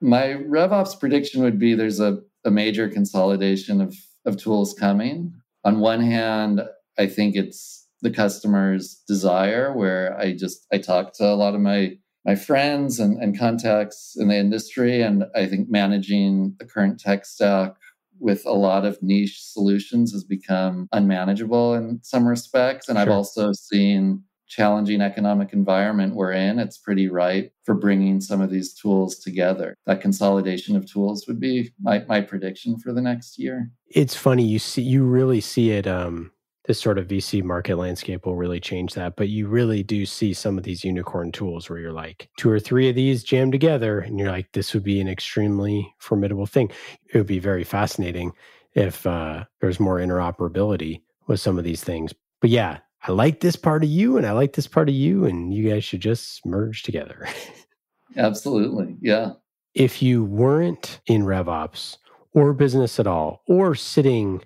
My 0.00 0.34
RevOps 0.34 0.98
prediction 0.98 1.42
would 1.42 1.58
be 1.58 1.74
there's 1.74 2.00
a, 2.00 2.20
a 2.44 2.50
major 2.50 2.88
consolidation 2.88 3.80
of, 3.80 3.96
of 4.24 4.36
tools 4.36 4.74
coming. 4.74 5.32
On 5.64 5.80
one 5.80 6.00
hand, 6.00 6.62
I 6.98 7.06
think 7.06 7.34
it's 7.34 7.87
the 8.02 8.10
customer's 8.10 9.02
desire 9.06 9.72
where 9.72 10.18
i 10.18 10.34
just 10.34 10.66
i 10.72 10.78
talk 10.78 11.12
to 11.12 11.24
a 11.24 11.34
lot 11.34 11.54
of 11.54 11.60
my 11.60 11.96
my 12.24 12.34
friends 12.34 12.98
and, 12.98 13.22
and 13.22 13.38
contacts 13.38 14.14
in 14.18 14.28
the 14.28 14.36
industry 14.36 15.02
and 15.02 15.24
i 15.34 15.46
think 15.46 15.68
managing 15.70 16.54
the 16.58 16.64
current 16.64 16.98
tech 16.98 17.24
stack 17.24 17.74
with 18.20 18.44
a 18.46 18.52
lot 18.52 18.84
of 18.84 19.02
niche 19.02 19.40
solutions 19.40 20.12
has 20.12 20.24
become 20.24 20.88
unmanageable 20.92 21.74
in 21.74 22.00
some 22.02 22.26
respects. 22.26 22.88
And 22.88 22.96
sure. 22.96 23.02
i've 23.02 23.12
also 23.12 23.52
seen 23.52 24.24
challenging 24.48 25.02
economic 25.02 25.52
environment 25.52 26.14
we're 26.14 26.32
in. 26.32 26.58
It's 26.58 26.78
pretty 26.78 27.08
ripe 27.08 27.52
for 27.64 27.74
bringing 27.74 28.18
some 28.20 28.40
of 28.40 28.50
these 28.50 28.72
tools 28.72 29.18
together. 29.18 29.74
That 29.84 30.00
consolidation 30.00 30.74
of 30.74 30.90
tools 30.90 31.26
would 31.28 31.38
be 31.38 31.70
my, 31.78 32.02
my 32.08 32.22
prediction 32.22 32.78
for 32.78 32.94
the 32.94 33.02
next 33.02 33.38
year. 33.38 33.70
It's 33.90 34.16
funny 34.16 34.44
you 34.44 34.58
see 34.58 34.82
you 34.82 35.04
really 35.04 35.40
see 35.40 35.70
it 35.70 35.86
um 35.86 36.32
this 36.68 36.78
sort 36.78 36.98
of 36.98 37.08
VC 37.08 37.42
market 37.42 37.76
landscape 37.76 38.26
will 38.26 38.36
really 38.36 38.60
change 38.60 38.92
that. 38.92 39.16
But 39.16 39.30
you 39.30 39.48
really 39.48 39.82
do 39.82 40.04
see 40.04 40.34
some 40.34 40.58
of 40.58 40.64
these 40.64 40.84
unicorn 40.84 41.32
tools 41.32 41.68
where 41.68 41.78
you're 41.78 41.92
like 41.94 42.28
two 42.36 42.50
or 42.50 42.60
three 42.60 42.90
of 42.90 42.94
these 42.94 43.24
jammed 43.24 43.52
together, 43.52 44.00
and 44.00 44.20
you're 44.20 44.30
like, 44.30 44.52
this 44.52 44.74
would 44.74 44.84
be 44.84 45.00
an 45.00 45.08
extremely 45.08 45.90
formidable 45.98 46.44
thing. 46.44 46.70
It 47.12 47.16
would 47.16 47.26
be 47.26 47.38
very 47.38 47.64
fascinating 47.64 48.32
if 48.74 49.06
uh, 49.06 49.44
there's 49.62 49.80
more 49.80 49.96
interoperability 49.96 51.00
with 51.26 51.40
some 51.40 51.56
of 51.56 51.64
these 51.64 51.82
things. 51.82 52.12
But 52.42 52.50
yeah, 52.50 52.80
I 53.02 53.12
like 53.12 53.40
this 53.40 53.56
part 53.56 53.82
of 53.82 53.88
you, 53.88 54.18
and 54.18 54.26
I 54.26 54.32
like 54.32 54.52
this 54.52 54.66
part 54.66 54.90
of 54.90 54.94
you, 54.94 55.24
and 55.24 55.54
you 55.54 55.70
guys 55.70 55.84
should 55.84 56.00
just 56.02 56.44
merge 56.44 56.82
together. 56.82 57.26
Absolutely. 58.18 58.94
Yeah. 59.00 59.32
If 59.72 60.02
you 60.02 60.22
weren't 60.22 61.00
in 61.06 61.22
RevOps 61.22 61.96
or 62.34 62.52
business 62.52 63.00
at 63.00 63.06
all, 63.06 63.42
or 63.48 63.74
sitting 63.74 64.42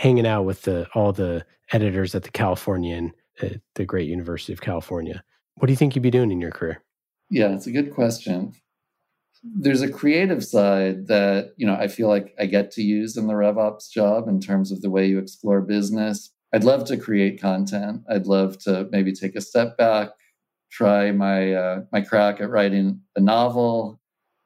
hanging 0.00 0.26
out 0.26 0.46
with 0.46 0.62
the 0.62 0.88
all 0.94 1.12
the 1.12 1.44
editors 1.72 2.14
at 2.14 2.22
the 2.22 2.30
Californian, 2.30 3.12
uh, 3.42 3.48
the 3.74 3.84
great 3.84 4.08
University 4.08 4.50
of 4.52 4.62
California. 4.62 5.22
What 5.56 5.66
do 5.66 5.72
you 5.74 5.76
think 5.76 5.94
you'd 5.94 6.02
be 6.02 6.10
doing 6.10 6.30
in 6.30 6.40
your 6.40 6.50
career? 6.50 6.82
Yeah, 7.28 7.54
it's 7.54 7.66
a 7.66 7.70
good 7.70 7.94
question. 7.94 8.54
There's 9.42 9.82
a 9.82 9.92
creative 9.92 10.42
side 10.42 11.06
that, 11.08 11.52
you 11.56 11.66
know, 11.66 11.74
I 11.74 11.88
feel 11.88 12.08
like 12.08 12.34
I 12.38 12.46
get 12.46 12.70
to 12.72 12.82
use 12.82 13.16
in 13.18 13.26
the 13.26 13.34
RevOps 13.34 13.90
job 13.90 14.26
in 14.26 14.40
terms 14.40 14.72
of 14.72 14.80
the 14.80 14.90
way 14.90 15.06
you 15.06 15.18
explore 15.18 15.60
business. 15.60 16.30
I'd 16.52 16.64
love 16.64 16.84
to 16.86 16.96
create 16.96 17.40
content. 17.40 18.02
I'd 18.08 18.26
love 18.26 18.58
to 18.64 18.88
maybe 18.90 19.12
take 19.12 19.36
a 19.36 19.40
step 19.40 19.76
back, 19.76 20.08
try 20.72 21.12
my 21.12 21.52
uh, 21.52 21.80
my 21.92 22.00
crack 22.00 22.40
at 22.40 22.48
writing 22.48 23.02
a 23.16 23.20
novel. 23.20 24.00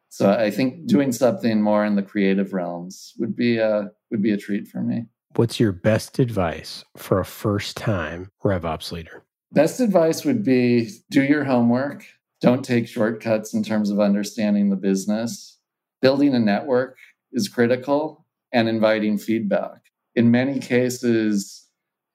So 0.09 0.30
I 0.30 0.50
think 0.50 0.86
doing 0.86 1.12
something 1.12 1.62
more 1.62 1.84
in 1.84 1.94
the 1.94 2.02
creative 2.02 2.52
realms 2.52 3.14
would 3.18 3.36
be 3.36 3.59
a 3.59 3.70
uh, 3.70 3.84
would 4.11 4.22
be 4.22 4.32
a 4.32 4.36
treat 4.36 4.66
for 4.66 4.82
me. 4.82 5.07
What's 5.37 5.59
your 5.59 5.72
best 5.72 6.20
advice 6.20 6.85
for 6.97 7.18
a 7.18 7.24
first 7.24 7.76
time 7.76 8.30
RevOps 8.45 8.93
leader? 8.93 9.24
Best 9.51 9.80
advice 9.80 10.24
would 10.24 10.45
be 10.45 10.91
do 11.11 11.24
your 11.24 11.43
homework. 11.43 12.05
Don't 12.41 12.64
take 12.64 12.87
shortcuts 12.87 13.53
in 13.53 13.64
terms 13.64 13.91
of 13.91 13.99
understanding 13.99 14.70
the 14.70 14.76
business. 14.76 15.59
Building 16.01 16.35
a 16.35 16.39
network 16.39 16.99
is 17.32 17.49
critical 17.49 18.24
and 18.53 18.68
inviting 18.68 19.18
feedback. 19.18 19.80
In 20.14 20.30
many 20.30 20.61
cases, 20.61 21.66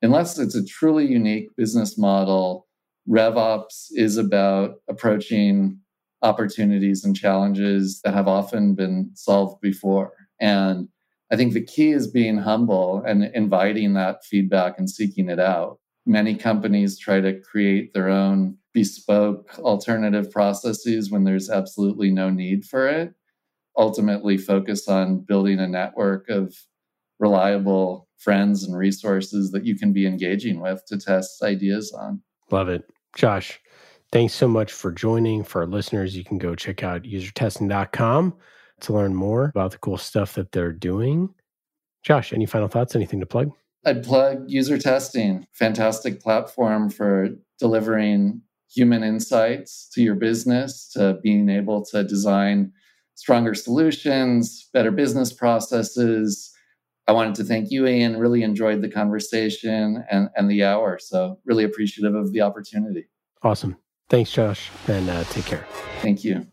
unless 0.02 0.40
it's 0.40 0.56
a 0.56 0.66
truly 0.66 1.06
unique 1.06 1.50
business 1.58 1.98
model, 1.98 2.68
RevOps 3.10 3.88
is 3.92 4.16
about 4.16 4.76
approaching 4.88 5.78
opportunities 6.22 7.04
and 7.04 7.18
challenges 7.18 8.00
that 8.06 8.14
have 8.14 8.30
often 8.30 8.76
been 8.76 9.12
solved 9.14 9.60
before. 9.60 10.14
And 10.40 10.88
I 11.32 11.36
think 11.36 11.54
the 11.54 11.64
key 11.64 11.92
is 11.92 12.08
being 12.08 12.38
humble 12.38 13.04
and 13.06 13.26
inviting 13.36 13.94
that 13.94 14.26
feedback 14.26 14.80
and 14.80 14.90
seeking 14.90 15.30
it 15.30 15.40
out. 15.40 15.80
Many 16.06 16.36
companies 16.36 16.98
try 16.98 17.22
to 17.22 17.40
create 17.40 17.94
their 17.94 18.10
own 18.10 18.58
bespoke 18.74 19.58
alternative 19.60 20.32
processes 20.32 21.12
when 21.12 21.24
there's 21.24 21.50
absolutely 21.50 22.10
no 22.10 22.30
need 22.30 22.66
for 22.66 22.88
it. 22.88 23.14
Ultimately, 23.78 24.38
focus 24.38 24.88
on 24.88 25.20
building 25.20 25.60
a 25.60 25.68
network 25.68 26.30
of 26.30 26.56
reliable 27.20 28.08
friends 28.18 28.64
and 28.64 28.76
resources 28.76 29.52
that 29.52 29.66
you 29.66 29.76
can 29.76 29.94
be 29.94 30.08
engaging 30.08 30.60
with 30.60 30.84
to 30.88 30.98
test 30.98 31.44
ideas 31.44 31.92
on. 31.94 32.22
Love 32.50 32.70
it. 32.70 32.90
Josh, 33.16 33.60
thanks 34.12 34.34
so 34.34 34.48
much 34.48 34.72
for 34.72 34.92
joining. 34.92 35.44
For 35.44 35.62
our 35.62 35.68
listeners, 35.68 36.18
you 36.18 36.24
can 36.24 36.38
go 36.40 36.56
check 36.56 36.84
out 36.84 37.04
usertesting.com 37.04 38.36
to 38.82 38.94
learn 38.94 39.16
more 39.16 39.46
about 39.46 39.72
the 39.72 39.78
cool 39.78 39.98
stuff 39.98 40.34
that 40.36 40.52
they're 40.52 40.72
doing. 40.72 41.34
Josh, 42.04 42.34
any 42.34 42.46
final 42.46 42.68
thoughts? 42.68 42.96
Anything 42.96 43.20
to 43.20 43.26
plug? 43.26 43.52
I'd 43.86 44.04
plug 44.04 44.48
UserTesting, 44.48 45.46
fantastic 45.54 46.22
platform 46.22 46.90
for 46.90 47.30
delivering 47.60 48.42
human 48.74 49.04
insights 49.04 49.90
to 49.94 50.02
your 50.02 50.16
business, 50.16 50.90
to 50.94 51.20
being 51.24 51.50
able 51.50 51.84
to 51.86 52.04
design 52.04 52.72
stronger 53.16 53.54
solutions, 53.54 54.70
better 54.74 54.92
business 54.92 55.34
processes. 55.34 56.52
I 57.08 57.12
wanted 57.12 57.36
to 57.36 57.44
thank 57.44 57.72
you, 57.72 57.88
Ian. 57.88 58.18
Really 58.18 58.44
enjoyed 58.44 58.82
the 58.82 58.90
conversation 58.90 60.04
and, 60.12 60.30
and 60.36 60.50
the 60.50 60.64
hour. 60.64 61.00
So, 61.02 61.40
really 61.46 61.64
appreciative 61.64 62.16
of 62.16 62.32
the 62.34 62.42
opportunity. 62.42 63.08
Awesome. 63.42 63.78
Thanks, 64.10 64.32
Josh, 64.32 64.70
and 64.88 65.10
uh, 65.10 65.24
take 65.26 65.46
care. 65.46 65.66
Thank 66.02 66.24
you. 66.24 66.46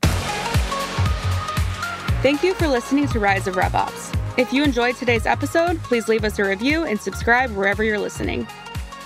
Thank 2.22 2.42
you 2.42 2.54
for 2.54 2.66
listening 2.66 3.06
to 3.08 3.20
Rise 3.20 3.46
of 3.46 3.56
RevOps. 3.56 4.18
If 4.38 4.52
you 4.52 4.64
enjoyed 4.64 4.96
today's 4.96 5.26
episode, 5.26 5.80
please 5.82 6.08
leave 6.08 6.24
us 6.24 6.38
a 6.38 6.44
review 6.44 6.84
and 6.84 6.98
subscribe 6.98 7.50
wherever 7.50 7.84
you're 7.84 7.98
listening. 7.98 8.46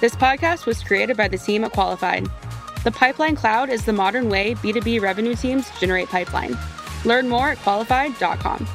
This 0.00 0.14
podcast 0.14 0.64
was 0.64 0.82
created 0.82 1.16
by 1.16 1.28
the 1.28 1.36
team 1.36 1.64
at 1.64 1.72
Qualified. 1.72 2.28
The 2.84 2.92
Pipeline 2.92 3.36
Cloud 3.36 3.68
is 3.68 3.84
the 3.84 3.92
modern 3.92 4.30
way 4.30 4.54
B2B 4.54 5.00
revenue 5.02 5.34
teams 5.34 5.68
generate 5.78 6.08
pipeline. 6.08 6.56
Learn 7.04 7.28
more 7.28 7.50
at 7.50 7.58
qualified.com. 7.58 8.66